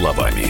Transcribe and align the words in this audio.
словами. 0.00 0.46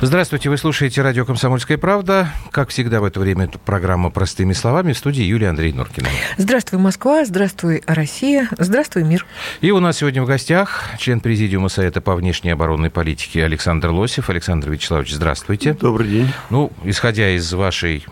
Здравствуйте, 0.00 0.48
вы 0.48 0.56
слушаете 0.56 1.02
радио 1.02 1.26
«Комсомольская 1.26 1.76
правда». 1.76 2.28
Как 2.52 2.70
всегда 2.70 3.00
в 3.00 3.04
это 3.04 3.20
время 3.20 3.44
это 3.44 3.58
программа 3.58 4.08
«Простыми 4.08 4.54
словами» 4.54 4.94
в 4.94 4.98
студии 4.98 5.24
Юлия 5.24 5.48
Андрей 5.50 5.74
Норкина. 5.74 6.08
Здравствуй, 6.38 6.78
Москва, 6.78 7.26
здравствуй, 7.26 7.82
Россия, 7.86 8.48
здравствуй, 8.56 9.02
мир. 9.02 9.26
И 9.60 9.70
у 9.72 9.80
нас 9.80 9.98
сегодня 9.98 10.22
в 10.22 10.26
гостях 10.26 10.84
член 10.98 11.20
Президиума 11.20 11.68
Совета 11.68 12.00
по 12.00 12.14
внешней 12.14 12.50
оборонной 12.50 12.88
политике 12.88 13.44
Александр 13.44 13.90
Лосев. 13.90 14.30
Александр 14.30 14.70
Вячеславович, 14.70 15.12
здравствуйте. 15.12 15.74
Добрый 15.74 16.08
день. 16.08 16.32
Ну, 16.48 16.72
исходя 16.84 17.28
из 17.28 17.52
вашей, 17.52 18.06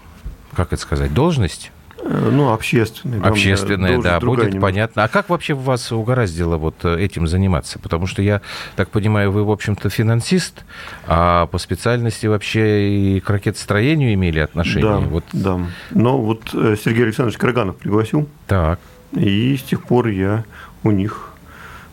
как 0.54 0.74
это 0.74 0.82
сказать, 0.82 1.14
должности, 1.14 1.70
ну, 2.08 2.52
общественный. 2.52 3.20
Общественная, 3.20 4.00
да, 4.00 4.20
будет 4.20 4.46
немного. 4.46 4.60
понятно. 4.60 5.04
А 5.04 5.08
как 5.08 5.28
вообще 5.28 5.54
вас 5.54 5.92
угораздило 5.92 6.56
вот 6.56 6.76
э, 6.84 6.98
этим 6.98 7.26
заниматься? 7.26 7.78
Потому 7.78 8.06
что 8.06 8.22
я 8.22 8.40
так 8.76 8.90
понимаю, 8.90 9.30
вы, 9.32 9.44
в 9.44 9.50
общем-то, 9.50 9.90
финансист, 9.90 10.64
а 11.06 11.46
по 11.46 11.58
специальности 11.58 12.26
вообще 12.26 13.16
и 13.16 13.20
к 13.20 13.30
ракетостроению 13.30 14.14
имели 14.14 14.40
отношение? 14.40 14.90
Да, 14.90 14.98
вот. 14.98 15.24
да. 15.32 15.60
Но 15.90 16.18
вот 16.18 16.50
э, 16.54 16.76
Сергей 16.82 17.04
Александрович 17.04 17.38
Караганов 17.38 17.76
пригласил. 17.76 18.28
Так. 18.46 18.78
И 19.12 19.56
с 19.56 19.62
тех 19.62 19.84
пор 19.84 20.08
я 20.08 20.44
у 20.82 20.90
них 20.90 21.32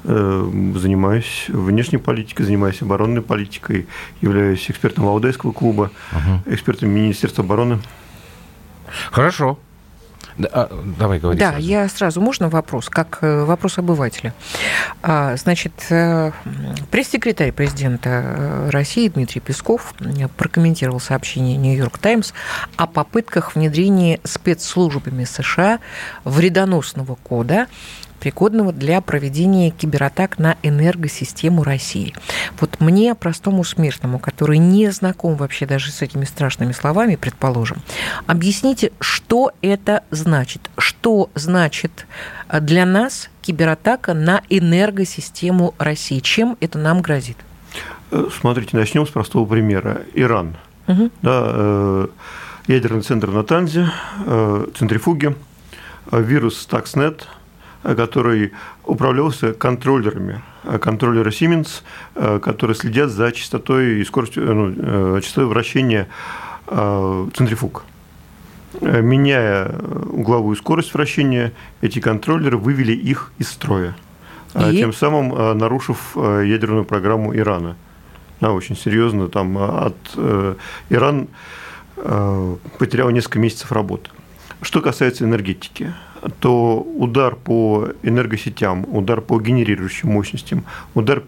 занимаюсь 0.06 1.46
внешней 1.48 1.98
политикой, 1.98 2.44
занимаюсь 2.44 2.82
оборонной 2.82 3.22
политикой, 3.22 3.88
являюсь 4.20 4.70
экспертом 4.70 5.06
Валдайского 5.06 5.54
клуба, 5.54 5.92
угу. 6.12 6.54
экспертом 6.54 6.90
Министерства 6.90 7.42
обороны. 7.42 7.80
Хорошо. 9.12 9.58
А, 10.52 10.70
давай 10.98 11.20
говори. 11.20 11.38
Да, 11.40 11.52
сразу. 11.52 11.68
я 11.68 11.90
сразу. 11.90 12.22
Можно 12.22 12.50
вопрос, 12.50 12.90
как 12.90 13.20
э, 13.22 13.44
вопрос 13.44 13.78
обывателя? 13.78 14.34
А, 15.02 15.36
значит, 15.38 15.74
э, 15.90 16.32
пресс-секретарь 16.92 17.52
президента 17.52 18.10
э, 18.10 18.70
России 18.70 19.08
Дмитрий 19.08 19.42
Песков 19.42 19.94
прокомментировал 20.38 21.00
сообщение 21.00 21.58
Нью-Йорк 21.58 21.98
Таймс 21.98 22.34
о 22.78 22.88
попытках 22.88 23.56
внедрения 23.56 24.20
спецслужбами 24.24 25.24
США 25.24 25.80
вредоносного 26.24 27.16
кода 27.16 27.68
пригодного 28.24 28.72
для 28.72 29.02
проведения 29.02 29.70
кибератак 29.70 30.40
на 30.40 30.56
энергосистему 30.64 31.62
России. 31.62 32.16
Вот 32.62 32.80
мне, 32.80 33.16
простому 33.16 33.66
смертному, 33.66 34.18
который 34.18 34.60
не 34.60 34.90
знаком 34.92 35.36
вообще 35.36 35.66
даже 35.66 35.92
с 35.92 36.02
этими 36.02 36.24
страшными 36.24 36.72
словами, 36.72 37.18
предположим, 37.18 37.80
объясните, 38.26 38.94
что 39.02 39.52
это 39.62 40.04
значит? 40.10 40.72
Что 40.78 41.32
значит 41.36 42.08
э, 42.48 42.62
для 42.62 42.86
нас 42.86 43.30
кибератака 43.42 44.14
на 44.14 44.42
энергосистему 44.48 45.76
России? 45.78 46.20
Чем 46.20 46.56
это 46.62 46.80
нам 46.80 47.02
грозит? 47.02 47.36
Э, 48.12 48.30
смотрите, 48.40 48.78
начнем 48.78 49.06
с 49.06 49.10
простого 49.10 49.46
примера. 49.46 50.04
Иран. 50.14 50.56
Угу. 50.88 51.12
Да, 51.24 51.44
э, 51.46 52.08
ядерный 52.68 53.02
центр 53.02 53.28
на 53.32 53.44
Танзе, 53.44 53.92
центрифуги, 54.78 55.36
вирус 56.10 56.66
Stuxnet– 56.66 57.24
который 57.84 58.54
управлялся 58.86 59.54
контроллерами, 59.54 60.42
контроллеры 60.82 61.32
Siemens, 61.32 61.84
которые 62.40 62.76
следят 62.76 63.10
за 63.10 63.32
частотой 63.32 64.00
и 64.00 64.04
скоростью, 64.06 64.56
ну, 64.56 65.20
частотой 65.22 65.46
вращения 65.48 66.08
центрифуг. 66.68 67.84
Меняя 68.82 69.76
угловую 70.10 70.56
скорость 70.56 70.94
вращения, 70.94 71.52
эти 71.82 72.00
контроллеры 72.00 72.58
вывели 72.58 72.94
их 72.94 73.32
из 73.38 73.50
строя, 73.50 73.96
и? 74.56 74.78
тем 74.78 74.94
самым 74.94 75.58
нарушив 75.58 76.16
ядерную 76.16 76.86
программу 76.86 77.36
Ирана. 77.36 77.76
Да, 78.42 78.52
очень 78.52 78.76
серьезно, 78.76 79.30
там 79.30 79.58
от 79.58 79.96
Иран 80.90 81.28
потерял 81.96 83.10
несколько 83.12 83.40
месяцев 83.40 83.72
работы. 83.72 84.10
Что 84.62 84.82
касается 84.82 85.26
энергетики, 85.26 85.94
то 86.40 86.80
удар 86.80 87.36
по 87.36 87.90
энергосетям, 88.04 88.86
удар 88.90 89.22
по 89.22 89.40
генерирующим 89.40 90.10
мощностям, 90.10 90.64
удар 90.94 91.22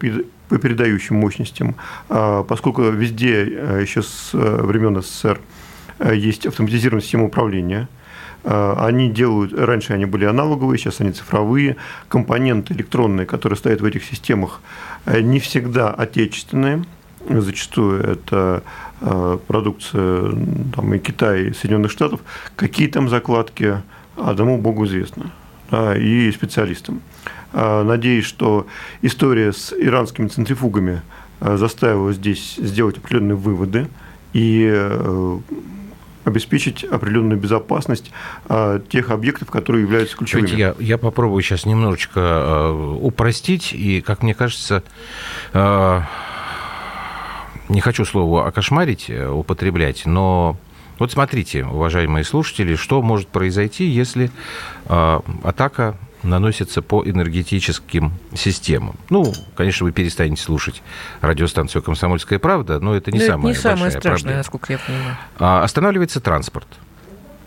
по 0.48 0.58
передающим 0.58 1.16
мощностям, 1.16 1.74
а, 2.08 2.42
поскольку 2.44 2.82
везде 2.82 3.34
а, 3.34 3.80
еще 3.80 4.02
с 4.02 4.30
а, 4.32 4.62
времен 4.62 5.00
СССР 5.02 5.40
есть 6.12 6.46
автоматизированная 6.46 7.02
система 7.02 7.24
управления, 7.24 7.88
они 8.44 9.10
делают, 9.10 9.52
раньше 9.54 9.94
они 9.94 10.04
были 10.04 10.24
аналоговые, 10.24 10.78
сейчас 10.78 11.00
они 11.00 11.10
цифровые, 11.10 11.76
компоненты 12.08 12.74
электронные, 12.74 13.26
которые 13.26 13.56
стоят 13.56 13.80
в 13.80 13.84
этих 13.84 14.04
системах, 14.04 14.60
не 15.06 15.40
всегда 15.40 15.90
отечественные, 15.90 16.84
зачастую 17.28 18.04
это 18.04 18.62
продукция 19.00 20.34
там, 20.76 20.94
и 20.94 20.98
Китая, 20.98 21.48
и 21.48 21.54
Соединенных 21.54 21.90
Штатов, 21.90 22.20
какие 22.56 22.88
там 22.88 23.08
закладки, 23.08 23.80
одному 24.16 24.58
Богу 24.58 24.86
известно, 24.86 25.30
да, 25.70 25.96
и 25.96 26.30
специалистам. 26.32 27.00
А, 27.52 27.84
надеюсь, 27.84 28.24
что 28.24 28.66
история 29.02 29.52
с 29.52 29.72
иранскими 29.72 30.28
центрифугами 30.28 31.02
а, 31.40 31.56
заставила 31.56 32.12
здесь 32.12 32.56
сделать 32.56 32.98
определенные 32.98 33.36
выводы 33.36 33.88
и 34.32 34.68
э, 34.70 35.38
обеспечить 36.24 36.84
определенную 36.84 37.40
безопасность 37.40 38.10
а, 38.48 38.80
тех 38.80 39.10
объектов, 39.10 39.50
которые 39.50 39.84
являются 39.84 40.16
ключевыми. 40.16 40.50
Я, 40.50 40.74
я 40.78 40.98
попробую 40.98 41.42
сейчас 41.42 41.64
немножечко 41.64 42.72
упростить, 42.72 43.72
и, 43.72 44.02
как 44.02 44.22
мне 44.22 44.34
кажется, 44.34 44.82
не 47.68 47.80
хочу 47.80 48.04
слово 48.04 48.46
окошмарить, 48.46 49.06
э, 49.08 49.28
употреблять, 49.28 50.06
но 50.06 50.56
вот 50.98 51.12
смотрите, 51.12 51.64
уважаемые 51.64 52.24
слушатели, 52.24 52.74
что 52.76 53.02
может 53.02 53.28
произойти, 53.28 53.84
если 53.86 54.30
э, 54.86 55.20
атака 55.42 55.96
наносится 56.22 56.82
по 56.82 57.04
энергетическим 57.04 58.12
системам. 58.34 58.96
Ну, 59.10 59.32
конечно, 59.54 59.84
вы 59.84 59.92
перестанете 59.92 60.42
слушать 60.42 60.82
радиостанцию 61.20 61.82
«Комсомольская 61.82 62.38
правда», 62.38 62.80
но 62.80 62.94
это 62.94 63.12
не 63.12 63.20
но 63.20 63.26
самая 63.26 63.52
это 63.52 63.58
не 63.58 63.62
самое 63.62 63.90
страшное, 63.90 64.14
проблема. 64.16 64.36
насколько 64.38 64.72
я 64.72 64.78
понимаю. 64.78 65.16
А, 65.38 65.62
останавливается 65.62 66.20
транспорт. 66.20 66.66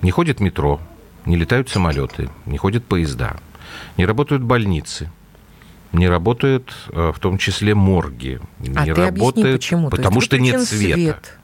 Не 0.01 0.11
ходит 0.11 0.39
метро, 0.39 0.79
не 1.25 1.35
летают 1.35 1.69
самолеты, 1.69 2.29
не 2.45 2.57
ходят 2.57 2.85
поезда, 2.85 3.35
не 3.97 4.05
работают 4.05 4.43
больницы, 4.43 5.11
не 5.91 6.07
работают 6.07 6.73
э, 6.91 7.11
в 7.13 7.19
том 7.19 7.37
числе 7.37 7.75
морги, 7.75 8.39
а 8.59 8.85
не 8.85 8.93
ты 8.93 9.01
работают, 9.01 9.37
объясни, 9.37 9.57
почему? 9.57 9.89
потому 9.89 10.21
что 10.21 10.37
нет 10.37 10.61
света. 10.61 10.95
Свет. 10.95 11.38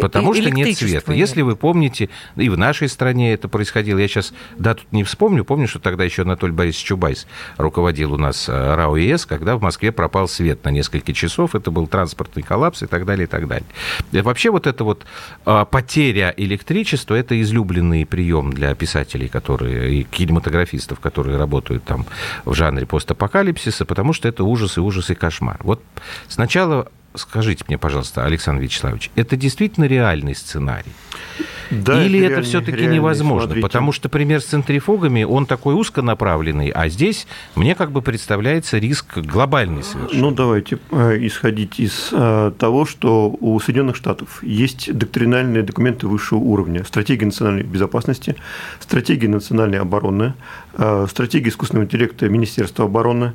Потому 0.00 0.34
что 0.34 0.50
нет 0.50 0.76
цвета. 0.76 1.12
Если 1.12 1.42
вы 1.42 1.56
помните, 1.56 2.08
и 2.36 2.48
в 2.48 2.56
нашей 2.56 2.88
стране 2.88 3.32
это 3.32 3.48
происходило, 3.48 3.98
я 3.98 4.08
сейчас 4.08 4.32
дату 4.58 4.82
не 4.90 5.04
вспомню, 5.04 5.44
помню, 5.44 5.68
что 5.68 5.78
тогда 5.78 6.04
еще 6.04 6.22
Анатолий 6.22 6.52
Борисович 6.52 6.86
Чубайс 6.86 7.26
руководил 7.56 8.14
у 8.14 8.18
нас 8.18 8.48
э, 8.48 8.74
РАО 8.74 8.96
ЕС, 8.96 9.26
когда 9.26 9.56
в 9.56 9.62
Москве 9.62 9.92
пропал 9.92 10.28
свет 10.28 10.64
на 10.64 10.70
несколько 10.70 11.12
часов, 11.12 11.54
это 11.54 11.70
был 11.70 11.86
транспортный 11.86 12.42
коллапс 12.42 12.82
и 12.82 12.86
так 12.86 13.04
далее, 13.04 13.24
и 13.24 13.28
так 13.28 13.48
далее. 13.48 13.66
И 14.12 14.20
вообще 14.20 14.50
вот 14.50 14.66
эта 14.66 14.84
вот 14.84 15.04
э, 15.44 15.66
потеря 15.70 16.32
электричества, 16.36 17.14
это 17.14 17.40
излюбленный 17.40 18.06
прием 18.06 18.52
для 18.52 18.74
писателей, 18.74 19.28
которые, 19.28 19.94
и 19.94 20.02
кинематографистов, 20.04 21.00
которые 21.00 21.36
работают 21.36 21.84
там 21.84 22.06
в 22.44 22.54
жанре 22.54 22.86
постапокалипсиса, 22.86 23.84
потому 23.84 24.12
что 24.12 24.28
это 24.28 24.44
ужас 24.44 24.76
и 24.76 24.80
ужас 24.80 25.10
и 25.10 25.14
кошмар. 25.14 25.58
Вот 25.62 25.82
сначала 26.28 26.88
скажите 27.14 27.64
мне, 27.68 27.78
пожалуйста, 27.78 28.24
Александр 28.24 28.62
Вячеславович, 28.62 29.10
это 29.14 29.36
действительно 29.36 29.84
реальный 29.84 30.34
сценарий? 30.34 30.92
Да, 31.70 32.04
Или 32.04 32.20
это, 32.20 32.34
это 32.34 32.42
все-таки 32.42 32.86
невозможно? 32.86 33.46
Смотрите. 33.46 33.62
Потому 33.62 33.92
что 33.92 34.08
пример 34.08 34.42
с 34.42 34.46
центрифугами, 34.46 35.22
он 35.22 35.46
такой 35.46 35.74
узконаправленный, 35.74 36.68
а 36.68 36.88
здесь 36.88 37.26
мне 37.54 37.74
как 37.74 37.92
бы 37.92 38.02
представляется 38.02 38.78
риск 38.78 39.16
глобальный 39.16 39.82
совершенно. 39.82 40.20
Ну, 40.20 40.30
давайте 40.32 40.78
э, 40.90 41.18
исходить 41.22 41.80
из 41.80 42.08
э, 42.12 42.52
того, 42.58 42.84
что 42.84 43.34
у 43.40 43.58
Соединенных 43.58 43.96
Штатов 43.96 44.42
есть 44.42 44.92
доктринальные 44.92 45.62
документы 45.62 46.06
высшего 46.06 46.40
уровня. 46.40 46.84
Стратегия 46.84 47.26
национальной 47.26 47.62
безопасности, 47.62 48.36
стратегия 48.78 49.28
национальной 49.28 49.80
обороны, 49.80 50.34
э, 50.74 51.06
стратегия 51.08 51.48
искусственного 51.48 51.86
интеллекта 51.86 52.28
Министерства 52.28 52.84
обороны 52.84 53.32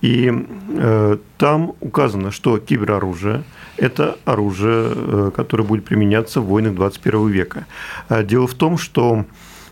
и 0.00 0.32
э, 0.68 1.18
там 1.38 1.74
указано, 1.80 2.30
что 2.30 2.58
кибероружие– 2.58 3.42
это 3.76 4.16
оружие, 4.24 4.92
э, 4.94 5.30
которое 5.34 5.64
будет 5.64 5.84
применяться 5.84 6.40
в 6.40 6.46
войнах 6.46 6.74
21 6.74 7.28
века. 7.28 7.66
А 8.08 8.22
дело 8.22 8.46
в 8.46 8.54
том, 8.54 8.78
что 8.78 9.24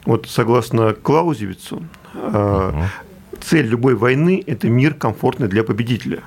вот 0.05 0.27
согласно 0.29 0.95
Клаузевицу, 0.95 1.83
э, 2.15 2.73
цель 3.41 3.67
любой 3.67 3.95
войны– 3.95 4.43
это 4.47 4.69
мир, 4.69 4.95
комфортный 4.95 5.47
для 5.49 5.63
победителя. 5.63 6.23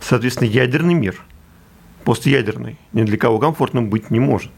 Соответственно, 0.00 0.48
ядерный 0.48 0.94
мир, 0.94 1.20
постядерный, 2.04 2.78
ни 2.92 3.02
для 3.02 3.18
кого 3.18 3.38
комфортным 3.38 3.90
быть 3.90 4.10
не 4.10 4.20
может. 4.20 4.52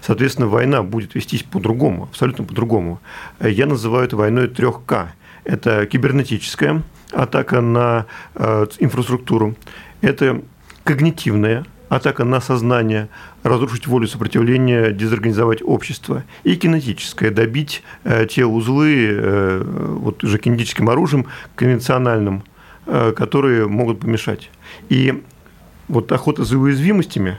Соответственно, 0.00 0.48
война 0.48 0.82
будет 0.82 1.14
вестись 1.14 1.44
по-другому, 1.44 2.04
абсолютно 2.04 2.44
по-другому. 2.44 3.00
Я 3.40 3.66
называю 3.66 4.04
это 4.04 4.16
войной 4.16 4.48
3К. 4.48 5.08
Это 5.44 5.86
кибернетическая, 5.86 6.82
атака 7.12 7.60
на 7.60 8.06
э, 8.34 8.66
инфраструктуру, 8.78 9.54
это 10.00 10.42
когнитивная, 10.84 11.64
атака 11.88 12.24
на 12.24 12.40
сознание, 12.40 13.08
разрушить 13.42 13.86
волю 13.86 14.08
сопротивления, 14.08 14.92
дезорганизовать 14.92 15.62
общество, 15.62 16.24
и 16.42 16.56
кинетическое, 16.56 17.30
добить 17.30 17.82
э, 18.04 18.26
те 18.26 18.44
узлы 18.44 19.08
э, 19.10 19.62
вот 19.64 20.24
уже 20.24 20.38
кинетическим 20.38 20.88
оружием, 20.88 21.26
конвенциональным, 21.54 22.44
которые 22.84 23.68
могут 23.68 24.00
помешать. 24.00 24.50
И 24.88 25.22
вот 25.86 26.10
охота 26.10 26.42
за 26.42 26.58
уязвимостями 26.58 27.38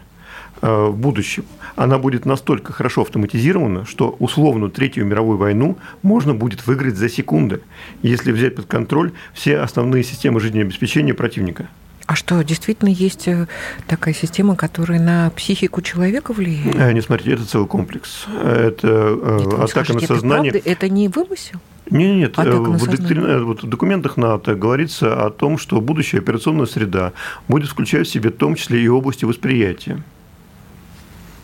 в 0.62 0.92
будущем, 0.92 1.44
она 1.76 1.98
будет 1.98 2.26
настолько 2.26 2.74
хорошо 2.74 3.02
автоматизирована, 3.02 3.86
что 3.86 4.16
условно 4.20 4.70
Третью 4.70 5.06
мировую 5.06 5.38
войну 5.38 5.78
можно 6.02 6.34
будет 6.34 6.66
выиграть 6.66 6.96
за 6.96 7.10
секунды, 7.10 7.62
если 8.02 8.32
взять 8.32 8.56
под 8.56 8.66
контроль 8.66 9.12
все 9.34 9.60
основные 9.60 10.04
системы 10.04 10.40
жизнеобеспечения 10.40 11.14
противника. 11.14 11.68
А 12.06 12.16
что, 12.16 12.42
действительно 12.44 12.90
есть 12.90 13.28
э, 13.30 13.48
такая 13.88 14.14
система, 14.14 14.58
которая 14.58 15.00
на 15.00 15.30
психику 15.30 15.82
человека 15.82 16.34
влияет? 16.34 16.76
Э, 16.76 16.92
не 16.92 17.02
смотрите, 17.02 17.34
это 17.34 17.46
целый 17.46 17.68
комплекс. 17.68 18.26
Это 18.44 18.88
э, 18.88 19.38
Нет, 19.40 19.54
атака 19.54 19.68
скажете, 19.68 19.94
на 19.94 20.02
сознание. 20.02 20.50
Это, 20.50 20.60
правда? 20.60 20.72
это 20.72 20.90
не 20.90 21.08
вымысел? 21.08 21.60
Нет, 21.90 22.38
нет, 22.38 22.38
в, 22.38 22.88
доктрин... 22.90 23.46
вот 23.46 23.64
в 23.64 23.68
документах 23.68 24.18
НАТО 24.18 24.56
говорится 24.56 25.26
о 25.26 25.30
том, 25.30 25.58
что 25.58 25.80
будущая 25.80 26.20
операционная 26.22 26.66
среда 26.66 27.14
будет 27.48 27.70
включать 27.70 28.08
в 28.08 28.12
себе 28.12 28.32
в 28.32 28.38
том 28.38 28.56
числе 28.56 28.82
и 28.82 28.88
области 28.88 29.26
восприятия. 29.26 30.04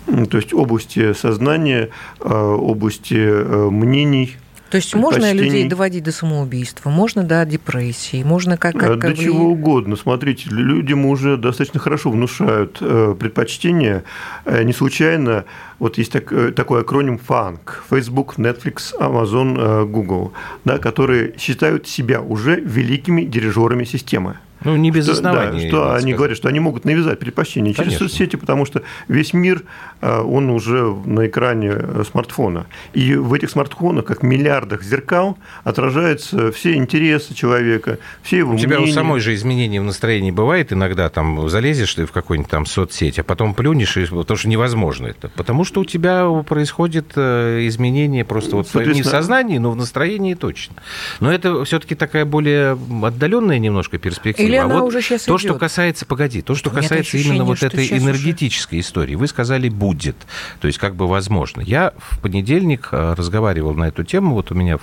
То 0.06 0.38
есть 0.38 0.54
области 0.54 1.14
сознания, 1.14 1.90
области 2.20 3.70
мнений– 3.70 4.38
то 4.70 4.78
есть 4.78 4.94
можно 4.96 5.34
людей 5.34 5.68
доводить 5.68 6.04
до 6.04 6.12
самоубийства, 6.12 6.90
можно 6.90 7.24
до 7.24 7.44
депрессии, 7.46 8.22
можно 8.24 8.56
как... 8.56 8.78
как 8.78 9.00
до 9.00 9.16
чего 9.16 9.46
угодно. 9.50 9.96
Смотрите, 9.96 10.50
людям 10.52 11.06
уже 11.06 11.38
достаточно 11.38 11.80
хорошо 11.80 12.12
внушают 12.12 12.78
э, 12.80 13.16
предпочтения. 13.20 14.04
Э, 14.46 14.64
не 14.64 14.74
случайно 14.74 15.46
вот 15.80 15.98
есть 15.98 16.12
так, 16.12 16.32
э, 16.32 16.52
такой 16.52 16.82
акроним 16.82 17.20
FANG– 17.28 17.58
Facebook, 17.90 18.38
Netflix, 18.38 18.94
Amazon, 19.00 19.86
Google, 19.88 20.34
да, 20.66 20.78
которые 20.78 21.34
считают 21.40 21.88
себя 21.88 22.22
уже 22.22 22.60
великими 22.60 23.24
дирижерами 23.24 23.86
системы. 23.86 24.38
Ну, 24.64 24.76
не 24.76 24.92
без 24.92 25.06
что. 25.06 25.22
Да, 25.22 25.68
что 25.68 25.92
они 25.92 26.00
сказать. 26.00 26.16
говорят, 26.16 26.38
что 26.38 26.48
они 26.50 26.60
могут 26.60 26.86
навязать 26.86 27.20
предпочтение 27.20 27.74
через 27.74 27.90
Конечно. 27.90 28.08
соцсети, 28.10 28.36
потому 28.36 28.66
что 28.66 28.82
весь 29.08 29.34
мир, 29.34 29.64
э, 30.02 30.20
он 30.20 30.50
уже 30.50 30.84
на 31.06 31.28
экране 31.28 31.72
э, 31.74 32.04
смартфона. 32.10 32.66
И 32.94 33.16
в 33.16 33.34
этих 33.34 33.50
смартфонах, 33.50 34.06
как 34.06 34.24
миллиардах 34.24 34.84
зеркал, 34.84 35.38
отражаются 35.64 36.52
все 36.52 36.76
интересы 36.76 37.34
человека, 37.34 38.00
все 38.22 38.40
его 38.40 38.54
У 38.54 38.58
тебя 38.58 38.80
у 38.80 38.88
самой 38.88 39.20
же 39.20 39.34
изменения 39.34 39.82
в 39.82 39.86
настроении 39.86 40.32
бывает 40.32 40.74
иногда, 40.74 41.10
там, 41.10 41.50
залезешь 41.50 41.94
ты 41.94 42.06
в 42.06 42.12
какую-нибудь 42.12 42.52
там 42.52 42.66
соцсеть, 42.66 43.20
а 43.20 43.24
потом 43.24 43.54
плюнешь, 43.54 43.94
потому 44.10 44.38
что 44.38 44.50
невозможно 44.50 45.08
это. 45.08 45.30
Потому 45.30 45.64
что 45.64 45.82
у 45.82 45.86
тебя 45.86 46.30
происходит 46.48 47.14
э, 47.16 47.68
изменение 47.68 48.26
просто 48.26 48.56
вот 48.56 48.74
не 48.76 49.02
в 49.02 49.06
сознании, 49.06 49.58
но 49.58 49.72
в 49.72 49.76
настроении 49.76 50.34
точно. 50.34 50.76
Но 51.20 51.32
это 51.32 51.64
все-таки 51.66 51.96
такая 51.96 52.26
более 52.26 52.78
отдаленная 53.04 53.60
немножко 53.60 53.98
перспектива. 53.98 54.49
Или 54.50 54.58
а 54.58 54.68
вот 54.68 54.84
уже 54.84 55.02
сейчас 55.02 55.24
То, 55.24 55.34
идет. 55.34 55.42
что 55.42 55.54
касается, 55.56 56.06
погоди, 56.06 56.42
то, 56.42 56.56
что 56.56 56.70
касается 56.70 57.18
именно 57.18 57.44
вот 57.44 57.64
этой 57.64 57.88
энергетической 57.88 58.80
уже... 58.80 58.88
истории. 58.88 59.16
Вы 59.16 59.28
сказали 59.28 59.70
«будет», 59.70 60.16
то 60.60 60.68
есть 60.68 60.80
как 60.80 60.96
бы 60.96 61.08
возможно. 61.08 61.62
Я 61.62 61.94
в 61.98 62.20
понедельник 62.20 62.90
э, 62.92 63.14
разговаривал 63.16 63.74
на 63.74 63.86
эту 63.86 64.04
тему, 64.04 64.34
вот 64.34 64.52
у 64.52 64.56
меня 64.56 64.78
в, 64.78 64.82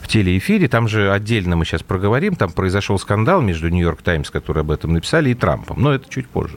в 0.00 0.08
телеэфире, 0.08 0.68
там 0.68 0.88
же 0.88 1.12
отдельно 1.12 1.56
мы 1.56 1.64
сейчас 1.64 1.82
проговорим, 1.82 2.36
там 2.36 2.50
произошел 2.52 2.98
скандал 2.98 3.42
между 3.42 3.68
«Нью-Йорк 3.68 4.02
Таймс», 4.02 4.30
которые 4.30 4.62
об 4.62 4.70
этом 4.70 4.92
написали, 4.92 5.30
и 5.30 5.34
Трампом, 5.34 5.80
но 5.80 5.92
это 5.92 6.08
чуть 6.08 6.28
позже. 6.28 6.56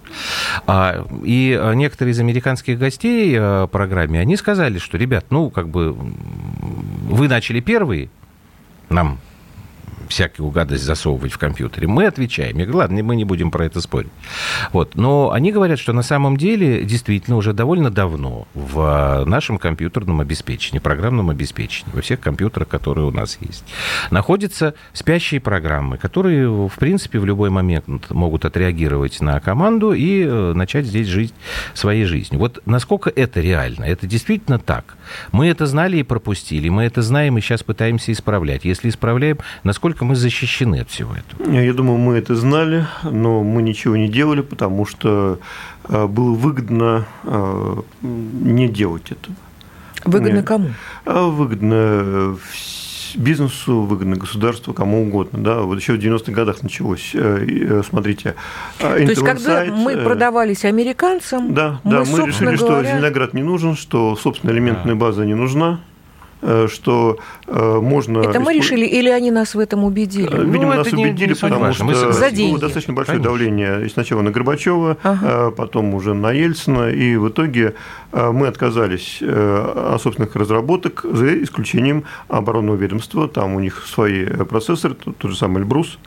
А, 0.67 1.05
и 1.23 1.57
э, 1.59 1.73
некоторые 1.73 2.13
из 2.13 2.19
американских 2.19 2.77
гостей 2.77 3.35
э, 3.38 3.67
программе, 3.71 4.19
они 4.19 4.38
сказали, 4.38 4.77
что, 4.77 4.97
ребят, 4.97 5.25
ну, 5.29 5.50
как 5.50 5.69
бы 5.69 5.94
вы 5.94 7.27
начали 7.27 7.59
первые, 7.59 8.09
нам 8.89 9.19
всякую 10.13 10.51
гадость 10.51 10.83
засовывать 10.83 11.31
в 11.31 11.39
компьютере. 11.39 11.88
Мы 11.88 12.06
отвечаем. 12.06 12.57
Я 12.57 12.65
говорю, 12.65 12.80
ладно, 12.80 13.04
мы 13.04 13.15
не 13.15 13.25
будем 13.25 13.50
про 13.50 13.65
это 13.65 13.81
спорить. 13.81 14.12
Вот. 14.71 14.95
Но 14.95 15.31
они 15.31 15.51
говорят, 15.51 15.80
что 15.80 15.92
на 15.92 16.04
самом 16.04 16.38
деле 16.38 16.83
действительно 16.83 17.36
уже 17.36 17.51
довольно 17.51 17.89
давно 17.89 18.48
в 18.54 19.24
нашем 19.25 19.57
компьютерном 19.57 20.21
обеспечении, 20.21 20.80
программном 20.80 21.31
обеспечении, 21.31 21.92
во 21.94 22.01
всех 22.01 22.19
компьютерах, 22.19 22.68
которые 22.68 23.07
у 23.07 23.12
нас 23.12 23.39
есть, 23.42 23.65
находятся 24.12 24.75
спящие 24.94 25.42
программы, 25.42 25.98
которые, 25.98 26.48
в 26.48 26.75
принципе, 26.77 27.18
в 27.18 27.25
любой 27.25 27.50
момент 27.50 28.12
могут 28.12 28.45
отреагировать 28.45 29.19
на 29.19 29.39
команду 29.39 29.94
и 29.94 30.24
э, 30.24 30.54
начать 30.54 30.86
здесь 30.86 31.07
жить 31.07 31.33
своей 31.74 32.06
жизнью. 32.06 32.39
Вот 32.39 32.62
насколько 32.68 33.10
это 33.10 33.42
реально? 33.42 33.86
Это 33.86 34.06
действительно 34.06 34.60
так? 34.60 34.95
Мы 35.31 35.48
это 35.48 35.65
знали 35.65 35.98
и 35.98 36.04
пропустили, 36.04 36.69
мы 36.69 36.83
это 36.83 37.01
знаем 37.01 37.38
и 37.39 37.42
сейчас 37.42 37.63
пытаемся 37.63 38.12
исправлять. 38.12 38.63
Если 38.63 38.89
исправляем, 38.89 39.39
насколько 39.63 40.02
насколько 40.03 40.05
мы 40.05 40.15
защищены 40.15 40.79
от 40.81 40.89
всего 40.89 41.13
этого? 41.13 41.51
Я 41.51 41.73
думаю, 41.73 41.97
мы 41.97 42.15
это 42.15 42.35
знали, 42.35 42.85
но 43.03 43.44
мы 43.44 43.61
ничего 43.61 43.97
не 43.97 44.07
делали, 44.07 44.41
потому 44.41 44.85
что 44.85 45.39
э, 45.89 46.07
было 46.07 46.33
выгодно 46.33 47.05
э, 47.23 47.75
не 48.01 48.67
делать 48.67 49.11
этого. 49.11 49.35
Выгодно 50.05 50.38
Нет. 50.38 50.45
кому? 50.45 50.69
А 51.05 51.27
выгодно 51.27 52.38
бизнесу, 53.15 53.81
выгодно 53.81 54.15
государству, 54.15 54.73
кому 54.73 55.03
угодно. 55.03 55.44
Да? 55.44 55.61
Вот 55.61 55.79
еще 55.79 55.94
в 55.94 56.00
90-х 56.00 56.31
годах 56.31 56.63
началось. 56.63 57.11
Э, 57.13 57.81
смотрите, 57.88 58.35
То 58.79 58.97
есть, 58.97 59.23
когда 59.23 59.65
мы 59.65 59.97
продавались 59.97 60.65
американцам, 60.65 61.53
да, 61.53 61.79
мы, 61.83 61.91
да, 61.91 62.03
мы 62.05 62.27
решили, 62.27 62.55
говоря... 62.55 62.57
что 62.57 62.83
Зеленоград 62.83 63.33
не 63.33 63.44
нужен, 63.44 63.75
что, 63.75 64.15
собственно, 64.15 64.51
элементная 64.51 64.95
база 64.95 65.25
не 65.25 65.35
нужна. 65.35 65.79
Э, 66.44 66.68
что 66.69 67.18
э, 67.48 67.80
можно... 67.81 68.19
Это 68.19 68.40
мы 68.42 68.54
решили, 68.54 68.86
или 68.86 69.10
они 69.10 69.31
нас 69.31 69.56
в 69.56 69.60
этом 69.60 69.86
убедили? 69.86 70.28
Э, 70.30 70.44
видимо, 70.44 70.72
ну, 70.72 70.84
нас 70.84 70.92
убедили, 70.92 71.30
не 71.30 71.36
потому 71.36 71.74
что 71.74 71.86
мы 71.86 71.95
за 71.95 72.31
деньги. 72.31 72.51
было 72.51 72.60
достаточно 72.60 72.94
большое 72.94 73.18
Конечно. 73.18 73.31
давление 73.31 73.90
сначала 73.90 74.22
на 74.22 74.31
Горбачева, 74.31 74.98
ага. 75.04 75.51
потом 75.51 75.94
уже 75.94 76.13
на 76.13 76.31
Ельцина, 76.31 76.90
и 76.90 77.16
в 77.16 77.30
итоге 77.30 77.75
мы 78.12 78.48
отказались 78.48 79.22
от 79.22 80.01
собственных 80.01 80.36
разработок, 80.36 81.06
за 81.10 81.41
исключением 81.44 82.03
оборонного 82.27 82.75
ведомства, 82.75 83.27
там 83.27 83.56
у 83.56 83.60
них 83.60 83.86
свои 83.88 84.25
процессоры, 84.25 84.96
тот 84.96 85.32
же 85.32 85.38
самый 85.38 85.60
Эльбрус, 85.60 85.98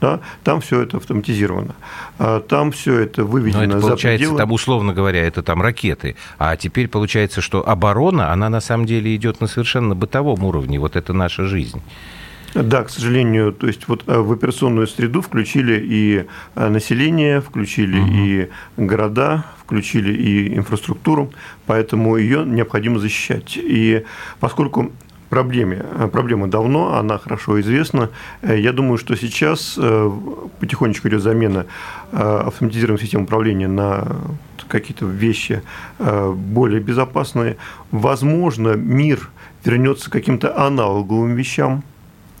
да, 0.00 0.20
там 0.42 0.60
все 0.60 0.82
это 0.82 0.98
автоматизировано. 0.98 1.74
А 2.18 2.40
там 2.40 2.72
все 2.72 3.00
это 3.00 3.24
выведено 3.24 3.60
Но 3.60 3.64
это 3.64 3.80
получается, 3.80 4.06
за 4.06 4.16
пределы... 4.18 4.38
там, 4.38 4.52
условно 4.52 4.92
говоря, 4.92 5.26
это 5.26 5.42
там 5.42 5.62
ракеты. 5.62 6.16
А 6.38 6.56
теперь 6.56 6.88
получается, 6.88 7.40
что 7.40 7.66
оборона, 7.66 8.32
она 8.32 8.48
на 8.48 8.60
самом 8.60 8.86
деле 8.86 9.14
идет 9.14 9.40
на 9.40 9.46
совершенно 9.46 9.94
бытовом 9.94 10.44
уровне. 10.44 10.78
Вот 10.78 10.96
это 10.96 11.12
наша 11.12 11.44
жизнь. 11.44 11.82
Да, 12.54 12.84
к 12.84 12.90
сожалению, 12.90 13.52
то 13.52 13.66
есть 13.66 13.88
вот 13.88 14.04
э, 14.06 14.16
в 14.16 14.30
операционную 14.30 14.86
среду 14.86 15.22
включили 15.22 15.84
и 15.84 16.24
э, 16.54 16.68
население, 16.68 17.40
включили 17.40 17.98
угу. 17.98 18.10
и 18.12 18.48
города, 18.76 19.44
включили 19.64 20.12
и 20.12 20.56
инфраструктуру, 20.56 21.32
поэтому 21.66 22.16
ее 22.16 22.44
необходимо 22.46 23.00
защищать. 23.00 23.56
И 23.56 24.04
поскольку 24.38 24.92
проблеме. 25.34 25.84
Э, 25.98 26.08
проблема 26.12 26.46
давно, 26.46 26.94
она 26.94 27.18
хорошо 27.18 27.60
известна. 27.60 28.08
Э, 28.42 28.56
я 28.58 28.72
думаю, 28.72 28.98
что 28.98 29.16
сейчас 29.16 29.76
э, 29.78 30.10
потихонечку 30.60 31.08
идет 31.08 31.22
замена 31.22 31.66
автоматизированных 32.12 33.02
систем 33.02 33.22
управления 33.22 33.68
на 33.68 34.04
какие-то 34.68 35.06
вещи 35.06 35.62
более 35.98 36.80
безопасные. 36.80 37.56
Возможно, 37.90 38.76
мир 38.76 39.30
вернется 39.64 40.08
к 40.10 40.12
каким-то 40.12 40.56
аналоговым 40.66 41.34
вещам, 41.34 41.82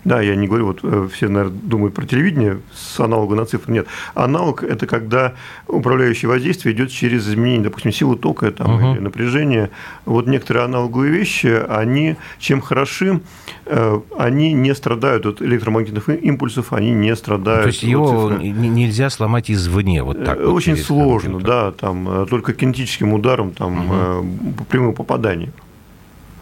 да, 0.04 0.20
я 0.20 0.36
не 0.36 0.46
говорю, 0.46 0.66
вот 0.66 0.80
э, 0.82 1.08
все, 1.12 1.28
наверное, 1.28 1.58
думают 1.62 1.94
про 1.94 2.04
телевидение 2.06 2.60
с 2.74 3.00
аналога 3.00 3.34
на 3.34 3.46
цифры. 3.46 3.72
Нет. 3.72 3.86
Аналог– 4.14 4.62
это 4.62 4.86
когда 4.86 5.34
управляющее 5.66 6.28
воздействие 6.28 6.74
идет 6.74 6.90
через 6.90 7.26
изменение, 7.26 7.64
допустим, 7.64 7.90
силы 7.90 8.16
тока 8.16 8.50
там, 8.50 8.74
угу. 8.74 8.92
или 8.92 9.00
напряжения. 9.00 9.70
Вот 10.04 10.26
некоторые 10.26 10.64
аналоговые 10.64 11.10
вещи, 11.10 11.62
они 11.68 12.16
чем 12.38 12.60
хороши, 12.60 13.20
э, 13.64 14.00
они 14.18 14.52
не 14.52 14.74
страдают 14.74 15.24
от 15.24 15.40
электромагнитных 15.40 16.10
импульсов, 16.10 16.72
они 16.72 16.90
не 16.90 17.16
страдают. 17.16 17.62
То 17.62 17.68
есть 17.68 17.82
его 17.82 18.30
цифры. 18.30 18.48
нельзя 18.48 19.08
сломать 19.08 19.50
извне, 19.50 20.02
вот 20.02 20.22
так. 20.22 20.38
Вот, 20.38 20.48
Очень 20.48 20.76
сложно, 20.76 21.40
да, 21.40 21.72
там 21.72 22.26
только 22.28 22.52
кинетическим 22.52 23.14
ударом, 23.14 23.52
там, 23.52 24.20
угу. 24.20 24.64
прямым 24.68 24.92
попаданием. 24.94 25.52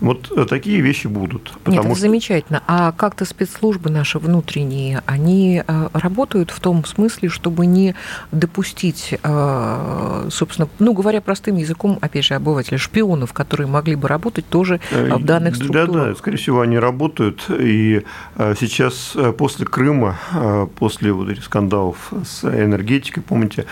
Вот 0.02 0.32
э, 0.36 0.46
такие 0.46 0.80
вещи 0.80 1.06
будут. 1.06 1.52
Нет, 1.64 1.78
это 1.78 1.94
что... 1.94 2.00
замечательно. 2.00 2.62
А 2.66 2.90
как-то 2.92 3.24
спецслужбы 3.24 3.88
наши 3.88 4.18
внутренние, 4.18 5.02
они 5.06 5.62
э, 5.66 5.88
работают 5.92 6.50
в 6.50 6.58
том 6.58 6.84
смысле, 6.84 7.28
чтобы 7.28 7.66
не 7.66 7.94
допустить, 8.32 9.14
э, 9.22 10.28
собственно, 10.30 10.68
ну, 10.80 10.92
говоря 10.92 11.20
простым 11.20 11.56
языком, 11.56 11.98
опять 12.00 12.24
же, 12.24 12.34
обывателя, 12.34 12.78
шпионов, 12.78 13.32
которые 13.32 13.68
могли 13.68 13.94
бы 13.94 14.08
работать 14.08 14.46
тоже 14.48 14.80
в 14.90 15.24
данных 15.24 15.54
структурах? 15.54 15.90
Да, 15.92 16.04
да, 16.06 16.14
скорее 16.16 16.36
всего, 16.36 16.60
они 16.62 16.78
работают. 16.78 17.46
И 17.48 18.02
сейчас 18.58 19.16
после 19.38 19.66
Крыма, 19.66 20.18
после 20.78 21.12
вот 21.12 21.30
этих 21.30 21.44
скандалов 21.44 22.12
с 22.24 22.44
энергетикой, 22.44 23.22
помните, 23.22 23.66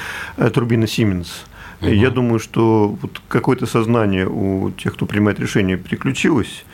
турбина 0.53 0.85
Siemens– 0.85 1.29
Угу. 1.81 1.91
Я 1.91 2.11
думаю, 2.11 2.39
что 2.39 2.97
вот 3.01 3.23
какое-то 3.29 3.67
сознание 3.67 4.27
у 4.27 4.71
тех, 4.71 4.95
кто 4.95 5.07
принимает 5.07 5.41
решения, 5.41 5.77
переключилось, 5.77 6.65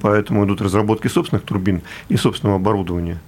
поэтому 0.00 0.44
идут 0.44 0.60
разработки 0.60 1.08
собственных 1.08 1.44
турбин 1.44 1.82
и 2.08 2.16
собственного 2.16 2.56
оборудования. 2.56 3.18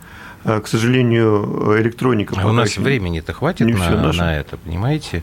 А, 0.45 0.61
к 0.61 0.67
сожалению, 0.67 1.77
электроника... 1.81 2.35
А 2.39 2.47
у 2.47 2.53
нас 2.53 2.77
времени-то 2.77 3.33
хватит 3.33 3.67
на, 3.69 4.13
на 4.13 4.37
это, 4.37 4.57
понимаете? 4.57 5.23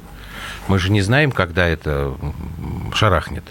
Мы 0.68 0.80
же 0.80 0.92
не 0.92 1.02
знаем, 1.02 1.32
когда 1.32 1.68
это 1.68 2.16
шарахнет. 2.94 3.44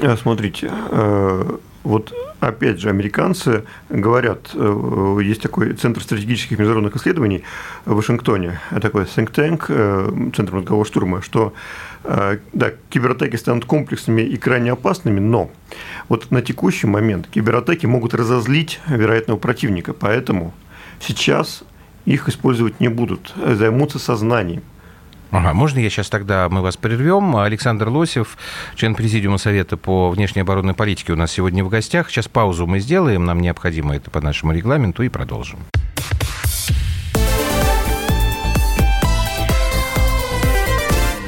А, 0.00 0.16
смотрите, 0.16 0.70
а, 0.70 1.58
вот 1.82 2.12
опять 2.40 2.80
же, 2.80 2.88
американцы 2.88 3.64
говорят, 3.88 4.50
э, 4.54 5.18
есть 5.22 5.40
такой 5.40 5.72
Центр 5.74 6.02
стратегических 6.02 6.58
международных 6.58 6.96
исследований 6.96 7.44
в 7.84 7.94
Вашингтоне, 7.94 8.60
такой 8.82 9.04
think 9.04 9.32
tank, 9.32 9.66
э, 9.68 10.30
Центр 10.34 10.54
мозгового 10.54 10.84
штурма, 10.84 11.22
что 11.22 11.52
э, 11.52 11.95
да, 12.52 12.72
кибератаки 12.90 13.36
станут 13.36 13.64
комплексными 13.64 14.22
и 14.22 14.36
крайне 14.36 14.72
опасными, 14.72 15.20
но 15.20 15.50
вот 16.08 16.30
на 16.30 16.42
текущий 16.42 16.86
момент 16.86 17.26
кибератаки 17.28 17.86
могут 17.86 18.14
разозлить 18.14 18.80
вероятного 18.86 19.38
противника, 19.38 19.92
поэтому 19.92 20.54
сейчас 21.00 21.64
их 22.04 22.28
использовать 22.28 22.80
не 22.80 22.88
будут, 22.88 23.34
займутся 23.36 23.98
сознанием. 23.98 24.62
Ага, 25.32 25.52
можно 25.54 25.80
я 25.80 25.90
сейчас 25.90 26.08
тогда 26.08 26.48
мы 26.48 26.62
вас 26.62 26.76
прервем? 26.76 27.36
Александр 27.36 27.88
Лосев, 27.88 28.38
член 28.76 28.94
Президиума 28.94 29.38
Совета 29.38 29.76
по 29.76 30.10
внешней 30.10 30.42
оборонной 30.42 30.74
политике 30.74 31.12
у 31.12 31.16
нас 31.16 31.32
сегодня 31.32 31.64
в 31.64 31.68
гостях. 31.68 32.10
Сейчас 32.10 32.28
паузу 32.28 32.66
мы 32.66 32.78
сделаем, 32.78 33.24
нам 33.24 33.40
необходимо 33.40 33.96
это 33.96 34.10
по 34.10 34.20
нашему 34.20 34.52
регламенту, 34.52 35.02
и 35.02 35.08
продолжим. 35.08 35.58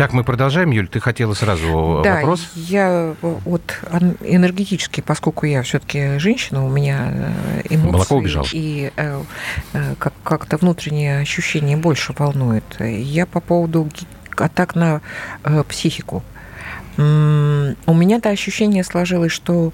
Так, 0.00 0.14
мы 0.14 0.24
продолжаем. 0.24 0.70
Юль, 0.70 0.88
ты 0.88 0.98
хотела 0.98 1.34
сразу 1.34 2.00
да, 2.02 2.14
вопрос? 2.14 2.48
я 2.54 3.14
вот 3.20 3.60
энергетически, 4.22 5.02
поскольку 5.02 5.44
я 5.44 5.62
все-таки 5.62 6.16
женщина, 6.16 6.64
у 6.64 6.70
меня 6.70 7.12
э, 7.12 7.60
эмоции 7.68 7.90
Молоко 7.92 8.16
убежало. 8.16 8.46
и 8.50 8.92
э, 8.96 9.22
э, 9.74 9.94
как- 9.98 10.14
как-то 10.24 10.56
внутренние 10.56 11.18
ощущения 11.18 11.76
больше 11.76 12.14
волнует. 12.16 12.64
Я 12.80 13.26
по 13.26 13.40
поводу 13.40 13.90
атак 14.38 14.74
на 14.74 15.02
психику. 15.68 16.22
У 16.96 17.02
меня-то 17.02 18.30
ощущение 18.30 18.84
сложилось, 18.84 19.32
что 19.32 19.70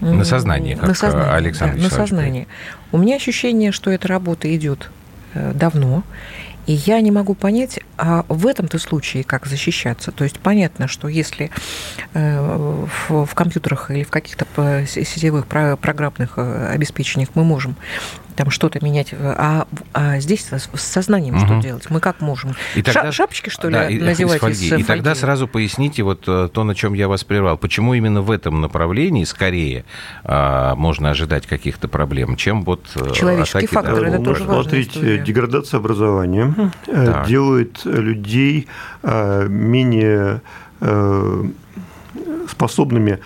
на 0.00 0.24
сознание, 0.24 0.76
как 0.76 0.88
на 0.88 0.94
сознание, 0.94 1.32
Александр 1.32 1.76
да, 1.76 1.82
на 1.84 1.88
сознание. 1.88 2.46
У 2.92 2.98
меня 2.98 3.16
ощущение, 3.16 3.72
что 3.72 3.90
эта 3.90 4.08
работа 4.08 4.54
идет 4.54 4.90
Э, 5.34 5.52
давно. 5.52 6.04
И 6.66 6.72
я 6.72 7.00
не 7.00 7.10
могу 7.10 7.34
понять, 7.34 7.80
а 7.96 8.24
в 8.28 8.46
этом-то 8.46 8.78
случае 8.78 9.24
как 9.24 9.46
защищаться. 9.46 10.12
То 10.12 10.24
есть 10.24 10.38
понятно, 10.38 10.88
что 10.88 11.08
если 11.08 11.50
э, 12.14 12.86
в, 13.08 13.34
компьютерах 13.34 13.90
или 13.90 14.02
в 14.02 14.10
каких-то 14.10 14.46
сетевых 14.86 15.46
программных 15.46 16.34
э, 16.36 16.68
обеспечениях 16.72 17.30
мы 17.34 17.44
можем 17.44 17.76
там 18.36 18.50
что-то 18.50 18.84
менять. 18.84 19.12
А, 19.12 19.66
а 19.92 20.18
здесь 20.20 20.46
с 20.50 20.68
сознанием 20.76 21.36
угу. 21.36 21.46
что 21.46 21.60
делать? 21.60 21.90
Мы 21.90 22.00
как 22.00 22.20
можем? 22.20 22.54
И 22.74 22.82
тогда, 22.82 23.12
Шапочки, 23.12 23.50
что 23.50 23.68
ли, 23.68 23.74
да, 23.74 24.04
надевать 24.04 24.36
из 24.36 24.40
фольги. 24.40 24.64
из 24.64 24.68
фольги? 24.70 24.82
И 24.82 24.86
тогда 24.86 25.14
сразу 25.14 25.48
поясните 25.48 26.02
вот 26.02 26.24
э, 26.26 26.48
то, 26.52 26.64
на 26.64 26.74
чем 26.74 26.94
я 26.94 27.08
вас 27.08 27.24
прервал. 27.24 27.56
Почему 27.56 27.94
именно 27.94 28.22
в 28.22 28.30
этом 28.30 28.60
направлении 28.60 29.24
скорее 29.24 29.84
а, 30.24 30.74
можно 30.74 31.10
ожидать 31.10 31.46
каких-то 31.46 31.88
проблем, 31.88 32.36
чем 32.36 32.64
вот 32.64 32.86
э, 32.96 33.12
Человеческий 33.12 33.58
атаки, 33.58 33.74
фактор, 33.74 34.00
да, 34.00 34.08
это 34.08 34.18
ну, 34.18 34.24
тоже 34.24 34.44
Смотрите, 34.44 35.18
деградация 35.18 35.78
образования 35.78 36.54
э, 36.86 37.06
так. 37.06 37.26
делает 37.26 37.84
людей 37.84 38.68
менее 39.02 40.40
способными 42.48 43.20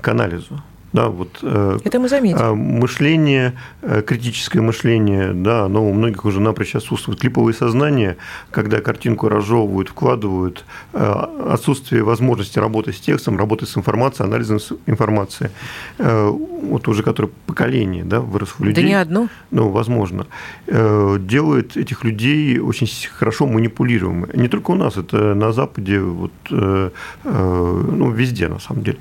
к 0.00 0.08
анализу. 0.08 0.62
Да, 0.92 1.08
вот, 1.08 1.38
э, 1.42 1.78
Это 1.84 1.98
мы 1.98 2.08
заметили. 2.08 2.40
А, 2.40 2.54
мышление, 2.54 3.52
э, 3.82 4.02
критическое 4.02 4.60
мышление, 4.60 5.32
да, 5.34 5.64
оно 5.64 5.86
у 5.86 5.92
многих 5.92 6.24
уже 6.24 6.40
напрочь 6.40 6.74
отсутствует. 6.74 7.20
Клиповое 7.20 7.52
сознание, 7.52 8.16
когда 8.50 8.80
картинку 8.80 9.28
разжевывают, 9.28 9.90
вкладывают, 9.90 10.64
э, 10.94 11.14
отсутствие 11.50 12.02
возможности 12.02 12.58
работать 12.58 12.96
с 12.96 13.00
текстом, 13.00 13.36
работать 13.36 13.68
с 13.68 13.76
информацией, 13.76 14.28
анализом 14.28 14.58
информации, 14.86 15.50
вот 15.98 16.88
уже 16.88 17.02
которое 17.02 17.30
поколение 17.46 18.04
да, 18.04 18.20
вырос 18.20 18.48
в 18.58 18.64
людей. 18.64 18.82
Да 18.82 18.88
не 18.88 18.94
одно. 18.94 19.28
Ну, 19.50 19.68
возможно. 19.68 20.26
Делает 20.66 21.76
этих 21.76 22.04
людей 22.04 22.58
очень 22.58 22.88
хорошо 23.10 23.46
манипулируемыми. 23.46 24.36
Не 24.36 24.48
только 24.48 24.72
у 24.72 24.74
нас, 24.74 24.96
это 24.96 25.34
на 25.34 25.52
Западе, 25.52 26.00
вот, 26.00 26.32
ну, 26.50 28.10
везде, 28.10 28.48
на 28.48 28.58
самом 28.58 28.82
деле. 28.82 28.98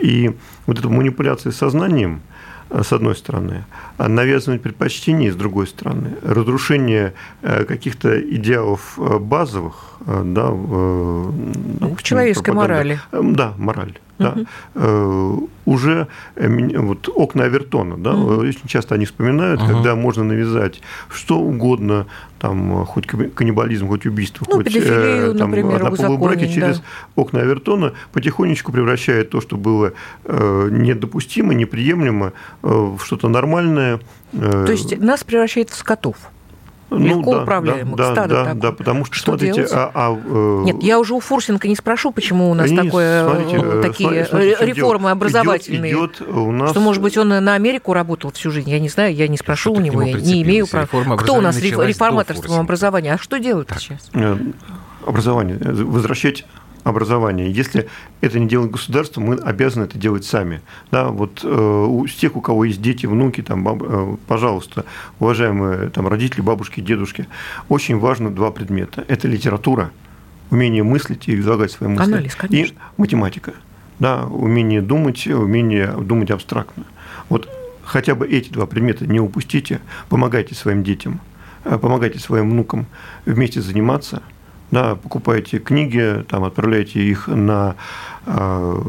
И 0.00 0.32
вот 0.68 0.78
эта 0.78 0.88
манипуляция 0.90 1.50
сознанием, 1.50 2.20
э, 2.70 2.82
с 2.82 2.92
одной 2.92 3.16
стороны, 3.16 3.64
а 3.96 4.06
навязывание 4.06 4.60
предпочтений, 4.60 5.30
с 5.30 5.34
другой 5.34 5.66
стороны, 5.66 6.16
разрушение 6.22 7.14
э, 7.40 7.64
каких-то 7.64 8.20
идеалов 8.20 8.98
э, 8.98 9.18
базовых, 9.18 9.97
да, 10.08 10.48
ну, 10.50 11.94
в 11.96 12.02
человеческой 12.02 12.54
морали. 12.54 13.00
Да, 13.12 13.54
мораль 13.58 13.98
да, 14.18 14.34
угу. 14.74 15.50
уже 15.64 16.08
э, 16.34 16.78
вот 16.78 17.08
окна 17.14 17.44
Авертона, 17.44 17.96
да, 17.96 18.14
угу. 18.14 18.40
очень 18.42 18.66
часто 18.66 18.94
они 18.94 19.06
вспоминают, 19.06 19.62
угу. 19.62 19.72
когда 19.72 19.94
можно 19.94 20.24
навязать 20.24 20.80
что 21.08 21.38
угодно, 21.38 22.06
там, 22.38 22.84
хоть 22.84 23.06
каннибализм, 23.06 23.88
хоть 23.88 24.06
убийство, 24.06 24.46
ну, 24.48 24.56
хоть 24.56 24.72
там, 24.72 25.50
например, 25.50 25.84
однополые 25.86 26.18
браки 26.18 26.52
через 26.52 26.82
окна 27.16 27.40
Авертона 27.40 27.94
потихонечку 28.12 28.72
превращает 28.72 29.30
то, 29.30 29.40
что 29.40 29.56
было 29.56 29.92
недопустимо, 30.26 31.54
неприемлемо, 31.54 32.32
в 32.62 32.98
что-то 33.04 33.28
нормальное. 33.28 34.00
То 34.32 34.70
есть 34.70 34.98
нас 34.98 35.24
превращает 35.24 35.70
в 35.70 35.74
скотов? 35.74 36.16
Ну, 36.90 36.98
легко 36.98 37.34
да, 37.34 37.42
управляемых, 37.42 37.96
да, 37.96 38.12
стадо 38.12 38.34
да, 38.34 38.44
такое. 38.44 38.60
да, 38.62 38.72
потому 38.72 39.04
что, 39.04 39.14
что 39.14 39.24
смотрите, 39.32 39.66
а, 39.72 39.90
а, 39.94 40.18
э... 40.24 40.62
Нет, 40.64 40.82
я 40.82 40.98
уже 40.98 41.14
у 41.14 41.20
Фурсенко 41.20 41.68
не 41.68 41.76
спрошу, 41.76 42.12
почему 42.12 42.50
у 42.50 42.54
нас 42.54 42.70
Нет, 42.70 42.84
такое, 42.84 43.24
смотрите, 43.24 43.56
э, 43.62 43.82
такие 43.82 44.24
смотрите, 44.24 44.66
реформы 44.66 45.10
образовательные. 45.10 45.92
Идет, 45.92 46.16
идет 46.20 46.28
у 46.28 46.50
нас... 46.50 46.70
Что, 46.70 46.80
может 46.80 47.02
быть, 47.02 47.16
он 47.18 47.28
на 47.28 47.54
Америку 47.54 47.92
работал 47.92 48.32
всю 48.32 48.50
жизнь, 48.50 48.70
я 48.70 48.80
не 48.80 48.88
знаю, 48.88 49.14
я 49.14 49.28
не 49.28 49.36
спрошу 49.36 49.72
у 49.72 49.80
него, 49.80 50.02
я 50.02 50.14
не 50.14 50.42
имею 50.42 50.66
права. 50.66 51.16
Кто 51.16 51.34
у 51.34 51.40
нас 51.40 51.60
реформаторством 51.60 52.60
образования? 52.60 53.14
А 53.14 53.18
что 53.18 53.38
делают 53.38 53.68
так. 53.68 53.80
сейчас? 53.80 54.10
Э, 54.14 54.36
образование. 55.06 55.58
Возвращать 55.58 56.44
образования. 56.84 57.50
Если 57.50 57.88
это 58.20 58.38
не 58.38 58.48
делает 58.48 58.70
государство, 58.70 59.20
мы 59.20 59.36
обязаны 59.36 59.84
это 59.84 59.98
делать 59.98 60.24
сами. 60.24 60.60
Да, 60.90 61.08
вот 61.08 61.40
э, 61.42 61.86
у 61.88 62.06
тех, 62.06 62.36
у 62.36 62.40
кого 62.40 62.64
есть 62.64 62.80
дети, 62.80 63.06
внуки, 63.06 63.42
там, 63.42 63.64
баб, 63.64 63.82
э, 63.82 64.16
пожалуйста, 64.26 64.84
уважаемые 65.20 65.90
там, 65.90 66.08
родители, 66.08 66.40
бабушки, 66.40 66.80
дедушки, 66.80 67.26
очень 67.68 67.98
важно 67.98 68.30
два 68.30 68.50
предмета. 68.50 69.04
Это 69.08 69.28
литература, 69.28 69.90
умение 70.50 70.82
мыслить 70.82 71.28
и 71.28 71.38
излагать 71.38 71.70
свои 71.70 71.88
мысли. 71.90 72.04
Анализ, 72.04 72.34
конечно. 72.34 72.74
И 72.74 73.00
математика. 73.00 73.54
да, 73.98 74.24
умение 74.24 74.80
думать, 74.82 75.26
умение 75.26 75.88
думать 75.88 76.30
абстрактно. 76.30 76.84
Вот 77.28 77.48
хотя 77.84 78.14
бы 78.14 78.26
эти 78.26 78.50
два 78.50 78.66
предмета 78.66 79.06
не 79.06 79.20
упустите, 79.20 79.80
помогайте 80.08 80.54
своим 80.54 80.84
детям, 80.84 81.20
э, 81.64 81.78
помогайте 81.78 82.18
своим 82.18 82.50
внукам 82.50 82.86
вместе 83.24 83.60
заниматься, 83.60 84.22
да, 84.70 84.94
покупайте 84.94 85.58
книги, 85.58 86.24
там, 86.28 86.44
отправляйте 86.44 87.00
их 87.00 87.26
на 87.26 87.76
э, 88.26 88.82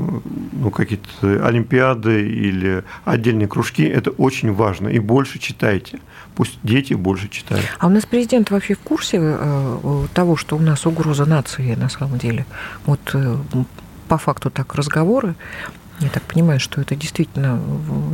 ну, 0.52 0.72
какие-то 0.72 1.46
олимпиады 1.46 2.28
или 2.28 2.84
отдельные 3.06 3.48
кружки, 3.48 3.84
это 3.84 4.12
очень 4.12 4.54
важно. 4.54 4.90
И 4.90 5.00
больше 5.00 5.40
читайте. 5.40 6.00
Пусть 6.36 6.60
дети 6.64 6.94
больше 6.94 7.28
читают. 7.28 7.66
А 7.80 7.88
у 7.88 7.90
нас 7.90 8.06
президент 8.06 8.52
вообще 8.52 8.76
в 8.76 8.80
курсе 8.80 9.18
э, 9.22 10.06
того, 10.14 10.36
что 10.36 10.56
у 10.56 10.60
нас 10.60 10.86
угроза 10.86 11.26
нации 11.26 11.76
на 11.76 11.90
самом 11.90 12.18
деле? 12.18 12.46
Вот 12.86 13.16
по 14.10 14.18
факту 14.18 14.50
так 14.50 14.76
разговоры. 14.76 15.36
Я 16.00 16.10
так 16.10 16.24
понимаю, 16.24 16.60
что 16.60 16.82
это 16.82 16.96
действительно 16.96 17.62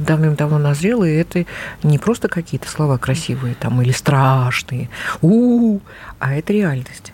давным-давно 0.06 0.58
назрело, 0.58 1.04
и 1.04 1.14
это 1.14 1.46
не 1.84 1.98
просто 2.00 2.28
какие-то 2.28 2.68
слова 2.68 2.98
красивые 2.98 3.56
там 3.56 3.82
или 3.82 3.92
страшные, 3.92 4.90
у, 5.22 5.30
-у, 5.30 5.78
-у 5.78 5.82
а 6.20 6.34
это 6.34 6.52
реальность. 6.52 7.14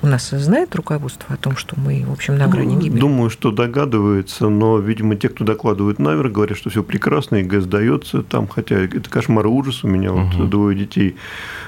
У 0.00 0.06
нас 0.06 0.30
знает 0.30 0.76
руководство 0.76 1.34
о 1.34 1.36
том, 1.36 1.56
что 1.56 1.74
мы, 1.78 2.04
в 2.06 2.12
общем, 2.12 2.38
на 2.38 2.46
грани 2.46 2.74
ну, 2.74 2.80
гибели? 2.80 3.00
Думаю, 3.00 3.30
что 3.30 3.50
догадывается, 3.50 4.48
но, 4.48 4.78
видимо, 4.78 5.16
те, 5.16 5.28
кто 5.28 5.44
докладывают 5.44 5.98
наверх, 5.98 6.30
говорят, 6.30 6.56
что 6.56 6.70
все 6.70 6.84
прекрасно, 6.84 7.36
и 7.36 7.42
ГЭС 7.42 7.64
дается 7.64 8.22
там, 8.22 8.46
хотя 8.46 8.76
это 8.76 9.10
кошмар 9.10 9.46
и 9.46 9.48
ужас. 9.48 9.82
У 9.82 9.88
меня 9.88 10.12
угу. 10.12 10.30
вот 10.36 10.50
двое 10.50 10.78
детей 10.78 11.16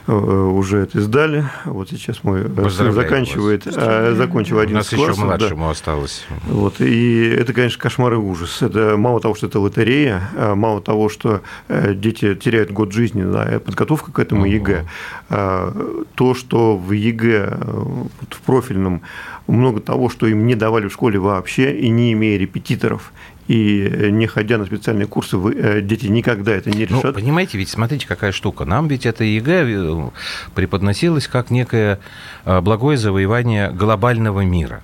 э, 0.07 0.13
уже 0.13 0.79
это 0.79 1.01
сдали. 1.01 1.45
Вот 1.65 1.91
сейчас 1.91 2.23
мой 2.23 2.43
э, 2.43 2.71
сын 2.71 2.93
заканчивает, 2.93 3.67
а, 3.67 4.15
закончил 4.15 4.61
один 4.61 4.77
класс. 4.77 4.93
У 4.93 4.97
нас 4.97 5.09
еще 5.11 5.25
младшему 5.25 5.65
да. 5.65 5.71
осталось. 5.71 6.25
Вот, 6.47 6.81
и 6.81 7.25
это, 7.25 7.53
конечно, 7.53 7.81
кошмар 7.81 8.13
и 8.13 8.17
ужас. 8.17 8.63
Это 8.63 8.97
мало 8.97 9.19
того, 9.19 9.35
что 9.35 9.49
это 9.49 9.59
лотерея, 9.59 10.31
а 10.37 10.55
мало 10.55 10.81
того, 10.81 11.09
что 11.09 11.41
дети 11.69 12.37
теряют 12.37 12.71
год 12.71 12.93
жизни, 12.93 13.25
да, 13.25 13.59
подготовка 13.59 14.13
к 14.13 14.21
этому 14.21 14.43
угу. 14.43 14.51
ЕГЭ, 14.51 14.87
а, 15.31 16.05
то, 16.15 16.35
что 16.37 16.77
в 16.77 16.93
ЕГЭ 16.93 17.59
в 18.31 18.41
профильном 18.41 19.03
много 19.47 19.81
того, 19.81 20.09
что 20.09 20.27
им 20.27 20.47
не 20.47 20.55
давали 20.55 20.89
в 20.89 20.93
школе 20.93 21.19
вообще, 21.19 21.77
и 21.77 21.89
не 21.89 22.13
имея 22.13 22.39
репетиторов, 22.39 23.13
и 23.49 24.09
не 24.11 24.27
ходя 24.27 24.59
на 24.59 24.67
специальные 24.67 25.07
курсы, 25.07 25.37
вы, 25.37 25.55
э, 25.55 25.81
дети 25.81 26.07
никогда 26.07 26.53
это 26.53 26.71
не 26.71 26.87
ну, 26.87 26.99
решат. 26.99 27.05
Ну, 27.05 27.13
понимаете, 27.13 27.59
ведь 27.59 27.69
смотрите, 27.69 28.07
какая 28.07 28.33
штука. 28.33 28.65
Нам 28.65 28.87
ведь 28.87 29.07
это 29.07 29.25
ЕГЭ 29.25 29.65
э, 29.67 30.11
преподносилось 30.55 31.27
как 31.27 31.51
некое 31.51 31.99
э, 32.45 32.61
благое 32.61 32.97
завоевание 32.97 33.71
глобального 33.73 34.43
мира 34.43 34.83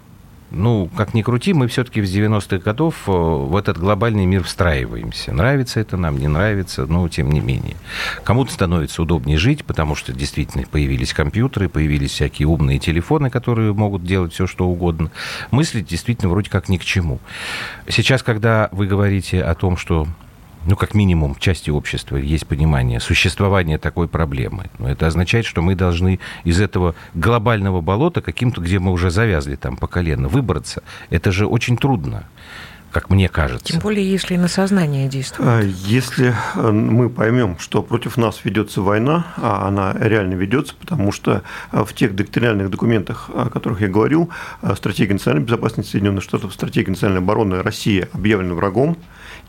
ну, 0.51 0.89
как 0.97 1.13
ни 1.15 1.23
крути, 1.23 1.53
мы 1.53 1.67
все-таки 1.67 2.03
с 2.03 2.15
90-х 2.15 2.59
годов 2.59 3.09
э, 3.09 3.11
в 3.11 3.57
этот 3.57 3.79
глобальный 3.79 4.27
мир 4.27 4.45
встраиваемся. 4.45 5.33
Нравится 5.33 5.81
это 5.81 5.97
нам, 5.97 6.19
не 6.19 6.29
нравится, 6.29 6.87
но 6.87 7.09
тем 7.09 7.31
не 7.31 7.41
менее. 7.41 7.77
Кому-то 8.23 8.53
становится 8.53 9.03
удобнее 9.03 9.39
жить, 9.39 9.65
потому 9.65 9.97
что 9.97 10.13
действительно 10.13 10.65
появились 10.71 11.13
компьютеры, 11.13 11.69
появились 11.69 12.13
всякие 12.13 12.47
умные 12.47 12.79
телефоны, 12.79 13.29
которые 13.29 13.75
могут 13.75 14.05
делать 14.05 14.33
все, 14.33 14.47
что 14.47 14.67
угодно. 14.67 15.11
Мыслить 15.51 15.89
действительно 15.89 16.31
вроде 16.31 16.49
как 16.49 16.69
ни 16.69 16.77
к 16.77 16.85
чему. 16.85 17.19
Сейчас, 17.89 18.23
когда 18.23 18.69
вы 18.71 18.87
говорите 18.87 19.43
о 19.43 19.55
том, 19.55 19.77
что 19.77 20.07
ну, 20.67 20.77
как 20.77 20.95
минимум, 20.95 21.35
в 21.35 21.41
части 21.41 21.71
общества 21.71 22.17
есть 22.17 22.47
понимание 22.47 23.01
существования 23.01 23.79
такой 23.79 24.09
проблемы. 24.09 24.67
Но 24.79 24.89
это 24.91 25.07
означает, 25.07 25.47
что 25.47 25.63
мы 25.63 25.75
должны 25.75 26.19
из 26.45 26.61
этого 26.61 26.95
глобального 27.15 27.81
болота, 27.81 28.21
каким-то, 28.21 28.61
где 28.61 28.79
мы 28.79 28.93
уже 28.93 29.11
завязли 29.11 29.57
там 29.57 29.77
по 29.77 29.87
колено, 29.87 30.29
выбраться. 30.29 30.83
Это 31.11 31.33
же 31.33 31.47
очень 31.47 31.77
трудно 31.77 32.27
как 32.93 33.11
мне 33.11 33.29
кажется. 33.29 33.75
Тем 33.75 33.83
более, 33.83 34.11
если 34.11 34.37
на 34.37 34.49
сознание 34.49 35.07
действует. 35.07 35.47
А, 35.47 35.61
если 35.61 36.35
э, 36.55 36.71
мы 36.71 37.11
поймем, 37.11 37.59
что 37.59 37.83
против 37.83 38.17
нас 38.17 38.41
ведется 38.43 38.81
война, 38.81 39.27
а 39.37 39.69
она 39.69 39.95
реально 40.01 40.33
ведется, 40.33 40.75
потому 40.75 41.13
что 41.13 41.43
э, 41.73 41.85
в 41.85 41.93
тех 41.93 42.17
доктринальных 42.17 42.71
документах, 42.71 43.29
о 43.35 43.51
которых 43.51 43.83
я 43.83 43.89
говорил, 43.89 44.31
э, 44.63 44.75
стратегия 44.75 45.13
национальной 45.13 45.45
безопасности 45.45 45.91
Соединенных 45.91 46.23
Штатов, 46.23 46.55
стратегия 46.55 46.89
национальной 46.91 47.21
обороны 47.21 47.63
России 47.63 48.09
объявлена 48.15 48.55
врагом, 48.55 48.97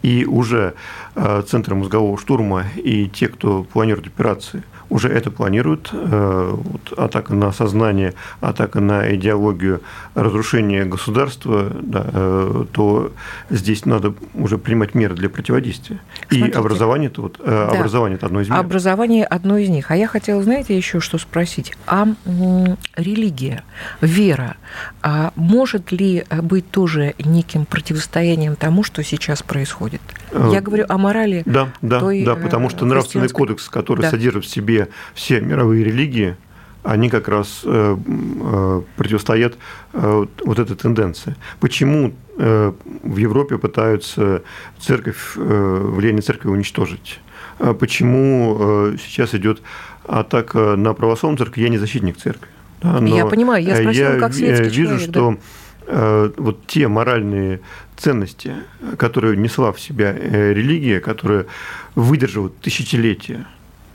и 0.02 0.26
уже 0.26 0.74
э, 1.16 1.44
центры 1.48 1.76
мозгового 1.76 2.18
штурма 2.18 2.66
и 2.76 3.08
те, 3.08 3.28
кто 3.28 3.64
планирует 3.64 4.08
операции– 4.08 4.64
уже 4.90 5.10
это 5.10 5.32
планируют. 5.32 5.90
Э, 5.92 6.54
вот, 6.56 6.98
атака 6.98 7.34
на 7.34 7.52
сознание, 7.52 8.14
атака 8.42 8.80
на 8.80 9.14
идеологию 9.16 9.82
разрушения 10.16 10.86
государства, 10.86 11.72
да, 11.82 12.06
э, 12.12 12.66
то 12.72 13.12
здесь 13.50 13.86
надо 13.86 14.14
уже 14.34 14.58
принимать 14.58 14.96
меры 14.96 15.16
для 15.16 15.30
противодействия. 15.30 16.00
Смотрите, 16.20 16.48
и 16.48 16.52
образование 16.52 17.10
это 17.10 17.22
вот, 17.22 17.40
э, 17.40 17.46
да. 17.46 17.80
образование 17.80 18.18
это 18.18 18.28
одно 18.28 18.42
из 18.42 18.50
мер. 18.50 18.58
Образование 18.58 19.26
одно 19.26 19.58
из 19.58 19.70
них. 19.70 19.92
А 19.92 19.98
я 19.98 20.08
хотела, 20.08 20.42
знаете, 20.44 20.76
еще 20.76 21.00
что 21.00 21.18
спросить. 21.18 21.74
А 21.86 22.08
религия, 22.96 23.64
вера, 24.02 24.56
а 25.02 25.32
может 25.36 25.92
ли 25.92 26.26
быть 26.42 26.70
тоже 26.72 27.14
неким 27.20 27.66
противостоянием 27.66 28.56
тому, 28.56 28.84
что 28.84 29.04
сейчас 29.04 29.44
происходит? 29.44 30.02
Я 30.34 30.62
говорю 30.62 30.86
о 30.90 30.98
морали. 30.98 31.44
Да, 31.46 31.70
да, 31.82 32.00
той, 32.00 32.24
да, 32.24 32.36
потому 32.36 32.70
что 32.70 32.86
нравственный 32.86 33.30
кодекс, 33.30 33.70
который 33.70 34.02
да. 34.02 34.12
содержит 34.12 34.46
в 34.46 34.48
себе 34.48 34.90
все 35.14 35.40
мировые 35.40 35.84
религии, 35.84 36.36
они 36.88 37.10
как 37.10 37.28
раз 37.28 37.62
э, 37.66 37.98
э, 37.98 38.82
противостоят 38.96 39.56
э, 39.94 40.26
вот 40.46 40.60
этой 40.60 40.76
тенденции. 40.76 41.36
Почему 41.60 42.14
в 42.38 43.18
Европе 43.18 43.58
пытаются 43.58 44.44
церковь, 44.80 45.36
влияние 45.36 46.22
церкви 46.22 46.50
уничтожить? 46.50 47.20
Почему 47.80 48.94
сейчас 49.00 49.34
идет 49.34 49.64
атака 50.08 50.76
на 50.76 50.94
православную 50.94 51.40
церковь? 51.40 51.58
Я 51.58 51.70
не 51.70 51.80
защитник 51.80 52.18
церкви. 52.18 52.48
Да, 52.84 53.02
но 53.02 53.18
я 53.18 53.26
понимаю, 53.26 53.64
я 53.66 53.76
спросила, 53.78 54.14
я 54.14 54.20
как 54.20 54.36
светский 54.36 54.70
вижу, 54.70 55.00
человек, 55.00 55.10
что 55.10 55.32
да? 55.32 55.38
Вот 55.88 56.68
те 56.68 56.88
моральные 56.88 57.62
ценности, 57.96 58.56
которые 58.98 59.38
несла 59.38 59.72
в 59.72 59.80
себя 59.80 60.14
религия, 60.14 61.00
которые 61.00 61.46
выдерживают 61.96 62.58
тысячелетия, 62.60 63.48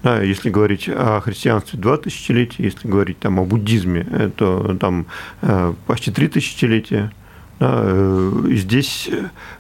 да, 0.03 0.21
если 0.21 0.51
говорить 0.51 0.89
о 0.89 1.21
христианстве 1.21 1.79
два 1.79 1.97
тысячелетия, 1.97 2.65
если 2.65 2.89
говорить 2.89 3.21
там, 3.21 3.39
о 3.39 3.45
буддизме, 3.45 4.33
то 4.37 4.77
там 4.81 5.07
э, 5.43 5.75
почти 5.87 6.11
три 6.11 6.27
тысячелетия. 6.27 7.13
Да, 7.59 7.81
э, 7.85 8.45
здесь 8.51 9.11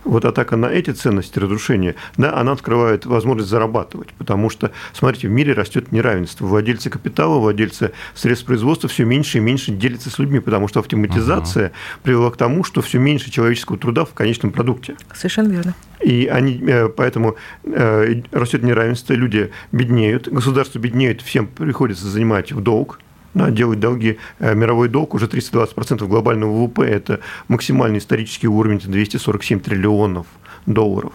вот 0.04 0.24
атака 0.24 0.56
на 0.56 0.66
эти 0.66 0.90
ценности 0.90 1.38
разрушения, 1.38 1.94
да, 2.16 2.36
она 2.36 2.52
открывает 2.52 3.06
возможность 3.06 3.48
зарабатывать, 3.48 4.08
потому 4.18 4.50
что, 4.50 4.72
смотрите, 4.92 5.28
в 5.28 5.30
мире 5.30 5.52
растет 5.52 5.92
неравенство. 5.92 6.46
Владельцы 6.46 6.90
капитала, 6.90 7.38
владельцы 7.38 7.92
средств 8.14 8.46
производства 8.46 8.88
все 8.88 9.04
меньше 9.04 9.38
и 9.38 9.40
меньше 9.40 9.72
делятся 9.72 10.10
с 10.10 10.18
людьми, 10.18 10.40
потому 10.40 10.68
что 10.68 10.80
автоматизация 10.80 11.68
угу. 11.68 11.74
привела 12.02 12.30
к 12.30 12.36
тому, 12.36 12.64
что 12.64 12.82
все 12.82 12.98
меньше 12.98 13.30
человеческого 13.30 13.78
труда 13.78 14.04
в 14.04 14.14
конечном 14.14 14.50
продукте. 14.50 14.96
Совершенно 15.14 15.48
верно. 15.48 15.74
И 16.00 16.26
они, 16.26 16.60
э, 16.66 16.88
поэтому 16.88 17.36
э, 17.64 18.22
растет 18.32 18.62
неравенство, 18.62 19.12
люди 19.12 19.52
беднеют, 19.70 20.28
государство 20.28 20.78
беднеет, 20.78 21.22
всем 21.22 21.46
приходится 21.46 22.08
занимать 22.08 22.52
в 22.52 22.60
долг, 22.60 22.98
да, 23.34 23.50
делать 23.50 23.80
долги. 23.80 24.18
Э, 24.38 24.54
мировой 24.54 24.88
долг 24.88 25.14
уже 25.14 25.26
320% 25.26 26.06
глобального 26.06 26.64
ВВП– 26.64 26.82
это 26.86 27.20
максимальный 27.48 27.98
исторический 27.98 28.48
уровень, 28.48 28.78
это 28.78 28.88
247 28.88 29.60
триллионов 29.60 30.26
долларов. 30.66 31.12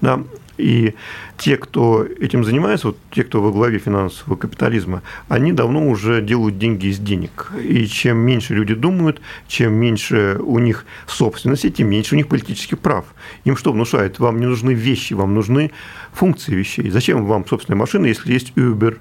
Да. 0.00 0.22
И 0.58 0.94
те, 1.36 1.56
кто 1.56 2.04
этим 2.04 2.44
занимается, 2.44 2.88
вот 2.88 2.98
те, 3.12 3.22
кто 3.22 3.40
во 3.40 3.52
главе 3.52 3.78
финансового 3.78 4.36
капитализма, 4.36 5.02
они 5.28 5.52
давно 5.52 5.88
уже 5.88 6.20
делают 6.20 6.58
деньги 6.58 6.88
из 6.88 6.98
денег. 6.98 7.52
И 7.62 7.86
чем 7.86 8.18
меньше 8.18 8.54
люди 8.54 8.74
думают, 8.74 9.20
чем 9.46 9.74
меньше 9.74 10.36
у 10.40 10.58
них 10.58 10.84
собственности, 11.06 11.70
тем 11.70 11.88
меньше 11.88 12.16
у 12.16 12.18
них 12.18 12.26
политических 12.26 12.80
прав. 12.80 13.04
Им 13.44 13.56
что 13.56 13.72
внушают? 13.72 14.18
Вам 14.18 14.40
не 14.40 14.46
нужны 14.46 14.72
вещи, 14.72 15.14
вам 15.14 15.32
нужны 15.32 15.70
функции 16.12 16.54
вещей. 16.54 16.90
Зачем 16.90 17.24
вам 17.24 17.46
собственная 17.46 17.78
машина, 17.78 18.06
если 18.06 18.32
есть 18.32 18.52
Uber, 18.56 18.98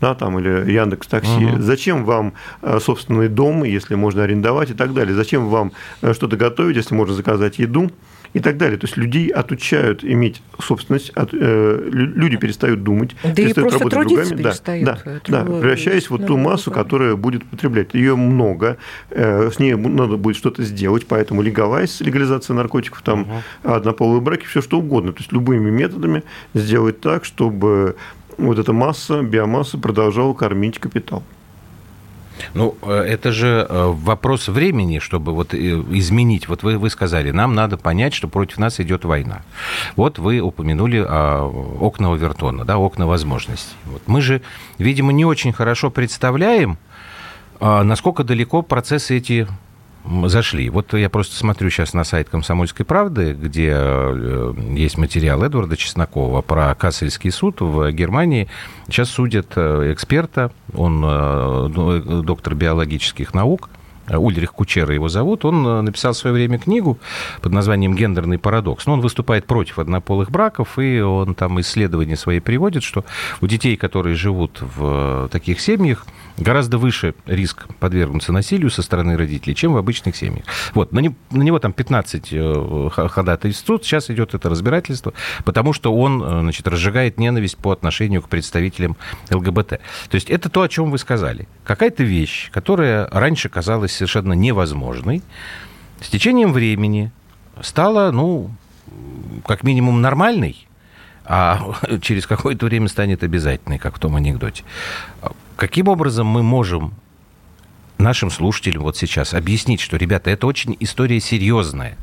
да, 0.00 0.14
там, 0.14 0.38
или 0.38 0.70
Яндекс 0.70 1.06
Такси. 1.06 1.46
Угу. 1.46 1.62
Зачем 1.62 2.04
вам 2.04 2.34
э, 2.62 2.78
собственный 2.80 3.28
дом, 3.28 3.64
если 3.64 3.94
можно 3.94 4.22
арендовать 4.22 4.70
и 4.70 4.74
так 4.74 4.94
далее? 4.94 5.14
Зачем 5.14 5.48
вам 5.48 5.72
э, 6.02 6.12
что-то 6.12 6.36
готовить, 6.36 6.76
если 6.76 6.94
можно 6.94 7.14
заказать 7.14 7.58
еду? 7.58 7.90
и 8.34 8.40
так 8.40 8.56
далее. 8.56 8.78
То 8.78 8.86
есть 8.86 8.96
людей 8.96 9.28
отучают 9.28 10.04
иметь 10.04 10.42
собственность, 10.60 11.10
от, 11.10 11.30
э, 11.32 11.88
люди 11.90 12.36
перестают 12.36 12.82
думать, 12.82 13.16
да 13.22 13.32
перестают 13.32 13.72
работать 13.72 14.08
другами, 14.08 14.42
да, 14.42 14.54
да, 14.64 15.20
да, 15.26 15.44
превращаясь 15.44 16.06
в 16.06 16.10
вот 16.10 16.26
ту 16.26 16.36
массу, 16.36 16.70
которая 16.70 17.16
будет 17.16 17.44
потреблять. 17.44 17.94
Ее 17.94 18.16
много, 18.16 18.76
э, 19.10 19.50
с 19.50 19.58
ней 19.58 19.74
надо 19.74 20.16
будет 20.16 20.36
что-то 20.36 20.62
сделать, 20.62 21.06
поэтому 21.06 21.42
легалайз, 21.42 22.00
легализация 22.00 22.54
наркотиков, 22.54 23.02
там 23.02 23.22
угу. 23.22 23.30
однополые 23.64 24.20
браки, 24.20 24.44
все 24.44 24.60
что 24.60 24.78
угодно. 24.78 25.12
То 25.12 25.20
есть 25.20 25.32
любыми 25.32 25.70
методами 25.70 26.22
сделать 26.54 27.00
так, 27.00 27.24
чтобы 27.24 27.96
вот 28.38 28.58
эта 28.58 28.72
масса, 28.72 29.22
биомасса 29.22 29.78
продолжала 29.78 30.32
кормить 30.32 30.78
капитал. 30.78 31.22
Ну, 32.54 32.76
э, 32.82 32.92
это 32.92 33.32
же 33.32 33.66
э, 33.68 33.86
вопрос 33.86 34.48
времени, 34.48 35.00
чтобы 35.00 35.34
вот 35.34 35.54
э, 35.54 35.58
изменить. 35.58 36.48
Вот 36.48 36.62
вы, 36.62 36.78
вы 36.78 36.90
сказали, 36.90 37.30
нам 37.30 37.54
надо 37.54 37.76
понять, 37.76 38.14
что 38.14 38.28
против 38.28 38.58
нас 38.58 38.80
идет 38.80 39.04
война. 39.04 39.42
Вот 39.96 40.18
вы 40.18 40.40
упомянули 40.40 41.04
а, 41.06 41.44
окна 41.80 42.12
Овертона, 42.12 42.64
да, 42.64 42.78
окна 42.78 43.06
возможностей. 43.06 43.74
Вот 43.86 44.02
мы 44.06 44.20
же, 44.20 44.40
видимо, 44.78 45.12
не 45.12 45.24
очень 45.24 45.52
хорошо 45.52 45.90
представляем, 45.90 46.78
а, 47.60 47.82
насколько 47.82 48.24
далеко 48.24 48.62
процессы 48.62 49.16
эти 49.16 49.48
зашли. 50.26 50.70
Вот 50.70 50.94
я 50.94 51.10
просто 51.10 51.36
смотрю 51.36 51.70
сейчас 51.70 51.92
на 51.92 52.04
сайт 52.04 52.28
«Комсомольской 52.28 52.86
правды», 52.86 53.32
где 53.32 53.72
э, 53.74 54.54
есть 54.74 54.98
материал 54.98 55.42
Эдварда 55.42 55.76
Чеснокова 55.76 56.42
про 56.42 56.74
Кассельский 56.74 57.30
суд 57.30 57.60
в 57.60 57.90
Германии. 57.92 58.48
Сейчас 58.86 59.10
судят 59.10 59.52
э, 59.56 59.92
эксперта, 59.92 60.50
он 60.74 61.02
э, 61.04 62.22
доктор 62.22 62.54
биологических 62.54 63.34
наук, 63.34 63.68
Ульрих 64.16 64.52
Кучера 64.52 64.94
его 64.94 65.08
зовут, 65.08 65.44
он 65.44 65.66
э, 65.66 65.80
написал 65.82 66.12
в 66.12 66.16
свое 66.16 66.34
время 66.34 66.58
книгу 66.58 66.98
под 67.42 67.52
названием 67.52 67.94
«Гендерный 67.94 68.38
парадокс». 68.38 68.86
Но 68.86 68.94
он 68.94 69.00
выступает 69.00 69.46
против 69.46 69.78
однополых 69.78 70.30
браков, 70.30 70.78
и 70.78 71.00
он 71.00 71.34
там 71.34 71.60
исследования 71.60 72.16
свои 72.16 72.40
приводит, 72.40 72.82
что 72.82 73.04
у 73.40 73.46
детей, 73.46 73.76
которые 73.76 74.14
живут 74.14 74.60
в 74.60 75.26
э, 75.26 75.28
таких 75.30 75.60
семьях, 75.60 76.06
гораздо 76.38 76.78
выше 76.78 77.14
риск 77.26 77.66
подвергнуться 77.80 78.32
насилию 78.32 78.70
со 78.70 78.82
стороны 78.82 79.16
родителей, 79.16 79.54
чем 79.54 79.72
в 79.72 79.76
обычных 79.76 80.16
семьях. 80.16 80.44
Вот, 80.74 80.92
на, 80.92 81.00
не, 81.00 81.14
на 81.30 81.42
него 81.42 81.58
там 81.58 81.72
15 81.72 82.28
э, 82.32 82.88
ходатайств 82.90 83.66
суд, 83.66 83.84
сейчас 83.84 84.10
идет 84.10 84.34
это 84.34 84.48
разбирательство, 84.48 85.12
потому 85.44 85.72
что 85.72 85.94
он, 85.94 86.42
значит, 86.42 86.66
разжигает 86.66 87.18
ненависть 87.18 87.56
по 87.56 87.72
отношению 87.72 88.22
к 88.22 88.28
представителям 88.28 88.96
ЛГБТ. 89.30 89.68
То 89.68 90.14
есть 90.14 90.30
это 90.30 90.48
то, 90.48 90.62
о 90.62 90.68
чем 90.68 90.90
вы 90.90 90.98
сказали. 90.98 91.48
Какая-то 91.64 92.02
вещь, 92.02 92.50
которая 92.50 93.08
раньше 93.10 93.48
казалась 93.48 93.92
совершенно 93.92 94.32
невозможной, 94.32 95.22
с 96.00 96.08
течением 96.08 96.52
времени 96.52 97.10
стала, 97.60 98.10
ну, 98.10 98.50
как 99.44 99.62
минимум 99.62 100.00
нормальной, 100.00 100.68
а 101.24 101.74
через 102.00 102.26
какое-то 102.26 102.66
время 102.66 102.88
станет 102.88 103.22
обязательной, 103.22 103.78
как 103.78 103.96
в 103.96 103.98
том 103.98 104.16
анекдоте. 104.16 104.64
Каким 105.58 105.88
образом 105.88 106.28
мы 106.28 106.44
можем 106.44 106.94
нашим 107.98 108.30
слушателям 108.30 108.84
вот 108.84 108.96
сейчас 108.96 109.34
объяснить, 109.34 109.80
что, 109.80 109.96
ребята, 109.96 110.30
это 110.30 110.46
очень 110.46 110.76
история 110.78 111.20
серьезная, 111.20 111.98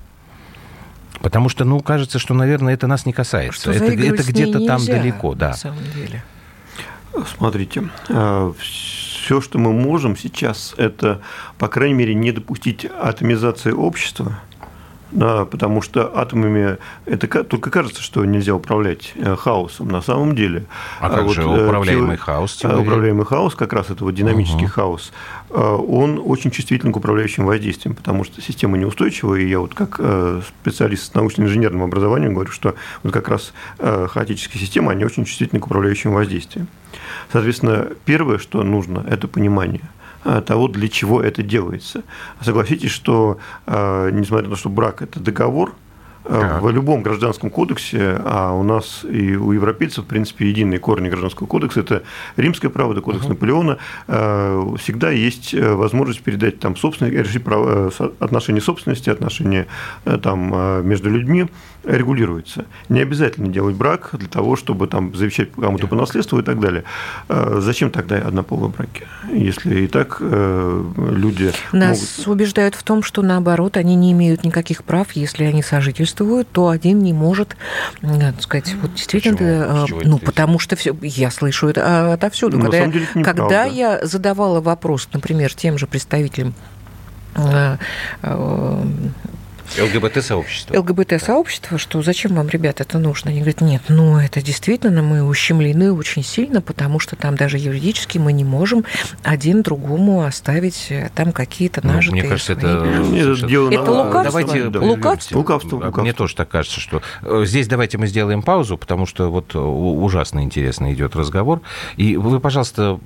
Потому 1.22 1.48
что, 1.48 1.64
ну, 1.64 1.80
кажется, 1.80 2.20
что, 2.20 2.34
наверное, 2.34 2.74
это 2.74 2.86
нас 2.86 3.06
не 3.06 3.14
касается. 3.14 3.62
Что 3.62 3.72
это 3.72 3.86
это 3.86 4.24
где-то 4.24 4.66
там 4.68 4.86
далеко, 4.86 5.34
да. 5.34 5.52
На 5.52 5.54
самом 5.54 5.84
деле. 5.96 6.24
Смотрите, 7.34 7.90
э, 8.10 8.54
все, 8.60 9.40
что 9.40 9.58
мы 9.58 9.72
можем 9.72 10.18
сейчас, 10.18 10.76
это, 10.78 11.22
по 11.58 11.70
крайней 11.70 11.96
мере, 11.96 12.14
не 12.14 12.34
допустить 12.34 12.86
атомизации 12.86 13.72
общества, 13.72 14.38
да, 15.16 15.46
потому 15.46 15.82
что 15.82 16.12
атомами 16.18 16.78
это 17.06 17.44
только 17.44 17.72
кажется, 17.72 18.04
что 18.04 18.26
нельзя 18.26 18.54
управлять 18.54 19.14
э, 19.16 19.36
хаосом 19.36 19.88
на 19.88 20.02
самом 20.02 20.36
деле. 20.36 20.66
А, 21.00 21.08
а 21.08 21.10
как 21.10 21.24
вот, 21.24 21.36
же 21.36 21.42
э, 21.42 21.66
управляемый 21.66 22.18
хаос? 22.18 22.58
Теория? 22.58 22.78
Управляемый 22.78 23.26
хаос, 23.26 23.56
как 23.56 23.72
раз 23.74 23.90
это 23.90 24.04
вот 24.04 24.14
динамический 24.14 24.66
угу. 24.66 24.74
хаос, 24.74 25.14
он 25.50 26.22
очень 26.24 26.52
чувствителен 26.52 26.92
к 26.92 26.98
управляющим 26.98 27.46
воздействиям, 27.46 27.96
потому 27.96 28.26
что 28.26 28.42
система 28.42 28.78
неустойчивая, 28.78 29.40
и 29.40 29.48
я 29.48 29.60
вот 29.60 29.74
как 29.74 30.00
специалист 30.62 31.12
с 31.12 31.14
научно-инженерным 31.14 31.84
образованием 31.84 32.34
говорю, 32.34 32.52
что 32.52 32.76
вот 33.04 33.14
как 33.14 33.30
раз 33.30 33.54
хаотические 33.78 34.60
системы, 34.62 34.92
они 34.92 35.06
очень 35.06 35.24
чувствительны 35.24 35.62
к 35.62 35.66
управляющим 35.66 36.14
воздействиям. 36.14 36.68
Соответственно, 37.32 37.90
первое, 38.06 38.38
что 38.38 38.64
нужно, 38.64 39.06
это 39.10 39.28
понимание 39.28 39.82
э, 39.82 39.95
того, 40.26 40.68
для 40.68 40.88
чего 40.88 41.22
это 41.22 41.44
делается. 41.44 42.04
Согласитесь, 42.42 42.92
что, 42.92 43.38
э, 43.68 44.10
несмотря 44.12 44.50
на 44.50 44.56
то, 44.56 44.60
что 44.60 44.70
брак– 44.70 45.02
это 45.04 45.20
договор– 45.20 45.74
так. 46.28 46.62
В 46.62 46.70
любом 46.72 47.04
гражданском 47.04 47.52
кодексе, 47.52 48.20
а 48.26 48.52
у 48.54 48.64
нас 48.64 49.06
и 49.08 49.36
у 49.36 49.52
европейцев, 49.52 50.06
в 50.06 50.08
принципе, 50.08 50.50
единые 50.50 50.80
корни 50.80 51.08
гражданского 51.08 51.46
кодекса, 51.46 51.82
это 51.82 52.04
римское 52.36 52.72
право, 52.72 52.94
это 52.94 53.02
кодекс 53.02 53.26
uh-huh. 53.26 53.30
Наполеона, 53.30 53.78
э, 54.08 54.76
всегда 54.80 55.12
есть 55.12 55.54
э, 55.54 55.74
возможность 55.74 56.22
передать 56.22 56.60
там 56.60 56.76
собственные, 56.76 57.22
решить 57.22 57.44
право, 57.44 57.92
э, 58.00 58.10
отношения 58.20 58.62
собственности, 58.62 59.10
отношения 59.12 59.68
там 60.24 60.88
между 60.88 61.10
людьми 61.10 61.48
регулируется. 61.86 62.66
Не 62.90 63.02
обязательно 63.02 63.48
делать 63.48 63.76
брак 63.76 64.10
для 64.14 64.28
того, 64.28 64.56
чтобы 64.56 64.88
там 64.88 65.16
завещать 65.16 65.52
кому-то 65.52 65.88
по 65.88 65.96
наследству 65.96 66.40
и 66.40 66.44
так 66.44 66.60
далее. 66.60 66.84
Зачем 67.30 67.92
тогда 67.92 68.18
однополые 68.18 68.70
браки, 68.70 69.08
если 69.32 69.82
и 69.82 69.88
так 69.88 70.22
люди 70.22 71.52
Нас 71.72 72.18
могут... 72.20 72.28
убеждают 72.28 72.76
в 72.76 72.84
том, 72.84 73.04
что 73.04 73.22
наоборот, 73.22 73.78
они 73.78 73.96
не 73.96 74.12
имеют 74.12 74.44
никаких 74.44 74.84
прав, 74.84 75.12
если 75.14 75.44
они 75.44 75.62
сожительствуют 75.62 76.48
то 76.52 76.70
один 76.70 77.00
не 77.00 77.14
может, 77.14 77.56
так 78.02 78.42
сказать, 78.42 78.76
вот 78.82 78.94
действительно, 78.94 79.82
Почему? 79.82 80.02
ну, 80.04 80.20
потому 80.20 80.60
что 80.60 80.76
все, 80.76 80.96
я 81.02 81.32
слышу 81.32 81.68
это 81.68 82.14
отовсюду. 82.14 82.58
Ну, 82.58 82.72
когда 82.72 82.86
я, 82.86 83.24
когда 83.24 83.64
я 83.66 84.06
задавала 84.06 84.62
вопрос, 84.62 85.10
например, 85.14 85.54
тем 85.54 85.78
же 85.78 85.88
представителям 85.88 86.54
э, 87.36 87.78
э, 88.22 88.84
ЛГБТ-сообщество. 89.78 90.78
ЛГБТ-сообщество, 90.80 91.78
что 91.78 92.02
зачем 92.02 92.36
вам, 92.36 92.48
ребята, 92.50 92.84
это 92.84 93.00
нужно? 93.00 93.32
Они 93.32 93.40
говорят, 93.40 93.62
нет, 93.62 93.82
ну 93.90 94.18
это 94.18 94.42
действительно 94.42 95.02
мы 95.02 95.24
ущемлены 95.24 95.92
очень 95.92 96.24
сильно, 96.24 96.62
потому 96.62 97.00
что 97.00 97.16
там 97.16 97.36
даже 97.36 97.58
юридически 97.58 98.18
мы 98.18 98.34
не 98.34 98.44
можем 98.44 98.86
один 99.24 99.62
другому 99.62 100.24
оставить 100.24 100.88
э, 100.90 101.10
там 101.14 101.32
какие-то 101.32 101.82
ну, 101.84 101.94
нажитые 101.94 102.22
Мне 102.22 102.30
кажется, 102.30 102.60
свои... 102.60 102.74
это... 102.74 103.36
Это, 103.36 103.48
дело 103.48 103.72
это 103.72 103.92
лукавство. 103.92 104.24
Давайте 104.24 104.70
да. 104.70 104.80
лукавство. 104.80 105.38
Лукавство, 105.38 105.76
лукавство. 105.76 106.02
Мне 106.02 106.14
тоже 106.14 106.36
так 106.36 106.50
кажется, 106.50 106.80
что 106.80 107.02
э, 107.22 107.44
здесь 107.46 107.68
давайте 107.68 107.98
мы 107.98 108.08
сделаем 108.08 108.42
паузу, 108.42 108.78
потому 108.78 109.06
что 109.06 109.30
вот 109.30 109.56
э, 109.56 109.60
ужасно 109.60 110.42
интересно 110.42 110.94
идет 110.94 111.16
разговор. 111.16 111.62
И 111.98 112.18
вы, 112.18 112.40
пожалуйста, 112.40 113.00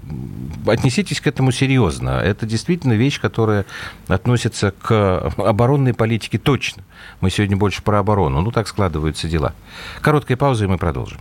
отнеситесь 0.68 1.22
к 1.22 1.28
этому 1.28 1.52
серьезно. 1.52 2.22
Это 2.24 2.46
действительно 2.46 2.94
вещь, 2.94 3.20
которая 3.20 3.66
относится 4.08 4.72
к 4.72 5.34
оборонной 5.38 5.94
политике 5.94 6.38
точно. 6.50 6.84
Мы 7.22 7.30
сегодня 7.30 7.56
больше 7.56 7.84
про 7.84 8.00
оборону. 8.00 8.42
Ну, 8.42 8.50
так 8.50 8.68
складываются 8.68 9.28
дела. 9.28 9.54
Короткая 10.02 10.36
пауза, 10.36 10.66
и 10.66 10.68
мы 10.68 10.80
продолжим. 10.80 11.20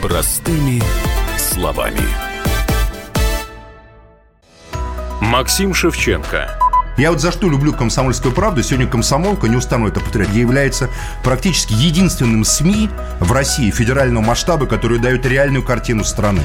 Простыми 0.00 0.82
словами. 1.36 2.00
Максим 5.20 5.74
Шевченко. 5.74 6.56
Я 6.96 7.10
вот 7.10 7.20
за 7.20 7.30
что 7.30 7.50
люблю 7.50 7.74
«Комсомольскую 7.74 8.34
правду». 8.34 8.62
Сегодня 8.62 8.86
«Комсомолка», 8.86 9.46
не 9.46 9.56
устану 9.56 9.88
это 9.88 10.00
повторять, 10.00 10.30
является 10.30 10.88
практически 11.22 11.74
единственным 11.74 12.44
СМИ 12.44 12.88
в 13.20 13.30
России 13.30 13.70
федерального 13.70 14.24
масштаба, 14.24 14.64
который 14.64 14.98
дает 14.98 15.26
реальную 15.26 15.62
картину 15.62 16.02
страны. 16.04 16.40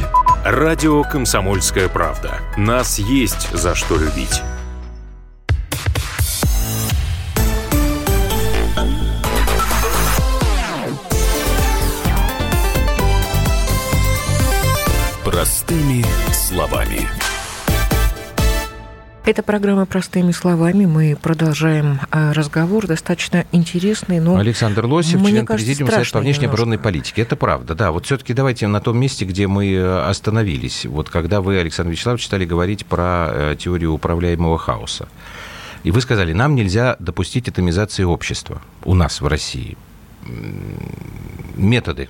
Радио 0.48 1.02
«Комсомольская 1.02 1.90
правда». 1.90 2.40
Нас 2.56 3.00
есть 3.00 3.50
за 3.52 3.74
что 3.74 3.98
любить. 3.98 4.44
Простыми 15.24 16.06
словами. 16.32 17.10
Это 19.26 19.42
программа 19.42 19.88
«Простыми 19.88 20.32
словами». 20.32 20.86
Мы 20.86 21.18
продолжаем 21.20 22.00
э, 22.12 22.32
разговор, 22.34 22.86
достаточно 22.86 23.44
интересный, 23.52 24.20
но... 24.20 24.36
Александр 24.38 24.86
Лосев, 24.86 25.20
член 25.20 25.48
кажется, 25.48 25.66
Президиума 25.66 25.92
Совета 25.94 26.12
по 26.12 26.20
внешней 26.20 26.46
оборонной 26.46 26.78
политике. 26.78 27.24
Это 27.24 27.36
правда, 27.36 27.74
да. 27.74 27.92
Вот 27.92 28.06
все-таки 28.06 28.34
давайте 28.36 28.68
на 28.68 28.80
том 28.82 29.00
месте, 29.00 29.26
где 29.26 29.48
мы 29.48 29.74
э, 29.74 30.08
остановились. 30.08 30.86
Вот 30.86 31.10
когда 31.10 31.42
вы, 31.42 31.58
Александр 31.58 31.94
Вячеславович, 31.94 32.24
стали 32.24 32.46
говорить 32.46 32.86
про 32.86 33.30
э, 33.32 33.56
теорию 33.58 33.94
управляемого 33.94 34.60
хаоса. 34.60 35.08
И 35.84 35.90
вы 35.90 36.02
сказали, 36.02 36.32
нам 36.32 36.54
нельзя 36.54 36.96
допустить 37.00 37.48
атомизации 37.48 38.04
общества 38.04 38.62
у 38.84 38.94
нас 38.94 39.22
в 39.22 39.28
России. 39.28 39.76
Методы 41.56 42.10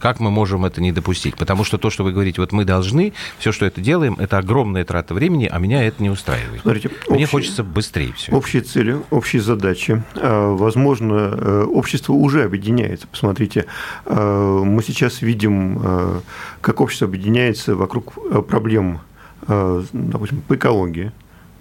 как 0.00 0.20
мы 0.20 0.30
можем 0.30 0.64
это 0.64 0.80
не 0.80 0.92
допустить? 0.92 1.36
Потому 1.36 1.64
что 1.64 1.78
то, 1.78 1.90
что 1.90 2.04
вы 2.04 2.12
говорите, 2.12 2.40
вот 2.40 2.52
мы 2.52 2.64
должны, 2.64 3.12
все, 3.38 3.52
что 3.52 3.66
это 3.66 3.80
делаем, 3.80 4.16
это 4.18 4.38
огромная 4.38 4.84
трата 4.84 5.14
времени, 5.14 5.48
а 5.50 5.58
меня 5.58 5.82
это 5.82 6.02
не 6.02 6.10
устраивает. 6.10 6.62
Смотрите, 6.62 6.90
Мне 7.08 7.24
общие, 7.24 7.26
хочется 7.26 7.64
быстрее 7.64 8.12
все. 8.14 8.32
Общие 8.32 8.62
цели, 8.62 8.96
общие 9.10 9.42
задачи. 9.42 10.02
А, 10.14 10.54
возможно, 10.54 11.14
э, 11.14 11.64
общество 11.64 12.12
уже 12.12 12.44
объединяется. 12.44 13.06
Посмотрите, 13.06 13.66
э, 14.06 14.62
мы 14.64 14.82
сейчас 14.82 15.22
видим, 15.22 15.80
э, 15.82 16.20
как 16.60 16.80
общество 16.80 17.06
объединяется 17.08 17.74
вокруг 17.74 18.14
проблем, 18.46 19.00
допустим, 19.46 20.42
по 20.42 20.56
экологии. 20.56 21.12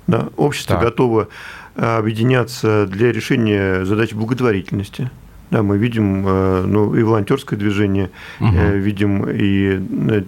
Да? 0.08 0.30
Общество 0.36 0.76
так. 0.76 0.86
готово 0.86 1.28
объединяться 1.76 2.86
для 2.88 3.12
решения 3.12 3.86
задач 3.86 4.14
благотворительности 4.14 5.10
Да, 5.50 5.64
мы 5.64 5.78
видим 5.78 6.24
ну, 6.24 6.94
и 6.94 7.04
волонтерское 7.04 7.58
движение, 7.58 8.10
угу. 8.40 8.52
видим 8.74 9.26
и 9.30 9.82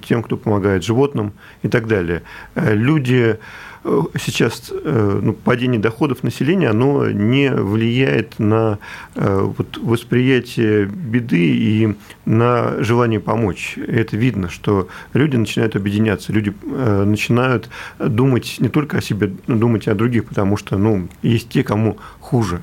тем, 0.06 0.24
кто 0.24 0.38
помогает 0.38 0.84
животным 0.84 1.34
и 1.62 1.68
так 1.68 1.88
далее. 1.88 2.24
Люди 2.56 3.38
Э, 3.84 4.04
сейчас 4.20 4.72
э, 4.72 5.20
ну, 5.22 5.34
падение 5.34 5.80
доходов 5.80 6.24
населения, 6.24 6.70
оно 6.70 7.10
не 7.10 7.52
влияет 7.52 8.38
на 8.38 8.80
э, 9.16 9.54
вот, 9.58 9.78
восприятие 9.78 10.86
беды 10.86 11.56
и 11.56 11.96
на 12.26 12.84
желание 12.84 13.20
помочь. 13.20 13.78
Это 13.78 14.18
видно, 14.18 14.50
что 14.50 14.90
люди 15.14 15.38
начинают 15.38 15.76
объединяться, 15.76 16.34
люди 16.34 16.54
начинают 16.64 17.70
думать 18.00 18.58
не 18.60 18.70
только 18.70 18.98
о 18.98 19.02
себе, 19.02 19.34
но 19.48 19.56
думать 19.56 19.88
и 19.88 19.90
о 19.90 19.96
других, 19.96 20.26
потому 20.26 20.58
что 20.58 20.78
ну, 20.78 21.08
есть 21.22 21.50
те, 21.50 21.64
кому 21.64 21.98
хуже. 22.20 22.62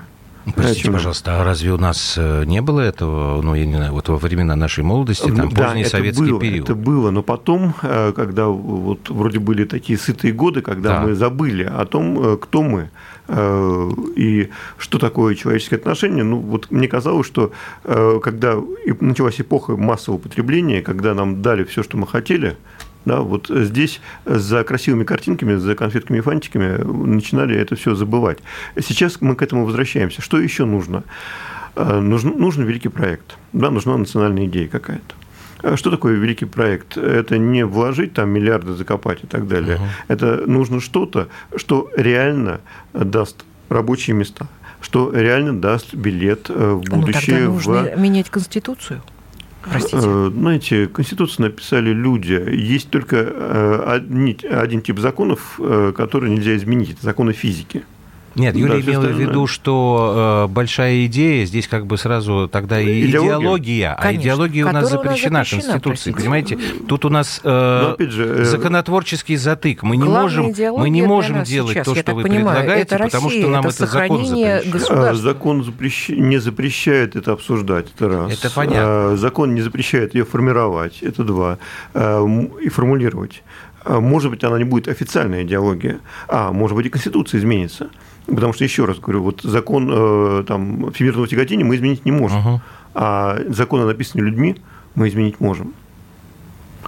Простите, 0.54 0.92
пожалуйста, 0.92 1.40
а 1.40 1.44
разве 1.44 1.72
у 1.72 1.78
нас 1.78 2.14
э, 2.16 2.44
не 2.44 2.62
было 2.62 2.80
этого, 2.80 3.42
ну, 3.42 3.54
я 3.54 3.66
не 3.66 3.74
знаю, 3.74 3.92
вот 3.92 4.08
во 4.08 4.16
времена 4.16 4.54
нашей 4.54 4.84
молодости, 4.84 5.26
там, 5.26 5.48
да, 5.50 5.64
поздний 5.64 5.84
советский 5.84 6.30
было, 6.30 6.40
период? 6.40 6.64
это 6.64 6.74
было, 6.74 7.10
но 7.10 7.22
потом, 7.22 7.74
э, 7.82 8.12
когда 8.14 8.46
вот 8.46 9.10
вроде 9.10 9.40
были 9.40 9.64
такие 9.64 9.98
сытые 9.98 10.32
годы, 10.32 10.62
когда 10.62 11.00
да. 11.00 11.00
мы 11.02 11.14
забыли 11.14 11.64
о 11.64 11.84
том, 11.84 12.18
э, 12.18 12.36
кто 12.36 12.62
мы, 12.62 12.90
и 14.14 14.50
что 14.78 14.98
такое 15.00 15.34
человеческие 15.34 15.78
отношения, 15.78 16.22
ну, 16.22 16.38
вот 16.38 16.70
мне 16.70 16.86
казалось, 16.86 17.26
что 17.26 17.50
когда 17.82 18.56
началась 19.00 19.40
эпоха 19.40 19.76
массового 19.76 20.20
потребления, 20.20 20.80
когда 20.80 21.12
нам 21.12 21.42
дали 21.42 21.64
все, 21.64 21.82
что 21.82 21.96
мы 21.96 22.06
хотели, 22.06 22.56
да, 23.06 23.20
вот 23.20 23.46
здесь 23.48 24.00
за 24.26 24.64
красивыми 24.64 25.04
картинками, 25.04 25.54
за 25.54 25.74
конфетками 25.74 26.18
и 26.18 26.20
фантиками 26.20 26.82
начинали 26.82 27.56
это 27.56 27.76
все 27.76 27.94
забывать. 27.94 28.38
Сейчас 28.78 29.20
мы 29.20 29.34
к 29.36 29.42
этому 29.42 29.64
возвращаемся. 29.64 30.20
Что 30.20 30.38
еще 30.38 30.66
нужно? 30.66 31.04
Э, 31.76 32.00
нужен, 32.00 32.38
нужен 32.38 32.64
великий 32.64 32.88
проект, 32.88 33.38
да, 33.52 33.70
нужна 33.70 33.96
национальная 33.96 34.46
идея 34.46 34.68
какая-то. 34.68 35.14
А 35.62 35.76
что 35.76 35.90
такое 35.90 36.14
великий 36.14 36.44
проект? 36.44 36.96
Это 36.96 37.38
не 37.38 37.64
вложить 37.64 38.12
там 38.12 38.30
миллиарды, 38.30 38.74
закопать 38.74 39.24
и 39.24 39.26
так 39.26 39.48
далее. 39.48 39.76
Угу. 39.76 39.84
Это 40.08 40.42
нужно 40.46 40.80
что-то, 40.80 41.28
что 41.54 41.90
реально 41.96 42.60
даст 42.92 43.44
рабочие 43.68 44.14
места, 44.16 44.48
что 44.80 45.12
реально 45.12 45.58
даст 45.58 45.94
билет 45.94 46.50
э, 46.50 46.72
в 46.72 46.90
будущее. 46.90 47.48
Ну, 47.48 47.56
тогда 47.62 47.78
нужно 47.78 47.96
в... 47.96 48.00
менять 48.00 48.30
Конституцию. 48.30 49.02
Простите. 49.70 49.98
Э, 50.02 50.30
знаете, 50.32 50.86
Конституцию 50.86 51.48
написали 51.48 51.90
люди. 51.90 52.32
Есть 52.32 52.90
только 52.90 53.16
э, 53.16 54.00
один 54.50 54.82
тип 54.82 54.98
законов, 54.98 55.58
э, 55.58 55.92
который 55.96 56.30
нельзя 56.30 56.56
изменить. 56.56 56.90
Это 56.92 57.02
законы 57.02 57.32
физики. 57.32 57.84
Нет, 58.36 58.54
Юлия 58.54 58.82
да, 58.82 58.90
имела 58.90 59.06
в 59.06 59.18
виду, 59.18 59.46
что 59.46 60.46
э, 60.46 60.52
большая 60.52 61.06
идея 61.06 61.46
здесь 61.46 61.66
как 61.68 61.86
бы 61.86 61.96
сразу 61.96 62.48
тогда 62.52 62.80
и 62.80 63.06
идеология, 63.06 63.38
идеология 63.38 63.92
а 63.92 64.02
Конечно, 64.02 64.20
а 64.20 64.22
идеология 64.22 64.66
у 64.66 64.72
нас 64.72 64.90
запрещена, 64.90 65.44
запрещена 65.44 65.72
Конституцией, 65.72 66.14
простите. 66.14 66.16
понимаете? 66.16 66.58
Тут 66.86 67.04
у 67.06 67.08
нас 67.08 67.40
э, 67.42 67.96
же, 67.98 68.24
э, 68.24 68.44
законотворческий 68.44 69.36
затык. 69.36 69.82
Мы 69.82 69.96
не 69.96 70.04
можем, 70.04 70.52
мы 70.76 70.90
не 70.90 71.02
можем 71.02 71.44
делать 71.44 71.74
сейчас, 71.74 71.86
то, 71.86 71.94
что 71.94 72.14
вы 72.14 72.22
понимаю, 72.24 72.58
предлагаете, 72.58 72.98
потому 72.98 73.30
что 73.30 73.48
нам 73.48 73.66
это, 73.66 73.74
это 73.74 73.86
закон 73.86 74.26
запрещает. 74.26 74.90
А, 74.90 75.14
закон 75.14 75.64
запрещ... 75.64 76.08
не 76.10 76.38
запрещает 76.38 77.16
это 77.16 77.32
обсуждать, 77.32 77.86
это 77.94 78.08
раз. 78.08 78.32
Это 78.32 78.54
понятно. 78.54 78.82
А, 78.82 79.16
закон 79.16 79.54
не 79.54 79.62
запрещает 79.62 80.14
ее 80.14 80.26
формировать, 80.26 81.02
это 81.02 81.24
два. 81.24 81.58
А, 81.94 82.24
и 82.60 82.68
формулировать. 82.68 83.42
Может 83.88 84.30
быть, 84.30 84.42
она 84.44 84.58
не 84.58 84.64
будет 84.64 84.88
официальная 84.88 85.42
идеология, 85.42 86.00
а 86.28 86.52
может 86.52 86.76
быть 86.76 86.86
и 86.86 86.88
Конституция 86.88 87.38
изменится. 87.38 87.88
Потому 88.26 88.52
что, 88.52 88.64
еще 88.64 88.84
раз 88.84 88.98
говорю, 88.98 89.22
вот 89.22 89.42
закон 89.42 89.88
э, 89.92 90.44
там, 90.48 90.92
всемирного 90.92 91.28
тяготения 91.28 91.64
мы 91.64 91.76
изменить 91.76 92.04
не 92.04 92.10
можем, 92.10 92.38
uh-huh. 92.38 92.60
а 92.94 93.38
законы, 93.48 93.84
написанные 93.84 94.26
людьми, 94.26 94.56
мы 94.96 95.08
изменить 95.08 95.38
можем. 95.38 95.74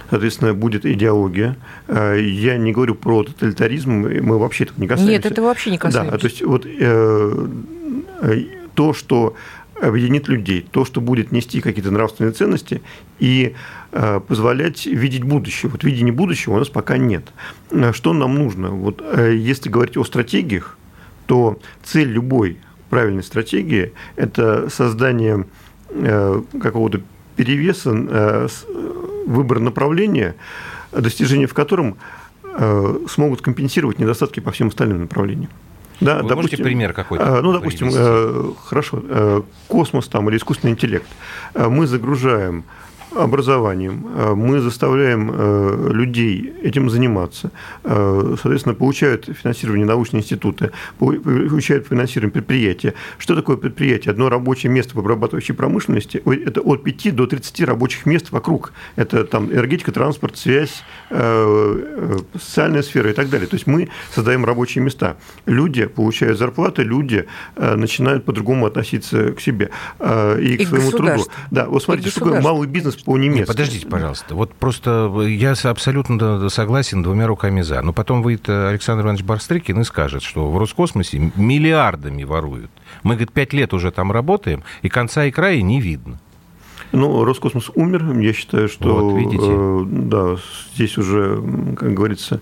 Соответственно, 0.09 0.53
будет 0.53 0.85
идеология. 0.85 1.55
Э, 1.87 2.19
я 2.19 2.57
не 2.57 2.73
говорю 2.73 2.95
про 2.95 3.23
тоталитаризм, 3.23 3.91
мы 3.91 4.37
вообще 4.37 4.65
этого 4.65 4.81
не 4.81 4.87
касаемся. 4.87 5.13
Нет, 5.13 5.25
это 5.25 5.41
вообще 5.41 5.71
не 5.71 5.77
касаемся. 5.77 6.11
Да, 6.11 6.17
то 6.17 6.27
есть 6.27 6.41
вот 6.41 6.65
э, 6.65 7.47
то, 8.75 8.93
что 8.93 9.35
объединит 9.81 10.27
людей, 10.27 10.65
то, 10.71 10.85
что 10.85 11.01
будет 11.01 11.31
нести 11.31 11.61
какие-то 11.61 11.91
нравственные 11.91 12.33
ценности 12.33 12.81
и 13.19 13.55
э, 13.91 14.19
позволять 14.19 14.85
видеть 14.85 15.23
будущее. 15.23 15.69
Вот 15.69 15.83
видения 15.83 16.11
будущего 16.11 16.55
у 16.55 16.59
нас 16.59 16.69
пока 16.69 16.97
нет. 16.97 17.25
Что 17.91 18.13
нам 18.13 18.35
нужно? 18.35 18.69
Вот 18.69 19.03
если 19.17 19.69
говорить 19.69 19.97
о 19.97 20.03
стратегиях, 20.03 20.77
то 21.25 21.59
цель 21.83 22.09
любой 22.09 22.57
правильной 22.89 23.23
стратегии– 23.23 23.93
это 24.15 24.69
создание 24.69 25.45
э, 25.89 26.41
какого-то 26.61 27.01
перевеса, 27.35 27.91
э, 27.93 28.47
выбор 29.27 29.59
направления, 29.59 30.35
достижение 30.91 31.47
в 31.47 31.53
котором 31.53 31.97
э, 32.43 32.99
смогут 33.07 33.41
компенсировать 33.41 33.99
недостатки 33.99 34.39
по 34.39 34.51
всем 34.51 34.69
остальным 34.69 35.01
направлениям. 35.01 35.51
Да, 35.99 36.15
Вы 36.21 36.29
допустим, 36.29 36.35
можете 36.37 36.63
пример 36.63 36.93
какой-то? 36.93 37.41
Ну, 37.41 37.51
допустим, 37.51 37.87
привести? 37.91 38.55
хорошо, 38.65 39.43
космос 39.67 40.07
там 40.07 40.29
или 40.29 40.37
искусственный 40.37 40.71
интеллект. 40.73 41.07
Мы 41.55 41.87
загружаем 41.87 42.63
образованием, 43.15 44.07
э, 44.15 44.33
мы 44.35 44.59
заставляем 44.59 45.31
э, 45.33 45.89
людей 45.91 46.53
этим 46.61 46.89
заниматься, 46.89 47.51
э, 47.83 48.35
соответственно, 48.41 48.75
получают 48.75 49.25
финансирование 49.25 49.85
научные 49.85 50.21
институты, 50.21 50.71
получают 50.97 51.87
финансирование 51.87 52.31
предприятия. 52.31 52.93
Что 53.17 53.35
такое 53.35 53.57
предприятие? 53.57 54.11
Одно 54.11 54.29
рабочее 54.29 54.71
место 54.71 54.95
в 54.95 54.99
обрабатывающей 54.99 55.53
промышленности– 55.55 56.21
это 56.25 56.61
от 56.61 56.83
5 56.83 57.15
до 57.15 57.25
30 57.25 57.61
рабочих 57.61 58.05
мест 58.05 58.31
вокруг. 58.31 58.73
Это 58.95 59.23
там 59.23 59.51
энергетика, 59.51 59.91
транспорт, 59.91 60.37
связь, 60.37 60.83
социальная 61.09 62.81
сфера 62.83 63.09
и 63.09 63.13
так 63.13 63.29
далее. 63.29 63.47
То 63.47 63.55
есть 63.55 63.67
мы 63.67 63.89
создаем 64.13 64.45
рабочие 64.45 64.83
места. 64.83 65.17
Люди 65.45 65.85
получают 65.85 66.37
зарплаты, 66.37 66.83
люди 66.83 67.25
начинают 67.55 68.25
по-другому 68.25 68.65
относиться 68.65 69.31
к 69.33 69.41
себе 69.41 69.71
и, 69.99 70.57
и 70.59 70.65
к 70.65 70.67
своему 70.67 70.91
труду. 70.91 71.25
Да, 71.51 71.65
вот 71.65 71.83
смотрите, 71.83 72.09
что 72.09 72.21
такое 72.21 72.41
малый 72.41 72.67
бизнес 72.67 72.95
по-немецки. 73.05 73.47
Подождите, 73.47 73.87
пожалуйста. 73.87 74.35
Вот 74.35 74.53
просто 74.53 75.11
я 75.27 75.53
абсолютно 75.63 76.49
согласен 76.49 77.03
двумя 77.03 77.27
руками 77.27 77.61
за. 77.61 77.81
Но 77.81 77.93
потом 77.93 78.21
выйдет 78.21 78.49
Александр 78.49 79.03
Иванович 79.03 79.23
Барстрыкин 79.23 79.79
и 79.81 79.83
скажет, 79.83 80.23
что 80.23 80.49
в 80.49 80.57
Роскосмосе 80.57 81.31
миллиардами 81.35 82.23
воруют. 82.23 82.71
Мы, 83.03 83.15
говорит, 83.15 83.31
пять 83.31 83.53
лет 83.53 83.73
уже 83.73 83.91
там 83.91 84.11
работаем, 84.11 84.63
и 84.81 84.89
конца 84.89 85.25
и 85.25 85.31
края 85.31 85.61
не 85.61 85.81
видно. 85.81 86.19
Ну, 86.91 87.23
Роскосмос 87.23 87.69
умер. 87.75 88.17
Я 88.19 88.33
считаю, 88.33 88.67
что 88.67 88.95
вот, 88.95 89.19
видите. 89.19 89.45
Э, 89.45 89.83
да, 89.85 90.37
здесь 90.73 90.97
уже, 90.97 91.41
как 91.77 91.93
говорится, 91.93 92.41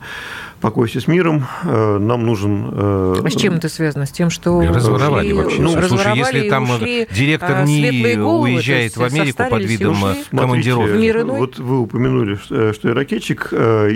покойся 0.60 1.00
с 1.00 1.08
миром, 1.08 1.46
э, 1.64 1.98
нам 1.98 2.26
нужен... 2.26 2.70
Э, 2.72 3.22
а 3.24 3.30
с 3.30 3.36
чем 3.36 3.56
это 3.56 3.70
связано? 3.70 4.06
С 4.06 4.12
тем, 4.12 4.30
что... 4.30 4.62
разворовали 4.62 5.32
ушли, 5.32 5.34
вообще. 5.34 5.62
Ну, 5.62 5.82
слушай, 5.88 6.18
если 6.18 6.50
там 6.50 6.70
ушли, 6.70 7.08
директор 7.12 7.66
не 7.66 8.16
головы, 8.16 8.52
уезжает 8.52 8.98
в 8.98 9.04
Америку 9.04 9.44
под 9.50 9.64
видом 9.64 9.98
командировки. 10.32 11.24
Вот 11.24 11.60
вы 11.60 11.80
упомянули, 11.80 12.36
что 12.36 12.88
я 12.88 12.94
ракетчик. 12.94 13.50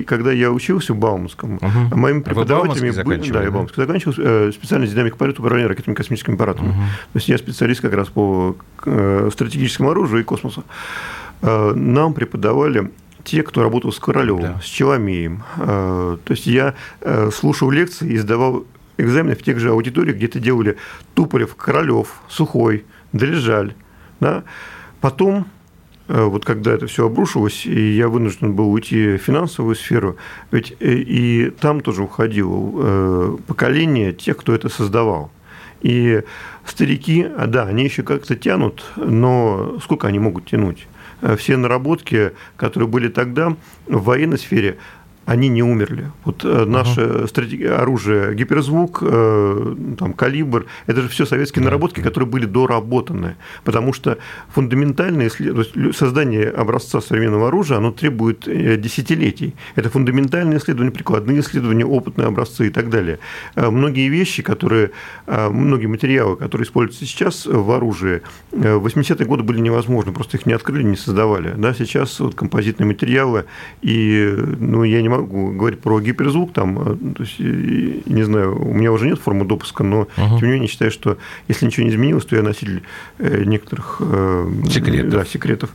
Когда 0.05 0.31
я 0.31 0.51
учился 0.51 0.93
в 0.93 0.97
Бауманском, 0.97 1.55
угу. 1.55 1.97
моими 1.97 2.21
преподавателями... 2.21 2.99
А 2.99 3.03
были, 3.03 3.31
да, 3.31 3.43
я 3.43 3.51
Бауманский 3.51 3.83
заканчивал. 3.83 4.51
Специальность 4.51 4.93
динамика 4.93 5.17
полета 5.17 5.41
управления 5.41 5.67
ракетными 5.67 5.95
космическими 5.95 6.35
аппаратами. 6.35 6.69
Угу. 6.69 6.75
То 6.75 7.17
есть 7.17 7.29
я 7.29 7.37
специалист 7.37 7.81
как 7.81 7.93
раз 7.93 8.09
по 8.09 8.55
стратегическому 8.81 9.91
оружию 9.91 10.21
и 10.21 10.23
космосу. 10.23 10.63
Нам 11.41 12.13
преподавали 12.13 12.91
те, 13.23 13.43
кто 13.43 13.63
работал 13.63 13.91
с 13.91 13.99
Королевым, 13.99 14.43
да. 14.43 14.59
с 14.61 14.65
Челомеем. 14.65 15.43
Э, 15.57 16.17
то 16.23 16.31
есть 16.31 16.47
я 16.47 16.75
э, 17.01 17.29
слушал 17.31 17.69
лекции 17.69 18.11
и 18.11 18.17
сдавал 18.17 18.65
экзамены 18.97 19.35
в 19.35 19.43
тех 19.43 19.59
же 19.59 19.69
аудиториях, 19.69 20.17
где 20.17 20.25
это 20.25 20.39
делали 20.39 20.77
Туполев, 21.13 21.55
Королев, 21.55 22.21
Сухой, 22.29 22.85
Дрежаль. 23.13 23.73
Да? 24.19 24.43
Потом, 24.99 25.45
э, 26.07 26.23
вот 26.23 26.45
когда 26.45 26.73
это 26.73 26.87
все 26.87 27.07
обрушилось, 27.07 27.65
и 27.65 27.93
я 27.93 28.07
вынужден 28.07 28.53
был 28.53 28.71
уйти 28.71 29.17
в 29.17 29.17
финансовую 29.17 29.75
сферу, 29.75 30.17
ведь 30.51 30.75
и 30.79 31.51
там 31.59 31.81
тоже 31.81 32.03
уходило 32.03 33.37
поколение 33.47 34.13
тех, 34.13 34.37
кто 34.37 34.53
это 34.53 34.69
создавал. 34.69 35.31
И 35.81 36.21
старики, 36.65 37.23
а 37.23 37.47
да, 37.47 37.63
они 37.63 37.83
еще 37.83 38.03
как-то 38.03 38.35
тянут, 38.35 38.83
но 38.95 39.79
сколько 39.83 40.07
они 40.07 40.19
могут 40.19 40.45
тянуть? 40.45 40.87
Э, 41.21 41.35
все 41.35 41.57
наработки, 41.57 42.31
которые 42.57 42.87
были 42.87 43.07
тогда 43.07 43.55
в 43.87 44.03
военной 44.03 44.37
сфере, 44.37 44.77
они 45.31 45.47
не 45.47 45.63
умерли. 45.63 46.11
Вот 46.25 46.43
uh-huh. 46.43 46.65
наше 46.65 47.27
стратеги... 47.27 47.63
оружие, 47.63 48.35
гиперзвук, 48.35 48.99
там, 48.99 50.13
калибр, 50.13 50.65
это 50.87 51.01
же 51.01 51.07
все 51.07 51.25
советские 51.25 51.63
наработки, 51.63 52.01
которые 52.01 52.29
были 52.29 52.45
доработаны, 52.45 53.35
потому 53.63 53.93
что 53.93 54.17
фундаментальное 54.49 55.31
создание 55.93 56.49
образца 56.49 56.99
современного 57.01 57.47
оружия, 57.47 57.77
оно 57.77 57.91
требует 57.91 58.41
десятилетий. 58.81 59.55
Это 59.75 59.89
фундаментальные 59.89 60.57
исследования, 60.57 60.91
прикладные 60.91 61.39
исследования, 61.39 61.85
опытные 61.85 62.27
образцы 62.27 62.67
и 62.67 62.69
так 62.69 62.89
далее. 62.89 63.19
Многие 63.55 64.09
вещи, 64.09 64.43
которые, 64.43 64.91
многие 65.27 65.87
материалы, 65.87 66.35
которые 66.35 66.65
используются 66.65 67.05
сейчас 67.05 67.45
в 67.45 67.71
оружии, 67.71 68.21
в 68.51 68.85
80-е 68.85 69.25
годы 69.25 69.43
были 69.43 69.59
невозможны, 69.59 70.11
просто 70.11 70.37
их 70.37 70.45
не 70.45 70.53
открыли, 70.53 70.83
не 70.83 70.97
создавали. 70.97 71.53
Да, 71.55 71.73
сейчас 71.73 72.19
вот 72.19 72.35
композитные 72.35 72.87
материалы, 72.87 73.45
и 73.81 74.35
ну, 74.59 74.83
я 74.83 75.01
не 75.01 75.09
могу 75.09 75.20
говорить 75.25 75.79
про 75.79 75.99
гиперзвук, 75.99 76.53
там, 76.53 76.79
э, 76.79 77.13
то 77.15 77.23
есть, 77.23 77.39
не 77.39 78.23
знаю, 78.23 78.59
у 78.61 78.73
меня 78.73 78.91
уже 78.91 79.07
нет 79.07 79.19
формы 79.19 79.45
допуска, 79.45 79.83
но 79.83 80.07
uh-huh. 80.17 80.39
тем 80.39 80.47
не 80.47 80.53
менее 80.53 80.67
считаю, 80.67 80.91
что 80.91 81.17
если 81.47 81.65
ничего 81.65 81.85
не 81.85 81.91
изменилось, 81.91 82.25
то 82.25 82.35
я 82.35 82.43
носитель 82.43 82.83
э, 83.17 83.43
некоторых 83.45 83.97
э, 83.99 84.51
секретов. 84.69 85.11
Да, 85.11 85.25
секретов 85.25 85.69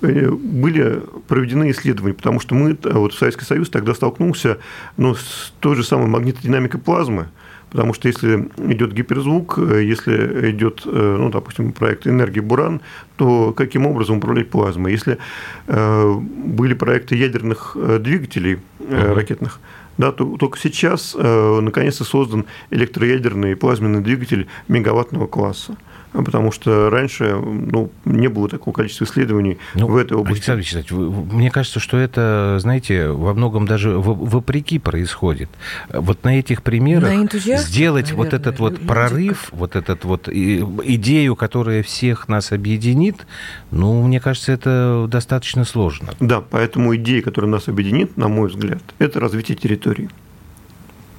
были 0.00 1.02
проведены 1.28 1.70
исследования, 1.70 2.14
потому 2.14 2.40
что 2.40 2.54
мы, 2.54 2.78
вот 2.82 3.12
Советский 3.12 3.44
Союз 3.44 3.68
тогда 3.68 3.94
столкнулся 3.94 4.58
ну, 4.96 5.14
с 5.14 5.52
той 5.60 5.76
же 5.76 5.84
самой 5.84 6.06
магнитодинамикой 6.06 6.80
плазмы, 6.80 7.28
Потому 7.76 7.92
что 7.92 8.08
если 8.08 8.48
идет 8.72 8.94
гиперзвук, 8.94 9.58
э, 9.58 9.84
если 9.84 10.50
идет, 10.50 10.84
э, 10.86 11.16
ну, 11.18 11.28
допустим, 11.28 11.72
проект 11.72 12.06
энергии 12.06 12.40
Буран, 12.40 12.80
то 13.16 13.52
каким 13.52 13.84
образом 13.84 14.16
управлять 14.16 14.48
плазмой? 14.48 14.92
Если 14.92 15.18
э, 15.66 16.14
были 16.14 16.72
проекты 16.72 17.16
ядерных 17.16 17.76
двигателей 18.00 18.60
uh-huh. 18.78 19.12
ракетных, 19.12 19.60
да, 19.98 20.10
то 20.10 20.38
только 20.38 20.58
сейчас 20.58 21.14
наконец-то 21.14 22.04
создан 22.04 22.46
электроядерный 22.70 23.56
плазменный 23.56 24.00
двигатель 24.00 24.46
мегаваттного 24.68 25.26
класса 25.26 25.76
потому 26.24 26.52
что 26.52 26.90
раньше 26.90 27.34
ну, 27.34 27.90
не 28.04 28.28
было 28.28 28.48
такого 28.48 28.74
количества 28.74 29.04
исследований 29.04 29.58
ну, 29.74 29.88
в 29.88 29.96
этой 29.96 30.16
области. 30.16 30.50
Александр 30.50 30.60
Вячеславович, 30.60 31.32
мне 31.32 31.50
кажется, 31.50 31.80
что 31.80 31.96
это, 31.96 32.58
знаете, 32.60 33.08
во 33.08 33.34
многом 33.34 33.66
даже 33.66 33.90
вопреки 33.98 34.78
происходит. 34.78 35.50
Вот 35.92 36.24
на 36.24 36.38
этих 36.38 36.62
примерах 36.62 37.10
на 37.10 37.58
сделать 37.58 38.06
наверное, 38.06 38.16
вот 38.16 38.34
этот 38.34 38.58
вот 38.58 38.80
прорыв, 38.80 39.48
вот 39.52 39.76
этот 39.76 40.04
вот 40.04 40.28
идею, 40.28 41.36
которая 41.36 41.82
всех 41.82 42.28
нас 42.28 42.52
объединит, 42.52 43.26
ну, 43.70 44.02
мне 44.02 44.20
кажется, 44.20 44.52
это 44.52 45.06
достаточно 45.08 45.64
сложно. 45.64 46.08
Да, 46.20 46.40
поэтому 46.40 46.94
идея, 46.96 47.22
которая 47.22 47.50
нас 47.50 47.68
объединит, 47.68 48.16
на 48.16 48.28
мой 48.28 48.48
взгляд, 48.48 48.82
это 48.98 49.20
развитие 49.20 49.56
территории. 49.56 50.10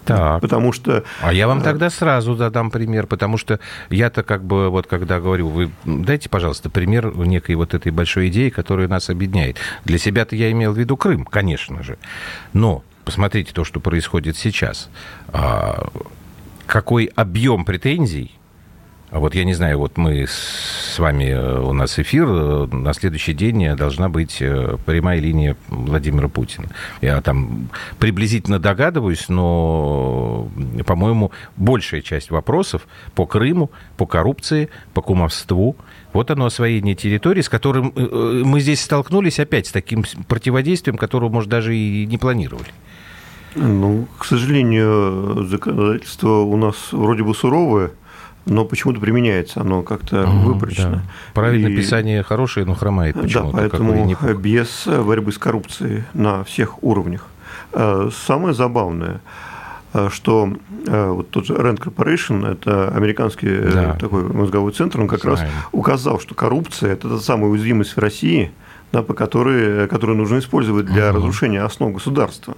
Так. 0.07 0.41
Потому 0.41 0.71
что... 0.71 1.03
А 1.21 1.33
я 1.33 1.47
вам 1.47 1.59
э, 1.59 1.63
тогда 1.63 1.89
сразу 1.89 2.35
дадам 2.35 2.71
пример, 2.71 3.07
потому 3.07 3.37
что 3.37 3.59
я-то 3.89 4.23
как 4.23 4.43
бы 4.43 4.69
вот 4.69 4.87
когда 4.87 5.19
говорю, 5.19 5.49
вы 5.49 5.71
дайте, 5.85 6.29
пожалуйста, 6.29 6.69
пример 6.69 7.15
некой 7.17 7.55
вот 7.55 7.73
этой 7.73 7.91
большой 7.91 8.29
идеи, 8.29 8.49
которая 8.49 8.87
нас 8.87 9.09
объединяет. 9.09 9.57
Для 9.85 9.97
себя-то 9.97 10.35
я 10.35 10.51
имел 10.51 10.71
в 10.71 10.77
виду 10.77 10.95
Крым, 10.97 11.25
конечно 11.25 11.83
же. 11.83 11.97
Но 12.53 12.83
посмотрите 13.03 13.53
то, 13.53 13.63
что 13.63 13.79
происходит 13.79 14.37
сейчас. 14.37 14.89
А, 15.29 15.87
какой 16.65 17.05
объем 17.15 17.65
претензий 17.65 18.37
а 19.09 19.19
вот 19.19 19.35
я 19.35 19.45
не 19.45 19.53
знаю, 19.53 19.79
вот 19.79 19.97
мы 19.97 20.25
с 20.27 20.99
вами, 20.99 21.25
э, 21.25 21.59
у 21.61 21.71
нас 21.71 21.97
эфир, 21.97 22.27
э, 22.27 22.67
на 22.67 22.93
следующий 22.93 23.33
день 23.33 23.73
должна 23.77 24.09
быть 24.09 24.41
э, 24.41 24.75
прямая 24.85 25.19
линия 25.21 25.55
Владимира 25.69 26.27
Путина. 26.27 26.67
Я 27.01 27.21
там 27.21 27.69
приблизительно 27.99 28.59
догадываюсь, 28.59 29.29
но, 29.29 30.49
по-моему, 30.85 31.31
большая 31.55 32.01
часть 32.01 32.31
вопросов 32.31 32.85
по 33.15 33.25
Крыму, 33.25 33.71
по 33.95 34.05
коррупции, 34.05 34.67
по 34.93 35.01
кумовству, 35.01 35.77
вот 36.11 36.29
оно 36.29 36.45
освоение 36.45 36.95
территории, 36.95 37.41
с 37.41 37.49
которым 37.49 37.93
мы 37.95 38.59
здесь 38.59 38.81
столкнулись 38.81 39.39
опять 39.39 39.67
с 39.67 39.71
таким 39.71 40.03
противодействием, 40.27 40.97
которого, 40.97 41.29
может, 41.29 41.49
даже 41.49 41.75
и 41.75 42.05
не 42.05 42.17
планировали. 42.17 42.69
Ну, 43.55 44.07
к 44.17 44.25
сожалению, 44.25 45.45
законодательство 45.49 46.39
у 46.41 46.57
нас 46.57 46.75
вроде 46.91 47.23
бы 47.23 47.33
суровое, 47.33 47.91
но 48.47 48.65
почему-то 48.65 48.99
применяется 48.99 49.61
оно 49.61 49.83
как-то 49.83 50.23
угу, 50.23 50.53
выборочно. 50.53 50.91
Да. 50.91 51.01
Правильно, 51.33 51.67
и... 51.67 51.75
писание 51.75 52.23
хорошее, 52.23 52.65
но 52.65 52.73
хромает 52.73 53.15
почему-то. 53.19 53.51
Да, 53.51 53.57
поэтому 53.57 54.15
без 54.35 54.87
борьбы 54.87 55.31
с 55.31 55.37
коррупцией 55.37 56.03
на 56.13 56.43
всех 56.43 56.83
уровнях. 56.83 57.27
Э, 57.73 58.09
самое 58.25 58.53
забавное, 58.53 59.21
э, 59.93 60.09
что 60.11 60.53
э, 60.85 61.09
вот 61.09 61.29
тот 61.29 61.45
же 61.45 61.53
Rand 61.53 61.79
Corporation, 61.79 62.49
это 62.49 62.89
американский 62.89 63.57
да. 63.57 63.93
такой 63.93 64.23
мозговой 64.23 64.71
центр, 64.71 65.01
он 65.01 65.07
как 65.07 65.21
Знаем. 65.21 65.39
раз 65.39 65.49
указал, 65.71 66.19
что 66.19 66.35
коррупция– 66.35 66.91
это 66.93 67.09
та 67.09 67.17
самая 67.19 67.49
уязвимость 67.49 67.95
в 67.95 67.99
России, 67.99 68.51
да, 68.91 69.03
по 69.03 69.13
которой, 69.13 69.87
которую 69.87 70.17
нужно 70.17 70.39
использовать 70.39 70.85
для 70.85 71.09
угу. 71.09 71.17
разрушения 71.17 71.61
основ 71.61 71.93
государства. 71.93 72.55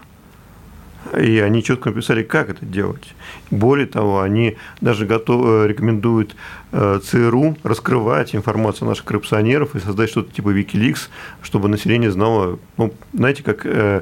И 1.17 1.39
они 1.39 1.63
четко 1.63 1.89
написали, 1.89 2.24
как 2.24 2.50
это 2.50 2.65
делать. 2.65 3.15
Более 3.50 3.88
того, 3.88 4.22
они 4.22 4.58
даже 4.82 5.06
готовы, 5.06 5.65
э, 5.65 5.67
рекомендуют 5.67 6.36
э, 6.72 7.00
ЦРУ 7.04 7.58
раскрывать 7.63 8.36
информацию 8.36 8.88
наших 8.88 9.06
коррупционеров 9.06 9.76
и 9.76 9.80
создать 9.80 10.10
что-то 10.10 10.34
типа 10.34 10.50
Wikileaks, 10.50 11.10
чтобы 11.41 11.67
население 11.67 12.12
знало, 12.12 12.60
ну, 12.78 12.93
знаете, 13.13 13.43
как 13.43 13.65
э, 13.65 14.02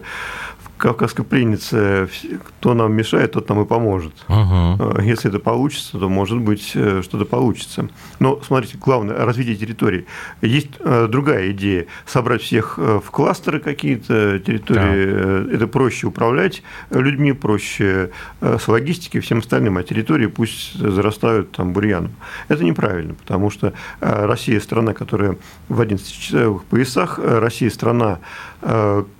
кавказской 0.77 1.23
пленнице, 1.23 2.07
кто 2.47 2.73
нам 2.73 2.93
мешает, 2.93 3.31
тот 3.33 3.49
нам 3.49 3.61
и 3.61 3.65
поможет. 3.65 4.13
Угу. 4.29 5.01
Если 5.01 5.29
это 5.29 5.39
получится, 5.39 5.97
то, 5.97 6.07
может 6.07 6.37
быть, 6.37 6.71
э, 6.75 7.01
что-то 7.03 7.25
получится. 7.25 7.89
Но, 8.19 8.39
смотрите, 8.45 8.77
главное– 8.77 9.15
развитие 9.25 9.55
территории. 9.55 10.05
Есть 10.41 10.69
э, 10.79 11.07
другая 11.09 11.51
идея– 11.51 11.87
собрать 12.05 12.41
всех 12.41 12.77
в 12.77 13.03
кластеры 13.11 13.59
какие-то 13.59 14.39
территории. 14.39 15.47
Да. 15.47 15.55
Это 15.55 15.67
проще 15.67 16.07
управлять 16.07 16.63
людьми, 16.91 17.33
проще 17.33 18.11
с 18.41 18.67
логистикой 18.67 19.21
всем 19.21 19.39
остальным, 19.39 19.77
а 19.77 19.83
территории 19.83 20.27
пусть 20.27 20.77
зарастают 20.77 21.51
там 21.51 21.73
бурьяном. 21.73 22.11
Это 22.47 22.63
неправильно, 22.63 23.15
потому 23.15 23.49
что 23.49 23.73
Россия– 23.99 24.59
страна, 24.61 24.93
которая 24.93 25.37
в 25.69 25.81
11 25.81 26.61
поясах, 26.69 27.19
Россия– 27.21 27.69
страна, 27.71 28.19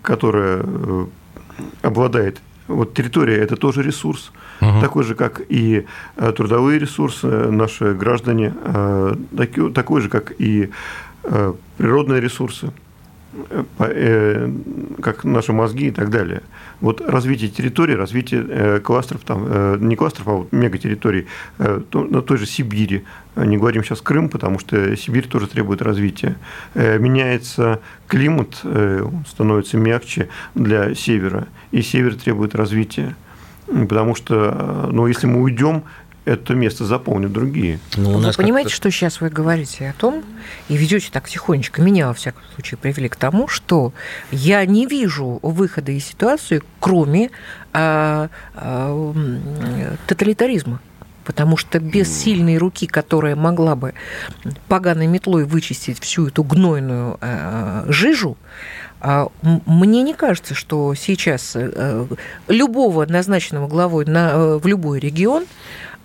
которая 0.02 0.64
обладает 1.82 2.42
вот 2.68 2.94
территория– 2.94 3.38
это 3.44 3.56
тоже 3.56 3.82
ресурс, 3.82 4.32
угу. 4.62 4.82
такой 4.82 5.04
же, 5.04 5.16
как 5.16 5.42
и 5.50 5.86
э, 6.18 6.32
трудовые 6.32 6.80
ресурсы, 6.80 7.28
наши 7.28 7.94
граждане, 7.94 8.54
э, 8.64 9.16
такой 9.74 10.02
же, 10.02 10.10
как 10.10 10.34
и 10.38 10.70
э, 11.24 11.54
природные 11.78 12.22
ресурсы, 12.22 12.72
как 15.02 15.24
наши 15.24 15.54
мозги 15.54 15.88
и 15.88 15.92
так 15.92 16.10
далее. 16.10 16.42
Вот 16.82 17.02
развитие 17.02 17.50
территории, 17.50 17.94
развитие 17.94 18.80
кластеров, 18.80 19.22
там, 19.22 19.88
не 19.88 19.96
кластеров, 19.96 20.28
а 20.28 20.32
вот 20.32 20.52
мегатерриторий 20.52 21.28
на 21.58 22.22
той 22.22 22.38
же 22.38 22.46
Сибири, 22.46 23.04
не 23.36 23.58
говорим 23.58 23.84
сейчас 23.84 24.02
Крым, 24.02 24.30
потому 24.30 24.60
что 24.60 24.96
Сибирь 24.96 25.28
тоже 25.28 25.48
требует 25.48 25.82
развития. 25.82 26.36
Меняется 26.76 27.80
климат, 28.08 28.64
становится 29.28 29.78
мягче 29.78 30.30
для 30.56 30.96
севера 30.96 31.48
и 31.72 31.82
север 31.82 32.16
требует 32.16 32.56
развития. 32.56 33.16
Потому 33.68 34.16
что, 34.16 34.90
ну, 34.92 35.08
если 35.08 35.28
мы 35.28 35.42
уйдем, 35.42 35.84
это 36.28 36.54
место 36.54 36.86
заполнят 36.86 37.32
другие. 37.32 37.80
Ну, 37.96 38.16
у 38.16 38.20
нас 38.20 38.38
вы 38.38 38.44
понимаете, 38.44 38.70
что 38.70 38.92
сейчас 38.92 39.22
вы 39.22 39.30
говорите 39.30 39.90
о 39.90 39.94
том, 39.94 40.24
и 40.68 40.76
ведете 40.76 41.10
так 41.12 41.30
тихонечко, 41.30 41.82
меня, 41.82 42.08
во 42.08 42.14
всяком 42.14 42.44
случае, 42.54 42.78
привели 42.78 43.08
к 43.08 43.16
тому, 43.16 43.48
что 43.48 43.94
я 44.32 44.66
не 44.66 44.86
вижу 44.86 45.40
выхода 45.42 45.92
из 45.92 46.06
ситуации, 46.06 46.62
кроме 46.80 47.32
а, 47.74 48.30
а, 48.56 49.14
тоталитаризма 50.08 50.82
потому 51.24 51.58
что 51.58 51.82
без 51.82 52.08
сильной 52.08 52.58
руки, 52.58 52.88
которая 52.88 53.36
могла 53.36 53.76
бы 53.76 53.94
поганой 54.70 55.08
метлой 55.08 55.44
вычистить 55.44 56.00
всю 56.00 56.28
эту 56.28 56.42
гнойную 56.46 57.18
э, 57.20 57.84
жижу, 57.90 58.38
а 59.02 59.28
мне 59.42 60.04
не 60.04 60.14
кажется, 60.14 60.56
что 60.56 60.96
сейчас 60.96 61.52
э, 61.56 62.08
любого 62.48 63.06
назначенного 63.06 63.68
главой 63.68 64.06
на, 64.06 64.32
э, 64.32 64.58
в 64.58 64.66
любой 64.68 65.00
регион 65.00 65.46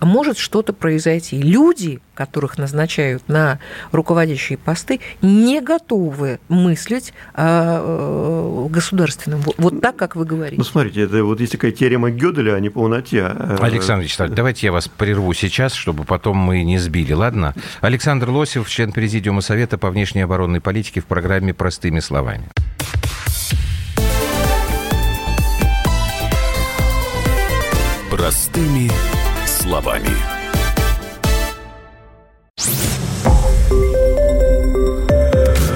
а 0.03 0.05
может 0.05 0.37
что-то 0.37 0.73
произойти. 0.73 1.41
Люди, 1.41 2.01
которых 2.13 2.57
назначают 2.57 3.29
на 3.29 3.59
руководящие 3.93 4.57
посты, 4.57 4.99
не 5.21 5.61
готовы 5.61 6.41
мыслить 6.49 7.13
а, 7.33 7.79
э, 7.81 8.67
государственным. 8.69 9.39
Вот 9.57 9.79
так, 9.79 9.95
как 9.95 10.17
вы 10.17 10.25
говорите. 10.25 10.57
Ну, 10.57 10.65
смотрите, 10.65 11.03
это 11.03 11.23
вот 11.23 11.39
есть 11.39 11.53
такая 11.53 11.71
теорема 11.71 12.11
Гёделя 12.11 12.55
о 12.55 12.59
неполноте. 12.59 13.21
А, 13.21 13.55
э, 13.61 13.63
Александр 13.63 14.03
Вячеславович, 14.03 14.33
э, 14.33 14.35
давайте 14.35 14.67
я 14.67 14.73
вас 14.73 14.89
прерву 14.89 15.33
сейчас, 15.33 15.73
чтобы 15.73 16.03
потом 16.03 16.35
мы 16.35 16.63
не 16.63 16.79
сбили, 16.79 17.13
ладно? 17.13 17.55
Александр 17.79 18.29
Лосев, 18.29 18.67
член 18.67 18.91
Президиума 18.91 19.39
Совета 19.39 19.77
по 19.77 19.89
внешней 19.89 20.23
оборонной 20.23 20.59
политике 20.59 20.99
в 20.99 21.05
программе 21.05 21.53
«Простыми 21.53 22.01
словами». 22.01 22.49
Простыми 28.11 28.89
словами. 28.89 29.12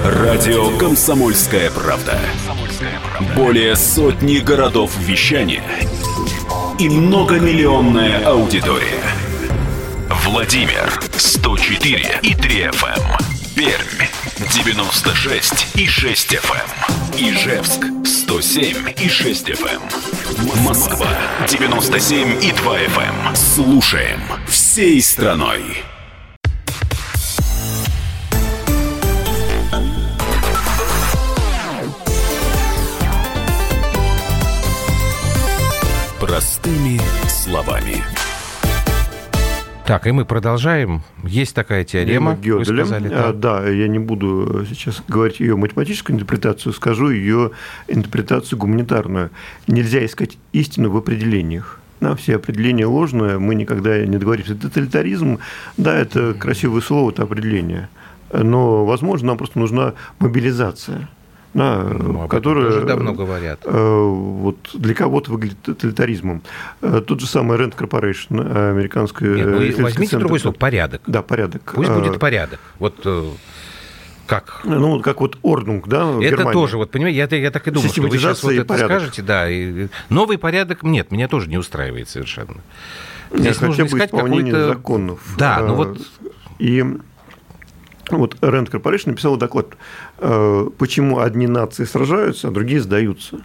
Радио 0.04 0.76
«Комсомольская 0.76 1.70
правда». 1.70 2.18
Более 3.34 3.76
сотни 3.76 4.38
городов 4.38 4.94
вещания 4.98 5.62
и 6.78 6.88
многомиллионная 6.88 8.26
аудитория. 8.26 9.02
Владимир 10.26 11.00
104 11.16 12.20
и 12.22 12.34
3 12.34 12.60
FM. 12.64 12.98
Эм. 12.98 13.18
Пермь 13.54 14.17
96 14.38 15.76
и 15.76 15.86
6 15.88 16.34
FM. 16.34 17.18
Эм. 17.18 17.34
Ижевск 17.34 17.84
107 18.06 18.94
и 18.96 19.08
6 19.08 19.50
FM. 19.50 19.82
Эм. 19.82 20.62
Москва 20.62 21.08
97 21.48 22.44
и 22.44 22.52
2 22.52 22.78
FM. 22.78 23.34
Слушаем 23.34 24.20
всей 24.46 25.02
страной. 25.02 25.82
Простыми 36.20 37.00
словами. 37.28 38.07
Так, 39.88 40.06
и 40.06 40.12
мы 40.12 40.26
продолжаем. 40.26 41.00
Есть 41.24 41.54
такая 41.54 41.82
теорема, 41.82 42.34
вы 42.34 42.62
сказали. 42.62 43.08
Да. 43.08 43.32
да, 43.32 43.66
я 43.66 43.88
не 43.88 43.98
буду 43.98 44.66
сейчас 44.68 45.02
говорить 45.08 45.40
ее 45.40 45.56
математическую 45.56 46.14
интерпретацию, 46.14 46.74
скажу 46.74 47.08
ее 47.08 47.52
интерпретацию 47.86 48.58
гуманитарную. 48.58 49.30
Нельзя 49.66 50.04
искать 50.04 50.36
истину 50.52 50.90
в 50.90 50.96
определениях. 50.98 51.80
Да, 52.02 52.14
все 52.16 52.36
определения 52.36 52.84
ложные, 52.84 53.38
мы 53.38 53.54
никогда 53.54 54.04
не 54.04 54.18
договоримся. 54.18 54.56
Тоталитаризм, 54.56 55.38
да, 55.78 55.96
это 55.96 56.34
красивое 56.34 56.82
слово, 56.82 57.10
это 57.12 57.22
определение. 57.22 57.88
Но, 58.30 58.84
возможно, 58.84 59.28
нам 59.28 59.38
просто 59.38 59.58
нужна 59.58 59.94
мобилизация 60.18 61.08
да, 61.54 61.82
ну, 61.82 62.28
которая 62.28 62.66
тоже 62.66 62.86
давно 62.86 63.14
говорят. 63.14 63.60
Э, 63.64 64.00
вот 64.04 64.56
для 64.74 64.94
кого-то 64.94 65.32
выглядит 65.32 65.60
тоталитаризмом. 65.62 66.42
Э, 66.82 67.02
тот 67.04 67.20
же 67.20 67.26
самый 67.26 67.58
Rent 67.58 67.76
Corporation, 67.76 68.70
американская... 68.70 69.34
Нет, 69.34 69.46
ну, 69.46 69.82
возьмите 69.82 70.10
центр, 70.10 70.18
другой 70.18 70.40
слово, 70.40 70.54
порядок. 70.54 71.02
Да, 71.06 71.22
порядок. 71.22 71.72
Пусть 71.74 71.90
будет 71.90 72.16
э, 72.16 72.18
порядок. 72.18 72.60
Вот 72.78 73.06
как? 74.26 74.60
Ну, 74.64 75.00
как 75.00 75.22
вот 75.22 75.38
Ordnung, 75.42 75.88
да, 75.88 76.04
в 76.04 76.20
Это 76.20 76.36
Германии. 76.36 76.52
тоже, 76.52 76.76
вот 76.76 76.90
понимаете, 76.90 77.18
я, 77.18 77.42
я 77.42 77.50
так 77.50 77.66
и 77.66 77.70
думал, 77.70 77.88
что 77.88 78.02
вы 78.02 78.18
сейчас 78.18 78.42
вот 78.42 78.52
это 78.52 78.64
порядок. 78.66 78.90
скажете, 78.90 79.22
да. 79.22 79.48
И 79.48 79.88
новый 80.10 80.36
порядок, 80.36 80.82
нет, 80.82 81.10
меня 81.10 81.28
тоже 81.28 81.48
не 81.48 81.56
устраивает 81.56 82.10
совершенно. 82.10 82.58
Здесь 83.32 83.60
Нет, 83.60 83.68
нужно 83.68 83.86
искать 83.86 84.10
какой-то... 84.10 84.68
законов. 84.68 85.20
Да, 85.38 85.60
ну 85.60 85.74
вот... 85.74 85.98
И 86.58 86.84
вот 88.16 88.36
Rand 88.36 88.70
Corporation 88.70 89.10
написал 89.10 89.36
доклад, 89.36 89.76
э, 90.18 90.68
почему 90.78 91.20
одни 91.20 91.46
нации 91.46 91.84
сражаются, 91.84 92.48
а 92.48 92.50
другие 92.50 92.80
сдаются. 92.80 93.42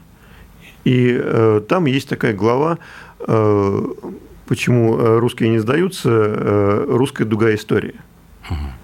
И 0.86 1.20
э, 1.22 1.62
там 1.68 1.86
есть 1.86 2.08
такая 2.08 2.34
глава, 2.34 2.78
э, 3.20 3.82
почему 4.48 5.20
русские 5.20 5.50
не 5.50 5.60
сдаются, 5.60 6.86
русская 6.88 7.26
дуга 7.26 7.54
истории. 7.54 7.96
Угу. 8.50 8.83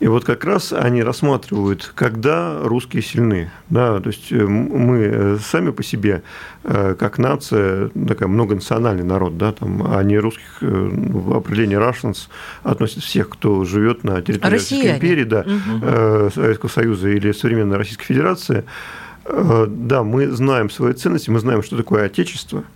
И 0.00 0.06
вот 0.06 0.24
как 0.24 0.44
раз 0.44 0.72
они 0.72 1.02
рассматривают, 1.02 1.90
когда 1.94 2.60
русские 2.62 3.02
сильны. 3.02 3.50
Да, 3.68 4.00
то 4.00 4.08
есть 4.08 4.30
э, 4.30 4.36
мы 4.36 4.98
э, 4.98 5.38
сами 5.42 5.70
по 5.70 5.82
себе, 5.82 6.22
э, 6.62 6.94
как 6.96 7.18
нация, 7.18 7.88
такая 8.06 8.28
многонациональный 8.28 9.02
народ, 9.02 9.36
да, 9.38 9.52
там, 9.52 9.82
а 9.92 10.02
не 10.04 10.18
русских, 10.18 10.58
в 10.60 11.36
определении 11.36 11.76
Russians 11.76 12.28
относят 12.62 13.02
всех, 13.02 13.28
кто 13.28 13.64
живет 13.64 14.04
на 14.04 14.22
территории 14.22 14.52
Российской 14.52 14.96
империи, 14.96 15.24
да, 15.24 15.40
угу. 15.40 16.30
Советского 16.30 16.70
Союза 16.70 17.08
или 17.08 17.32
современной 17.32 17.76
Российской 17.76 18.04
Федерации. 18.04 18.64
Да, 19.26 20.04
мы 20.04 20.28
знаем 20.28 20.70
свои 20.70 20.94
ценности, 20.94 21.28
мы 21.28 21.40
знаем, 21.40 21.62
что 21.62 21.76
такое 21.76 22.04
Отечество– 22.04 22.64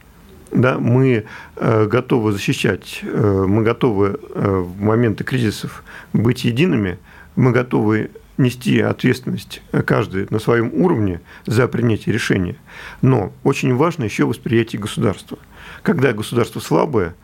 да, 0.53 0.78
мы 0.78 1.24
готовы 1.57 2.32
защищать, 2.32 3.00
мы 3.03 3.62
готовы 3.62 4.18
в 4.34 4.80
моменты 4.80 5.24
кризисов 5.24 5.82
быть 6.12 6.44
едиными– 6.44 6.98
мы 7.36 7.53
готовы 7.53 8.11
нести 8.38 8.80
ответственность 8.80 9.62
каждый 9.86 10.26
на 10.30 10.38
своем 10.38 10.72
уровне 10.74 11.20
за 11.46 11.68
принятие 11.68 12.12
решения. 12.12 12.57
Но 13.00 13.32
очень 13.44 13.74
важно 13.74 14.05
еще 14.05 14.24
восприятие 14.24 14.80
государства. 14.80 15.38
Когда 15.82 16.12
государство 16.12 16.61
слабое, 16.61 17.14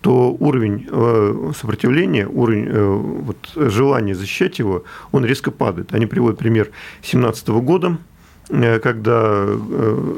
то 0.00 0.30
уровень 0.38 0.86
э, 0.88 1.52
сопротивления, 1.58 2.26
уровень 2.28 2.66
э, 2.68 2.84
вот, 2.84 3.50
желания 3.56 4.14
защищать 4.14 4.58
его, 4.58 4.84
он 5.10 5.24
резко 5.24 5.50
падает. 5.50 5.92
Они 5.92 6.06
приводят 6.06 6.38
пример 6.38 6.66
2017 7.00 7.48
года, 7.48 7.88
э, 7.88 8.17
когда 8.48 9.46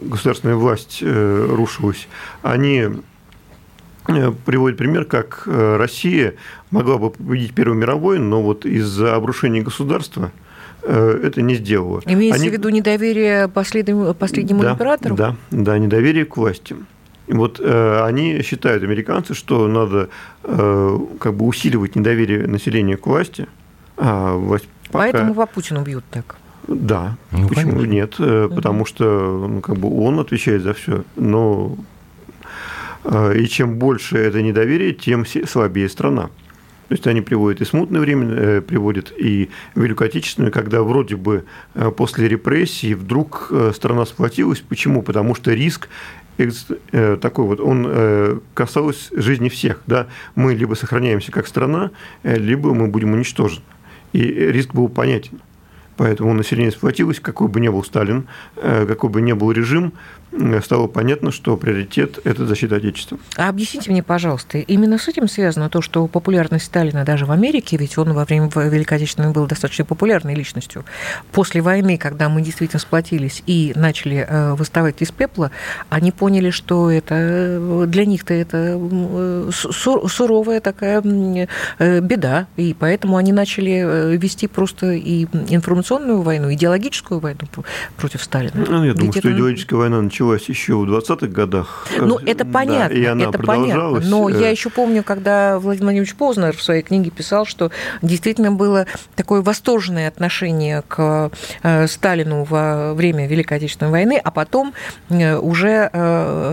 государственная 0.03 0.55
власть 0.55 1.03
рушилась. 1.03 2.07
Они 2.43 2.89
Э, 4.09 4.33
приводит 4.47 4.79
пример, 4.79 5.05
как 5.05 5.45
э, 5.47 5.77
Россия 5.77 6.35
могла 6.71 6.99
бы 6.99 7.11
победить 7.11 7.55
Первую 7.55 7.79
мировую, 7.79 8.21
но 8.21 8.43
вот 8.43 8.65
из-за 8.65 9.15
обрушения 9.15 9.63
государства 9.63 10.33
э, 10.83 11.21
это 11.25 11.43
не 11.43 11.55
сделала. 11.55 12.01
Имеется 12.07 12.41
Они... 12.41 12.51
в 12.51 12.53
виду 12.53 12.69
недоверие 12.71 13.49
последнему, 13.49 14.15
последнему 14.15 14.63
да, 14.63 14.73
императору? 14.73 15.15
Да, 15.15 15.37
да, 15.51 15.79
недоверие 15.79 16.25
к 16.25 16.37
власти. 16.37 16.77
И 17.27 17.33
вот 17.33 17.61
э, 17.61 18.03
они 18.05 18.43
считают, 18.43 18.83
американцы, 18.83 19.35
что 19.35 19.69
надо 19.69 20.09
э, 20.45 20.99
как 21.21 21.35
бы 21.35 21.47
усиливать 21.47 21.95
недоверие 21.95 22.47
населения 22.47 22.97
к 22.97 23.07
власти. 23.07 23.47
А 23.97 24.35
власть 24.35 24.69
пока... 24.91 24.99
Поэтому 24.99 25.35
по 25.35 25.47
Путину 25.47 25.83
бьют 25.83 26.05
так. 26.11 26.37
Да, 26.69 27.17
ну, 27.31 27.49
почему 27.49 27.81
конечно. 27.81 27.91
нет? 27.91 28.17
Потому 28.55 28.85
что 28.85 29.47
ну, 29.49 29.61
как 29.61 29.77
бы 29.77 29.89
он 30.05 30.21
отвечает 30.21 30.63
за 30.63 30.75
все. 30.75 31.05
Но 31.17 31.77
а, 33.05 33.33
и 33.33 33.47
чем 33.47 33.77
больше 33.77 34.19
это 34.19 34.43
недоверие, 34.43 34.93
тем 34.93 35.25
слабее 35.27 35.89
страна. 35.89 36.31
То 36.89 36.95
есть 36.95 37.07
они 37.07 37.21
приводят 37.21 37.61
и 37.61 37.65
смутное 37.65 38.01
время, 38.01 38.27
э, 38.35 38.61
приводят 38.61 39.13
и 39.17 39.49
Великую 39.77 40.07
Отечественную, 40.09 40.51
когда 40.53 40.83
вроде 40.83 41.15
бы 41.15 41.45
э, 41.75 41.91
после 41.97 42.27
репрессий 42.27 42.95
вдруг 42.95 43.47
э, 43.53 43.71
страна 43.75 44.05
сплотилась. 44.07 44.59
Почему? 44.59 45.03
Потому 45.03 45.35
что 45.35 45.53
риск 45.53 45.89
такой 47.21 47.45
вот, 47.45 47.61
он 47.61 48.41
касался 48.55 49.11
жизни 49.21 49.51
всех. 49.51 49.83
Да? 49.87 50.07
Мы 50.35 50.55
либо 50.55 50.73
сохраняемся 50.73 51.31
как 51.31 51.47
страна, 51.47 51.91
либо 52.23 52.73
мы 52.73 52.87
будем 52.87 53.13
уничтожены. 53.13 53.63
И 54.15 54.23
риск 54.23 54.73
был 54.73 54.89
понятен. 54.89 55.43
Поэтому 56.01 56.33
население 56.33 56.73
сплотилось, 56.73 57.21
какой 57.21 57.49
бы 57.49 57.61
ни 57.61 57.69
был 57.69 57.85
Сталин, 57.85 58.27
какой 58.55 59.11
бы 59.11 59.21
ни 59.21 59.35
был 59.35 59.53
режим, 59.53 59.93
стало 60.63 60.87
понятно, 60.87 61.33
что 61.33 61.57
приоритет– 61.57 62.19
это 62.25 62.47
защита 62.47 62.77
Отечества. 62.77 63.19
А 63.37 63.49
объясните 63.49 63.91
мне, 63.91 64.03
пожалуйста, 64.03 64.59
именно 64.59 64.99
с 64.99 65.09
этим 65.09 65.29
связано 65.29 65.69
то, 65.69 65.83
что 65.83 66.07
популярность 66.07 66.67
Сталина 66.67 67.05
даже 67.05 67.27
в 67.27 67.33
Америке, 67.33 67.77
ведь 67.77 67.99
он 67.99 68.13
во 68.13 68.25
время 68.25 68.49
Великой 68.55 68.99
Отечественной 68.99 69.33
был 69.33 69.47
достаточно 69.47 69.85
популярной 69.85 70.35
личностью. 70.35 70.85
После 71.33 71.61
войны, 71.63 71.99
когда 71.99 72.29
мы 72.29 72.43
действительно 72.43 72.81
сплотились 72.81 73.43
и 73.47 73.73
начали 73.75 74.25
э, 74.29 74.55
выставать 74.55 75.03
из 75.03 75.11
пепла, 75.11 75.51
они 75.89 76.13
поняли, 76.13 76.51
что 76.51 76.91
это 76.91 77.87
для 77.89 78.05
них-то 78.05 78.33
это 78.35 78.79
суровая 79.51 80.61
такая 80.61 81.03
э, 81.03 82.01
беда, 82.01 82.47
и 82.57 82.75
поэтому 82.79 83.17
они 83.17 83.33
начали 83.33 83.83
э, 83.85 84.17
вести 84.17 84.47
просто 84.47 84.93
и 84.93 85.25
информационную 85.49 86.23
войну, 86.23 86.53
идеологическую 86.53 87.21
войну 87.21 87.41
против 87.97 88.23
Сталина. 88.23 88.53
Ну, 88.55 88.85
я 88.85 88.95
думаю, 88.95 89.13
что 89.13 89.31
идеологическая 89.33 89.77
война 89.77 90.01
началась 90.01 90.20
началась 90.21 90.49
еще 90.49 90.75
в 90.75 90.85
20-х 90.85 91.27
годах. 91.29 91.87
Ну, 91.99 92.19
это 92.19 92.45
понятно, 92.45 92.95
да, 92.95 93.01
и 93.01 93.05
она 93.05 93.25
это 93.25 93.39
понятно. 93.39 94.01
Но 94.01 94.29
я 94.29 94.49
э, 94.49 94.53
еще 94.53 94.69
помню, 94.71 95.03
когда 95.03 95.59
Владимир 95.59 95.87
Владимирович 95.87 96.15
Познер 96.15 96.57
в 96.57 96.63
своей 96.63 96.83
книге 96.83 97.11
писал, 97.11 97.47
что 97.47 97.71
действительно 98.03 98.53
было 98.53 98.87
такое 99.17 99.41
восторженное 99.41 100.09
отношение 100.09 100.83
к 100.87 101.31
э, 101.63 101.87
Сталину 101.87 102.45
во 102.45 102.93
время 102.95 103.27
Великой 103.27 103.59
Отечественной 103.59 103.91
войны, 103.91 104.21
а 104.23 104.31
потом 104.31 104.75
э, 105.09 105.37
уже 105.37 105.91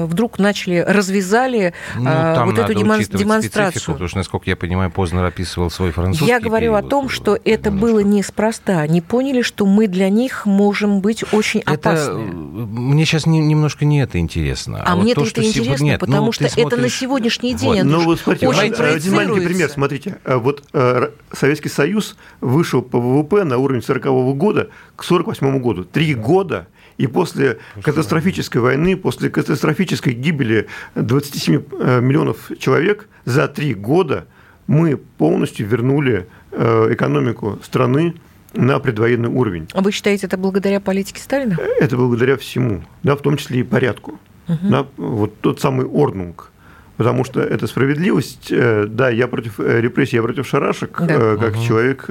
вдруг 0.08 0.40
начали, 0.40 0.84
развязали 0.88 1.74
ну, 1.96 2.46
вот 2.46 2.58
эту 2.58 2.74
демонстрацию. 2.74 3.94
Потому 3.94 4.08
что, 4.08 4.18
насколько 4.18 4.50
я 4.50 4.56
понимаю, 4.56 4.92
Познер 4.92 5.24
описывал 5.26 5.70
свой 5.70 5.92
французский 5.92 6.28
Я 6.28 6.40
говорю 6.40 6.74
период. 6.74 6.86
о 6.86 6.88
том, 6.88 7.10
что 7.10 7.36
это 7.36 7.70
немножко. 7.70 7.72
было 7.72 8.00
неспроста. 8.00 8.80
Они 8.80 9.02
поняли, 9.02 9.42
что 9.42 9.66
мы 9.66 9.88
для 9.88 10.10
них 10.10 10.46
можем 10.46 11.02
быть 11.02 11.24
очень 11.34 11.62
это, 11.62 11.74
опасны. 11.74 12.14
Мне 12.14 13.06
сейчас 13.06 13.26
не, 13.26 13.40
не 13.40 13.56
немножко 13.58 13.86
не 13.86 14.02
это 14.02 14.20
интересно. 14.20 14.82
А, 14.84 14.94
а 14.94 14.96
мне 14.96 15.14
вот 15.14 15.26
то, 15.26 15.30
это 15.30 15.44
интересно, 15.44 15.84
нет, 15.84 16.00
потому 16.00 16.28
ну, 16.28 16.32
что 16.32 16.48
смотришь... 16.48 16.74
это 16.74 16.82
на 16.82 16.90
сегодняшний 16.90 17.54
день. 17.54 17.84
Вот. 17.84 17.84
Ну, 17.84 18.04
вот 18.04 18.20
смотрите, 18.20 18.48
очень 18.48 18.74
один 18.74 19.16
маленький 19.16 19.46
пример, 19.46 19.70
смотрите. 19.70 20.18
Э, 20.24 20.38
вот 20.38 20.64
э, 20.74 21.10
Советский 21.34 21.70
Союз 21.70 22.16
вышел 22.40 22.82
по 22.82 23.00
ВВП 23.00 23.44
на 23.44 23.58
уровень 23.58 23.82
40 23.82 24.06
-го 24.06 24.34
года 24.34 24.70
к 24.96 25.04
48 25.04 25.60
году. 25.60 25.84
Три 25.84 26.14
года 26.16 26.68
И 26.98 27.08
после 27.08 27.60
катастрофической 27.84 28.62
войны, 28.62 28.98
после 28.98 29.30
катастрофической 29.30 30.14
гибели 30.14 30.68
27 30.96 31.62
э, 31.80 32.02
миллионов 32.02 32.52
человек 32.60 33.08
за 33.26 33.48
три 33.48 33.74
года 33.74 34.26
мы 34.68 34.98
полностью 34.98 35.68
вернули 35.68 36.28
экономику 36.52 37.60
страны 37.64 38.16
на 38.54 38.80
предвоенный 38.80 39.30
уровень. 39.30 39.68
А 39.74 39.82
вы 39.82 39.92
считаете, 39.92 40.28
это 40.28 40.38
благодаря 40.38 40.80
политике 40.80 41.22
Сталина? 41.22 41.58
Это 41.80 41.98
благодаря 41.98 42.38
всему, 42.38 42.84
да, 43.04 43.16
в 43.16 43.22
том 43.22 43.38
числе 43.38 43.62
и 43.62 43.64
порядку. 43.64 44.20
Угу. 44.48 44.70
Да, 44.70 44.86
вот 44.98 45.40
тот 45.42 45.60
самый 45.60 45.86
Орнунг, 45.86 46.52
потому 46.96 47.24
что 47.26 47.42
это 47.42 47.68
справедливость. 47.68 48.48
Э, 48.52 48.86
да, 48.88 49.10
я 49.10 49.28
против 49.28 49.60
э, 49.60 49.82
репрессий, 49.82 50.16
я 50.16 50.24
против 50.24 50.48
шарашек, 50.48 50.98
да. 51.00 51.14
Э, 51.14 51.38
как 51.38 51.56
угу. 51.56 51.64
человек 51.64 52.10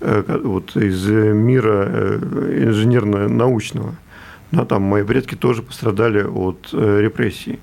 вот, 0.00 0.76
из 0.76 1.06
мира 1.06 2.20
инженерно-научного. 2.30 3.94
Да, 4.52 4.64
там 4.64 4.82
мои 4.82 5.02
предки 5.02 5.34
тоже 5.34 5.62
пострадали 5.62 6.22
от 6.22 6.68
репрессий. 6.72 7.58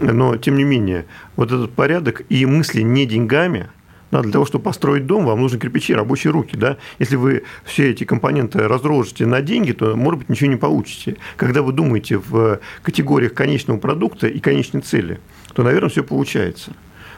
Но, 0.00 0.36
тем 0.36 0.56
не 0.56 0.64
менее, 0.64 1.06
вот 1.36 1.52
этот 1.52 1.72
порядок 1.72 2.22
и 2.28 2.46
мысли 2.46 2.82
не 2.82 3.06
деньгами– 3.06 3.68
да, 4.14 4.22
для 4.22 4.30
того, 4.30 4.46
чтобы 4.46 4.62
построить 4.62 5.06
дом, 5.06 5.24
вам 5.26 5.40
нужны 5.40 5.58
кирпичи, 5.58 5.92
рабочие 5.92 6.32
руки. 6.32 6.56
Да? 6.56 6.76
Если 7.00 7.16
вы 7.16 7.42
все 7.64 7.90
эти 7.90 8.04
компоненты 8.04 8.68
разложите 8.68 9.26
на 9.26 9.42
деньги, 9.42 9.72
то, 9.72 9.96
может 9.96 10.20
быть, 10.20 10.28
ничего 10.28 10.50
не 10.50 10.56
получите. 10.56 11.16
Когда 11.36 11.62
вы 11.62 11.72
думаете 11.72 12.18
в 12.18 12.60
категориях 12.82 13.34
конечного 13.34 13.78
продукта 13.78 14.28
и 14.28 14.38
конечной 14.38 14.82
цели, 14.82 15.18
то, 15.52 15.64
наверное, 15.64 15.90
все 15.90 16.04
получается. 16.04 16.74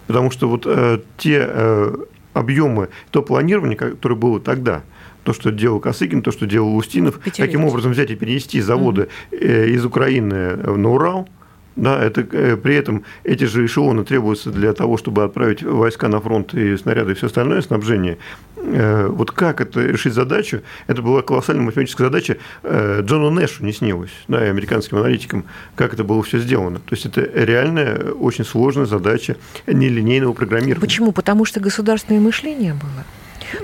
Потому 0.07 0.31
что 0.31 0.49
вот 0.49 0.63
э, 0.65 1.01
те 1.19 1.45
э, 1.47 1.95
объемы, 2.33 2.89
то 3.11 3.23
планирование, 3.23 3.77
которое 3.77 4.15
было 4.15 4.41
тогда, 4.41 4.83
то, 5.23 5.35
что 5.35 5.53
делал 5.53 5.81
Косыгин, 5.81 6.23
то, 6.23 6.33
что 6.33 6.47
делал 6.47 6.75
Устинов, 6.77 7.21
каким 7.37 7.67
образом 7.67 7.93
взять 7.93 8.11
и 8.11 8.15
перенести 8.17 8.63
заводы 8.63 9.09
э, 9.33 9.69
из 9.69 9.85
Украины 9.85 10.57
на 10.57 10.89
Урал, 10.89 11.29
да, 11.77 12.03
это, 12.03 12.27
э, 12.33 12.57
при 12.57 12.75
этом 12.75 13.05
эти 13.23 13.45
же 13.45 13.65
эшелоны 13.65 14.05
требуются 14.05 14.51
для 14.51 14.73
того, 14.73 14.97
чтобы 14.97 15.25
отправить 15.25 15.63
войска 15.63 16.09
на 16.09 16.21
фронт 16.21 16.55
и 16.55 16.77
снаряды 16.77 17.13
и 17.13 17.15
все 17.15 17.27
остальное 17.27 17.61
снабжение. 17.61 18.17
Э, 18.57 19.09
вот 19.09 19.31
как 19.31 19.61
это 19.61 19.83
решить 19.83 20.15
задачу? 20.15 20.63
Это 20.87 21.03
была 21.03 21.21
колоссальная 21.21 21.65
математическая 21.65 22.07
задача. 22.07 22.39
Э, 22.63 23.03
Джону 23.03 23.31
Нэшу 23.31 23.63
не 23.63 23.73
снилось, 23.73 24.13
да, 24.27 24.45
и 24.45 24.49
американским 24.49 24.97
аналитикам, 24.99 25.45
как 25.75 25.93
это 25.93 26.03
было 26.03 26.23
все 26.23 26.39
сделано. 26.39 26.79
То 26.79 26.95
есть 26.95 27.05
это 27.05 27.21
реальная, 27.21 28.11
очень 28.13 28.45
сложная 28.45 28.87
задача 28.87 29.37
нелинейного 29.67 30.33
программирования. 30.33 30.81
Почему? 30.81 31.13
Потому 31.13 31.45
что 31.45 31.61
государственное 31.61 32.21
мышление 32.21 32.73
было. 32.73 33.05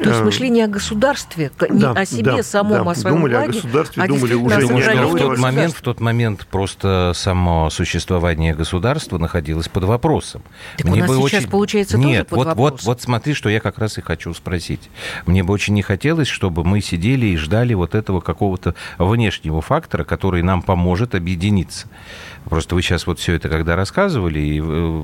То 0.03 0.11
есть 0.11 0.23
мышление 0.23 0.65
о 0.65 0.69
государстве, 0.69 1.51
не 1.71 1.81
да, 1.81 1.93
о 1.93 2.05
себе 2.05 2.37
да, 2.37 2.43
самом, 2.43 2.85
да. 2.85 2.91
о 2.91 2.95
своем 2.95 3.17
думали 3.17 3.35
о 3.35 3.47
государстве, 3.47 4.03
а 4.03 4.07
думали 4.07 4.35
уже 4.35 4.61
думаю, 4.61 4.83
что 4.83 5.07
в 5.07 5.19
тот 5.19 5.39
момент, 5.39 5.75
в 5.75 5.81
тот 5.81 6.01
момент 6.01 6.47
просто 6.47 7.13
само 7.15 7.71
существование 7.71 8.55
государства 8.55 9.19
находилось 9.19 9.69
под 9.69 9.85
вопросом. 9.85 10.43
Так 10.79 10.87
Мне 10.87 11.03
у 11.03 11.07
нас 11.07 11.11
бы 11.11 11.29
сейчас 11.29 11.41
очень... 11.41 11.51
получается 11.51 11.99
Нет, 11.99 12.29
тоже 12.29 12.45
под 12.45 12.57
вот, 12.57 12.57
вот, 12.57 12.83
вот 12.83 13.03
смотри, 13.03 13.35
что 13.35 13.49
я 13.49 13.61
как 13.61 13.79
раз 13.79 13.99
и 13.99 14.01
хочу 14.01 14.33
спросить. 14.35 14.91
Мне 15.27 15.43
бы 15.43 15.53
очень 15.53 15.75
не 15.75 15.83
хотелось, 15.83 16.29
чтобы 16.29 16.65
мы 16.65 16.81
сидели 16.81 17.27
и 17.27 17.37
ждали 17.37 17.75
вот 17.75 17.95
этого 17.95 18.21
какого-то 18.21 18.75
внешнего 18.99 19.61
фактора, 19.61 20.05
который 20.05 20.43
нам 20.43 20.63
поможет 20.63 21.15
объединиться. 21.15 21.89
Просто 22.45 22.75
вы 22.75 22.83
сейчас 22.83 23.07
вот 23.07 23.19
все 23.19 23.35
это 23.35 23.49
когда 23.49 23.77
рассказывали, 23.77 24.41
и 24.41 24.61
э, 24.61 25.03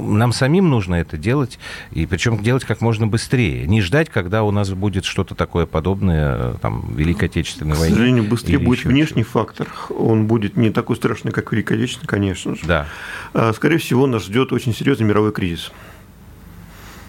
нам 0.00 0.32
самим 0.32 0.68
нужно 0.68 0.96
это 0.96 1.16
делать, 1.16 1.58
и 1.92 2.04
причем 2.04 2.42
делать 2.42 2.64
как 2.64 2.80
можно 2.80 3.06
быстрее. 3.06 3.66
Не 3.66 3.80
ждать, 3.80 3.97
когда 4.06 4.44
у 4.44 4.50
нас 4.50 4.70
будет 4.70 5.04
что-то 5.04 5.34
такое 5.34 5.66
подобное 5.66 6.36
э, 6.36 6.54
там, 6.62 6.94
Великой 6.94 7.24
Отечественной 7.24 7.74
войне. 7.74 7.94
К 7.94 7.96
сожалению, 7.96 8.24
быстрее 8.24 8.58
будет 8.58 8.84
внешний 8.84 9.22
чего. 9.22 9.32
фактор. 9.32 9.68
Он 9.90 10.26
будет 10.26 10.56
не 10.56 10.70
такой 10.70 10.96
страшный, 10.96 11.32
как 11.32 11.50
Великая 11.52 11.74
Отечественная, 11.74 12.08
конечно 12.08 12.54
же. 12.54 12.60
Да. 12.64 12.86
А, 13.34 13.52
скорее 13.52 13.78
всего, 13.78 14.06
нас 14.06 14.24
ждет 14.24 14.52
очень 14.52 14.74
серьезный 14.74 15.06
мировой 15.06 15.32
кризис 15.32 15.72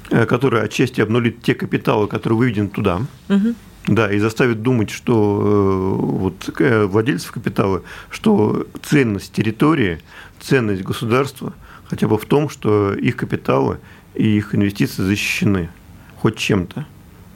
э, 0.09 0.25
который 0.25 0.63
отчасти 0.63 1.01
обнулит 1.01 1.41
те 1.43 1.53
капиталы, 1.53 2.07
которые 2.07 2.39
выведены 2.39 2.69
туда. 2.69 3.01
Угу. 3.29 3.55
Да, 3.87 4.11
и 4.11 4.19
заставит 4.19 4.61
думать, 4.61 4.89
что 4.89 5.41
э, 5.41 6.05
вот, 6.05 6.59
владельцев 6.91 7.31
капитала, 7.31 7.83
что 8.09 8.67
ценность 8.83 9.31
территории, 9.31 9.99
ценность 10.39 10.81
государства 10.81 11.53
хотя 11.89 12.07
бы 12.07 12.17
в 12.17 12.25
том, 12.25 12.49
что 12.49 12.93
их 12.93 13.17
капиталы 13.17 13.79
и 14.13 14.37
их 14.37 14.53
инвестиции 14.53 15.01
защищены 15.01 15.69
хоть 16.21 16.37
чем-то 16.37 16.85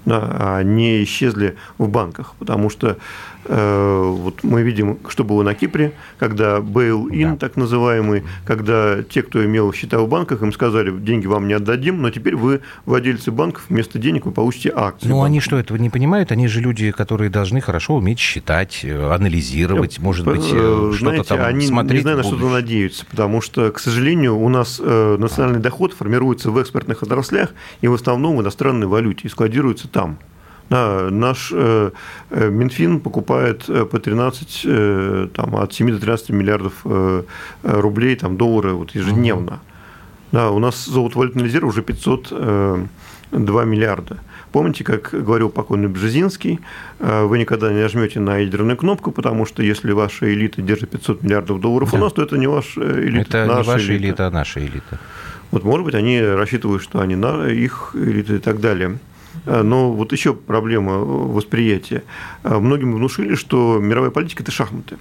да, 0.05 0.19
а 0.39 0.63
не 0.63 1.03
исчезли 1.03 1.57
в 1.77 1.87
банках. 1.87 2.33
Потому 2.39 2.69
что 2.69 2.97
вот 3.45 4.43
мы 4.43 4.61
видим, 4.61 4.99
что 5.07 5.23
было 5.23 5.43
на 5.43 5.53
Кипре, 5.53 5.93
когда 6.17 6.59
bail-in, 6.59 7.31
да. 7.31 7.35
так 7.37 7.55
называемый, 7.55 8.23
когда 8.45 9.03
те, 9.03 9.21
кто 9.23 9.43
имел 9.43 9.73
счета 9.73 9.99
в 9.99 10.07
банках, 10.07 10.41
им 10.41 10.53
сказали, 10.53 10.91
деньги 10.91 11.27
вам 11.27 11.47
не 11.47 11.53
отдадим, 11.53 12.01
но 12.01 12.09
теперь 12.09 12.35
вы, 12.35 12.61
владельцы 12.85 13.31
банков, 13.31 13.65
вместо 13.69 13.99
денег 13.99 14.25
вы 14.25 14.31
получите 14.31 14.71
акции. 14.75 15.07
Ну, 15.07 15.23
они 15.23 15.39
что, 15.39 15.57
этого 15.57 15.77
не 15.77 15.89
понимают? 15.89 16.31
Они 16.31 16.47
же 16.47 16.61
люди, 16.61 16.91
которые 16.91 17.29
должны 17.29 17.61
хорошо 17.61 17.95
уметь 17.95 18.19
считать, 18.19 18.81
э, 18.83 19.11
анализировать, 19.11 19.99
может 19.99 20.25
быть, 20.25 20.49
э, 20.51 20.93
что-то 20.95 21.23
там 21.23 21.41
они, 21.41 21.65
смотреть. 21.65 21.99
не 21.99 22.01
знаю, 22.01 22.17
на 22.17 22.23
что-то 22.23 22.49
надеются, 22.49 23.05
потому 23.05 23.41
что, 23.41 23.71
к 23.71 23.79
сожалению, 23.79 24.37
у 24.37 24.49
нас 24.49 24.79
э, 24.83 25.17
национальный 25.19 25.59
доход 25.59 25.93
формируется 25.93 26.51
в 26.51 26.57
экспортных 26.57 27.03
отраслях 27.03 27.49
и 27.81 27.87
в 27.87 27.93
основном 27.93 28.37
в 28.37 28.41
иностранной 28.41 28.87
валюте 28.87 29.27
и 29.27 29.29
складируется 29.29 29.87
там. 29.87 30.17
Да, 30.73 31.09
наш 31.11 31.51
э, 31.53 31.91
э 32.31 32.49
Минфин 32.49 32.99
покупает 32.99 33.69
э, 33.69 33.85
по 33.85 33.99
13, 33.99 34.61
э, 34.65 35.27
там, 35.31 35.55
от 35.55 35.71
7 35.71 35.91
до 35.91 35.99
13 35.99 36.29
миллиардов 36.29 36.73
рублей, 37.63 38.15
там, 38.15 38.37
доллары 38.37 38.73
вот, 38.73 38.95
ежедневно. 38.95 39.59
Да, 40.31 40.49
у 40.49 40.57
нас 40.57 40.85
золотовалютный 40.85 41.43
резерв 41.43 41.67
уже 41.67 41.83
502 41.83 43.65
миллиарда. 43.65 44.17
Помните, 44.51 44.83
как 44.83 45.11
говорил 45.11 45.49
покойный 45.49 45.89
Бжезинский, 45.89 46.59
вы 46.99 47.37
никогда 47.37 47.71
не 47.71 47.81
нажмете 47.81 48.19
на 48.19 48.37
ядерную 48.37 48.77
кнопку, 48.77 49.11
потому 49.11 49.45
что 49.45 49.61
если 49.61 49.91
ваша 49.91 50.33
элита 50.33 50.63
держит 50.63 50.89
500 50.89 51.21
миллиардов 51.21 51.61
долларов 51.61 51.91
да. 51.91 51.97
у 51.97 52.01
нас, 52.01 52.13
то 52.13 52.23
это 52.23 52.37
не 52.37 52.47
ваша 52.47 52.81
элита. 52.81 53.37
Это 53.37 53.57
не 53.57 53.63
ваша 53.63 53.79
элита. 53.79 54.05
элита, 54.05 54.27
а 54.27 54.31
наша 54.31 54.59
элита. 54.59 54.99
Вот, 55.51 55.63
может 55.63 55.85
быть, 55.85 55.93
они 55.93 56.19
рассчитывают, 56.19 56.81
что 56.81 56.99
они 56.99 57.15
на 57.15 57.47
их 57.47 57.91
элита 57.93 58.33
и 58.33 58.39
так 58.39 58.59
далее. 58.59 58.97
А, 59.45 59.63
но 59.63 59.91
вот 59.91 60.11
еще 60.11 60.33
проблема 60.33 60.97
восприятия. 60.97 62.03
А, 62.43 62.59
многим 62.59 62.93
внушили, 62.93 63.35
что 63.35 63.79
мировая 63.79 64.11
политика– 64.11 64.43
это 64.43 64.51
шахматы. 64.51 64.97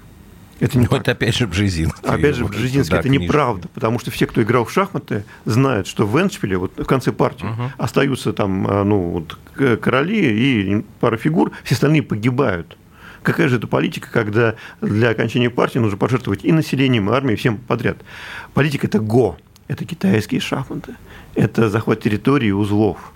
Это 0.61 0.79
не 0.79 0.87
вот 0.87 1.09
опять 1.09 1.37
же 1.37 1.49
Бжезинский. 1.49 2.03
Опять 2.09 2.37
же 2.37 2.45
Бжезинский. 2.45 2.97
Это 2.97 3.09
книжка. 3.09 3.25
неправда, 3.25 3.69
потому 3.75 3.99
что 3.99 4.13
все, 4.13 4.27
кто 4.27 4.43
играл 4.43 4.65
в 4.65 4.71
шахматы, 4.71 5.25
знают, 5.45 5.89
что 5.89 6.07
в 6.07 6.21
Эншпиле, 6.21 6.57
вот 6.57 6.73
в 6.77 6.85
конце 6.85 7.11
партии, 7.11 7.47
угу. 7.47 7.73
остаются 7.79 8.33
там 8.33 8.63
ну, 8.63 9.01
вот, 9.01 9.39
короли 9.81 10.21
и 10.21 10.85
пара 11.01 11.17
фигур, 11.17 11.51
все 11.65 11.75
остальные 11.75 12.05
погибают. 12.05 12.77
Какая 13.23 13.49
же 13.49 13.57
это 13.57 13.67
политика, 13.67 14.09
когда 14.11 14.55
для 14.81 15.11
окончания 15.11 15.51
партии 15.51 15.79
нужно 15.79 15.97
пожертвовать 15.97 16.45
и 16.45 16.53
населением, 16.53 17.11
и 17.11 17.13
армией, 17.13 17.37
всем 17.37 17.57
подряд? 17.57 17.99
Политика– 18.55 18.87
это 18.89 18.99
ГО, 18.99 19.37
это 19.69 19.85
китайские 19.85 20.41
шахматы, 20.41 20.95
это 21.35 21.71
захват 21.71 22.01
территории 22.01 22.49
и 22.49 22.53
узлов. 22.53 23.13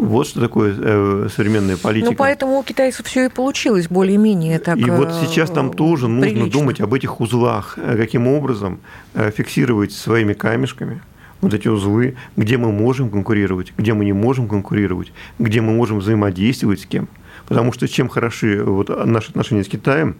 Вот 0.00 0.26
что 0.26 0.40
такое 0.40 0.74
э, 0.78 1.28
современная 1.34 1.76
политика. 1.76 2.10
Ну, 2.10 2.16
поэтому 2.16 2.58
у 2.58 2.62
китайцев 2.62 3.04
все 3.06 3.26
и 3.26 3.28
получилось 3.28 3.86
более-менее 3.88 4.58
так 4.58 4.78
И 4.78 4.84
вот 4.84 5.12
сейчас 5.20 5.50
там 5.50 5.72
тоже 5.72 6.06
прилично. 6.06 6.40
нужно 6.40 6.50
думать 6.50 6.80
об 6.80 6.94
этих 6.94 7.20
узлах, 7.20 7.74
э, 7.76 7.96
каким 7.96 8.26
образом 8.26 8.80
э, 9.12 9.30
фиксировать 9.30 9.92
своими 9.92 10.32
камешками 10.32 11.02
вот 11.42 11.52
эти 11.52 11.68
узлы, 11.68 12.16
где 12.36 12.56
мы 12.56 12.72
можем 12.72 13.10
конкурировать, 13.10 13.74
где 13.76 13.92
мы 13.92 14.06
не 14.06 14.14
можем 14.14 14.48
конкурировать, 14.48 15.12
где 15.38 15.60
мы 15.60 15.74
можем 15.74 15.98
взаимодействовать 15.98 16.80
с 16.80 16.86
кем. 16.86 17.08
Потому 17.46 17.72
что 17.72 17.86
чем 17.86 18.08
хороши 18.08 18.64
вот 18.64 18.88
наши 19.06 19.30
отношения 19.30 19.64
с 19.64 19.68
Китаем, 19.68 20.16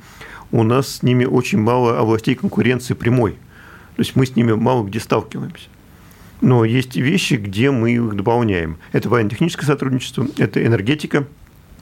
у 0.52 0.62
нас 0.62 0.96
с 0.96 1.02
ними 1.02 1.24
очень 1.24 1.58
мало 1.58 1.98
областей 1.98 2.34
конкуренции 2.34 2.92
прямой. 2.92 3.32
То 3.96 4.02
есть 4.02 4.14
мы 4.14 4.26
с 4.26 4.36
ними 4.36 4.52
мало 4.52 4.84
где 4.84 5.00
сталкиваемся. 5.00 5.68
Но 6.41 6.64
есть 6.64 6.97
вещи, 6.97 7.34
где 7.34 7.70
мы 7.70 7.93
их 7.93 8.16
дополняем. 8.16 8.78
Это 8.93 9.09
военно-техническое 9.09 9.66
сотрудничество, 9.66 10.26
это 10.38 10.64
энергетика, 10.64 11.26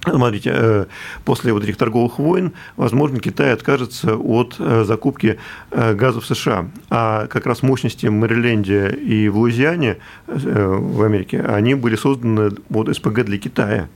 Смотрите, 0.05 0.53
э, 0.55 0.87
после 1.25 1.53
вот 1.53 1.65
этих 1.65 1.77
торговых 1.77 2.19
войн, 2.19 2.53
возможно, 2.77 3.21
Китай 3.21 3.53
откажется 3.53 4.17
от 4.17 4.57
э, 4.59 4.85
закупки 4.85 5.39
э, 5.71 5.95
газа 5.95 6.21
в 6.21 6.27
США. 6.27 6.71
А 6.89 7.27
как 7.27 7.47
раз 7.47 7.63
мощности 7.63 8.07
в 8.07 8.13
Мэриленде 8.13 8.91
и 8.91 9.29
в 9.29 9.39
Луизиане 9.39 9.99
в 10.27 11.03
Америке, 11.03 11.41
они 11.41 11.75
были 11.75 11.97
созданы 11.97 12.53
вот 12.69 12.95
СПГ 12.95 13.25
для 13.25 13.39
Китая. 13.39 13.89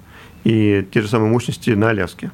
И 0.44 0.86
те 0.90 1.02
же 1.02 1.08
самые 1.08 1.30
мощности 1.30 1.70
на 1.70 1.90
Аляске. 1.90 2.32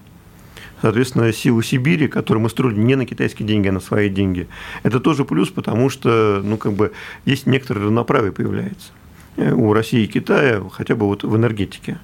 Соответственно, 0.81 1.33
силы 1.33 1.64
Сибири, 1.64 2.09
которые 2.09 2.43
мы 2.43 2.51
строили 2.51 2.79
не 2.79 2.95
на 2.95 3.05
китайские 3.05 3.47
деньги, 3.47 3.68
а 3.68 3.72
на 3.72 3.81
свои 3.81 4.09
деньги, 4.09 4.49
это 4.83 5.01
тоже 5.01 5.24
плюс, 5.24 5.49
потому 5.51 5.91
что, 5.91 6.41
ну, 6.45 6.57
как 6.57 6.72
бы, 6.72 6.93
есть 7.24 7.47
некоторое 7.47 7.83
равноправие 7.85 8.33
появляется 8.33 8.93
э, 9.37 9.53
у 9.53 9.72
России 9.72 10.05
и 10.05 10.07
Китая, 10.07 10.62
хотя 10.72 10.95
бы 10.95 11.07
вот 11.07 11.24
в 11.24 11.37
энергетике. 11.37 11.99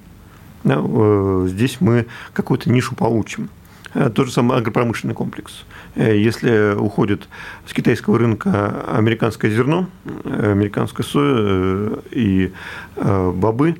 Э, 0.65 1.47
здесь 1.49 1.77
мы 1.79 2.07
какую-то 2.33 2.69
нишу 2.69 2.95
получим. 2.95 3.49
тот 3.93 4.27
же 4.27 4.33
самый 4.33 4.57
агропромышленный 4.57 5.15
комплекс. 5.15 5.63
Если 5.95 6.75
уходит 6.75 7.29
с 7.65 7.71
китайского 7.71 8.17
рынка 8.17 8.83
американское 8.91 9.49
зерно, 9.49 9.87
американская 10.25 11.05
соя 11.05 11.99
и 12.11 12.51
бобы, 12.97 13.77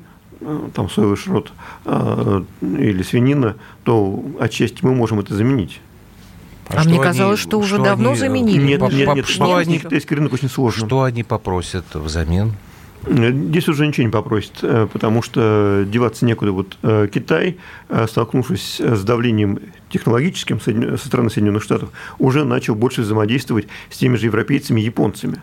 там 0.74 0.90
соевый 0.90 1.16
шрот 1.16 1.52
или 2.60 3.02
свинина, 3.02 3.56
то 3.84 4.22
отчасти 4.38 4.78
мы 4.82 4.94
можем 4.94 5.20
это 5.20 5.34
заменить. 5.34 5.80
А, 6.68 6.80
а 6.80 6.84
мне 6.84 7.00
казалось, 7.00 7.40
что 7.40 7.58
уже 7.58 7.76
что 7.76 7.84
давно 7.84 8.10
они... 8.10 8.18
заменили. 8.18 8.62
Нет, 8.62 8.80
нет, 8.92 9.14
нет, 9.14 9.26
что 9.26 9.56
они... 9.56 9.78
китайский 9.78 10.16
рынок 10.16 10.32
очень 10.32 10.48
сложно. 10.48 10.86
Что 10.86 11.02
они 11.02 11.22
попросят 11.22 11.84
взамен? 11.94 12.54
Здесь 13.06 13.68
уже 13.68 13.86
ничего 13.86 14.04
не 14.04 14.10
попросит, 14.10 14.52
э, 14.62 14.88
потому 14.92 15.22
что 15.22 15.84
деваться 15.86 16.24
некуда. 16.24 16.50
Вот 16.50 16.76
э, 16.82 17.08
Китай, 17.12 17.58
э, 17.88 18.06
столкнувшись 18.08 18.80
с 18.80 19.04
давлением 19.04 19.60
технологическим 19.90 20.60
со 20.60 21.06
стороны 21.06 21.30
Соединенных 21.30 21.62
Штатов, 21.62 21.90
уже 22.18 22.44
начал 22.44 22.74
больше 22.74 23.02
взаимодействовать 23.02 23.68
с 23.90 23.98
теми 23.98 24.16
же 24.16 24.26
европейцами 24.26 24.80
и 24.80 24.84
японцами. 24.84 25.40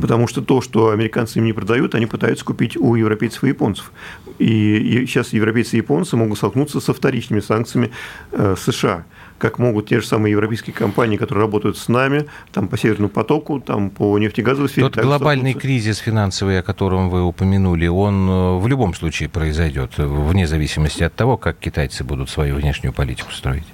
Потому 0.00 0.26
что 0.26 0.42
то, 0.42 0.60
что 0.60 0.90
американцы 0.90 1.38
им 1.38 1.44
не 1.44 1.52
продают, 1.52 1.94
они 1.94 2.06
пытаются 2.06 2.44
купить 2.44 2.76
у 2.76 2.94
европейцев 2.94 3.44
и 3.44 3.48
японцев. 3.48 3.92
И 4.38 5.04
сейчас 5.06 5.32
европейцы 5.32 5.76
и 5.76 5.78
японцы 5.78 6.16
могут 6.16 6.38
столкнуться 6.38 6.80
со 6.80 6.94
вторичными 6.94 7.40
санкциями 7.40 7.90
США 8.32 9.04
как 9.40 9.58
могут 9.58 9.88
те 9.88 10.00
же 10.00 10.06
самые 10.06 10.32
европейские 10.32 10.74
компании, 10.74 11.16
которые 11.16 11.44
работают 11.44 11.78
с 11.78 11.88
нами, 11.88 12.26
там 12.52 12.68
по 12.68 12.76
Северному 12.78 13.08
потоку, 13.08 13.58
там 13.58 13.90
по 13.90 14.18
нефтегазовой 14.18 14.68
сфере. 14.68 14.90
Тот 14.90 15.02
глобальный 15.02 15.54
кризис 15.54 15.98
финансовый, 15.98 16.60
о 16.60 16.62
котором 16.62 17.08
вы 17.08 17.24
упомянули, 17.24 17.86
он 17.86 18.28
э, 18.28 18.58
в 18.58 18.68
любом 18.68 18.94
случае 18.94 19.28
произойдет, 19.28 19.92
вне 19.96 20.46
зависимости 20.46 21.02
от 21.02 21.14
того, 21.14 21.36
как 21.36 21.58
китайцы 21.58 22.04
будут 22.04 22.28
свою 22.28 22.56
внешнюю 22.56 22.92
политику 22.92 23.32
строить. 23.32 23.64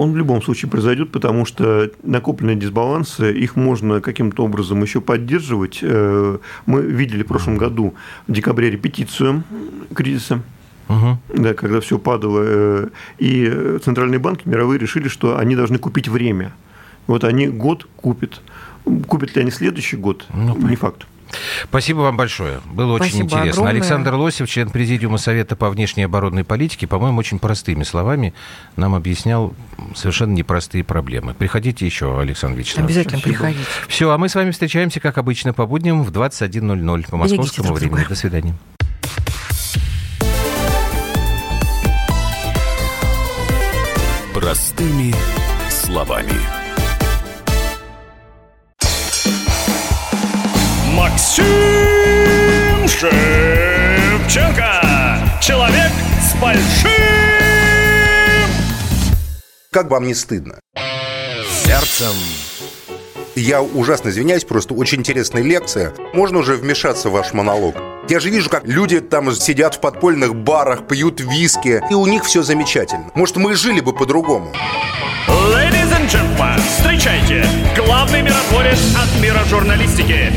Он 0.00 0.12
в 0.12 0.16
любом 0.16 0.40
случае 0.40 0.70
произойдет, 0.70 1.12
потому 1.12 1.44
что 1.44 1.90
накопленные 2.02 2.56
дисбалансы, 2.56 3.34
их 3.34 3.54
можно 3.54 4.00
каким-то 4.00 4.44
образом 4.44 4.80
еще 4.80 5.02
поддерживать. 5.02 5.80
Э, 5.82 6.38
мы 6.64 6.80
видели 6.80 7.22
в 7.22 7.26
прошлом 7.26 7.58
году 7.58 7.92
в 8.26 8.32
декабре 8.32 8.70
репетицию 8.70 9.44
кризиса 9.94 10.40
угу. 10.88 11.18
да, 11.34 11.52
когда 11.52 11.80
все 11.80 11.98
падало. 11.98 12.42
Э, 12.42 12.88
и 13.18 13.78
центральные 13.84 14.20
банки 14.20 14.48
мировые 14.48 14.78
решили, 14.78 15.08
что 15.08 15.36
они 15.36 15.54
должны 15.54 15.76
купить 15.76 16.08
время. 16.08 16.54
Вот 17.06 17.24
они 17.24 17.48
год 17.48 17.86
купят. 17.96 18.40
Купят 19.06 19.34
ли 19.36 19.42
они 19.42 19.50
следующий 19.50 19.96
год? 19.96 20.26
Ну, 20.32 20.56
не 20.56 20.76
факт. 20.76 21.06
Спасибо 21.64 22.00
вам 22.00 22.16
большое. 22.16 22.60
Было 22.66 22.94
очень 22.94 23.06
Спасибо 23.06 23.24
интересно. 23.24 23.50
Огромное. 23.50 23.72
Александр 23.72 24.14
Лосев, 24.14 24.48
член 24.48 24.70
Президиума 24.70 25.18
Совета 25.18 25.56
по 25.56 25.70
внешней 25.70 26.04
оборонной 26.04 26.44
политике, 26.44 26.86
по-моему, 26.86 27.18
очень 27.18 27.38
простыми 27.38 27.84
словами 27.84 28.34
нам 28.76 28.94
объяснял 28.94 29.54
совершенно 29.94 30.32
непростые 30.32 30.84
проблемы. 30.84 31.34
Приходите 31.34 31.86
еще, 31.86 32.20
Александр 32.20 32.58
Вячеславович. 32.58 32.96
Обязательно 32.96 33.20
Спасибо. 33.20 33.38
приходите. 33.38 33.64
Все, 33.88 34.10
а 34.10 34.18
мы 34.18 34.28
с 34.28 34.34
вами 34.34 34.50
встречаемся, 34.50 35.00
как 35.00 35.18
обычно, 35.18 35.52
по 35.52 35.66
будням 35.66 36.02
в 36.02 36.10
21.00 36.10 37.10
по 37.10 37.16
московскому 37.16 37.74
времени. 37.74 38.04
До 38.08 38.14
свидания. 38.14 38.54
Простыми 44.34 45.14
словами. 45.68 46.59
Максим 51.20 52.88
Шевченко. 52.88 54.72
Человек 55.42 55.92
с 56.18 56.34
большим... 56.40 56.90
Как 59.70 59.90
вам 59.90 60.06
не 60.06 60.14
стыдно? 60.14 60.58
Сердцем. 61.62 62.16
Я 63.36 63.60
ужасно 63.60 64.08
извиняюсь, 64.08 64.44
просто 64.44 64.72
очень 64.72 65.00
интересная 65.00 65.42
лекция. 65.42 65.92
Можно 66.14 66.38
уже 66.38 66.56
вмешаться 66.56 67.10
в 67.10 67.12
ваш 67.12 67.34
монолог? 67.34 67.76
Я 68.08 68.18
же 68.18 68.30
вижу, 68.30 68.48
как 68.48 68.66
люди 68.66 69.00
там 69.00 69.30
сидят 69.32 69.74
в 69.74 69.80
подпольных 69.80 70.34
барах, 70.34 70.88
пьют 70.88 71.20
виски, 71.20 71.82
и 71.90 71.94
у 71.94 72.06
них 72.06 72.24
все 72.24 72.42
замечательно. 72.42 73.10
Может, 73.14 73.36
мы 73.36 73.54
жили 73.56 73.80
бы 73.80 73.92
по-другому? 73.92 74.54
Ladies 75.28 75.92
and 75.92 76.08
gentlemen, 76.08 76.58
встречайте, 76.78 77.44
главный 77.76 78.22
миротворец 78.22 78.78
от 78.96 79.20
мира 79.20 79.44
журналистики. 79.50 80.32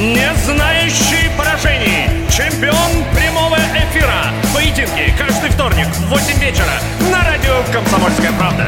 Не 0.00 0.34
знающий 0.46 1.30
поражений, 1.36 2.08
чемпион 2.30 3.04
прямого 3.14 3.56
эфира. 3.56 4.32
Поединки 4.54 5.14
каждый 5.18 5.50
вторник 5.50 5.88
в 5.88 6.08
8 6.08 6.40
вечера 6.40 6.80
на 7.12 7.22
радио 7.22 7.62
«Комсомольская 7.70 8.32
правда». 8.32 8.66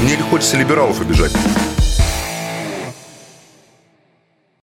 Мне 0.00 0.14
не 0.14 0.22
хочется 0.22 0.56
либералов 0.56 1.00
обижать. 1.00 1.32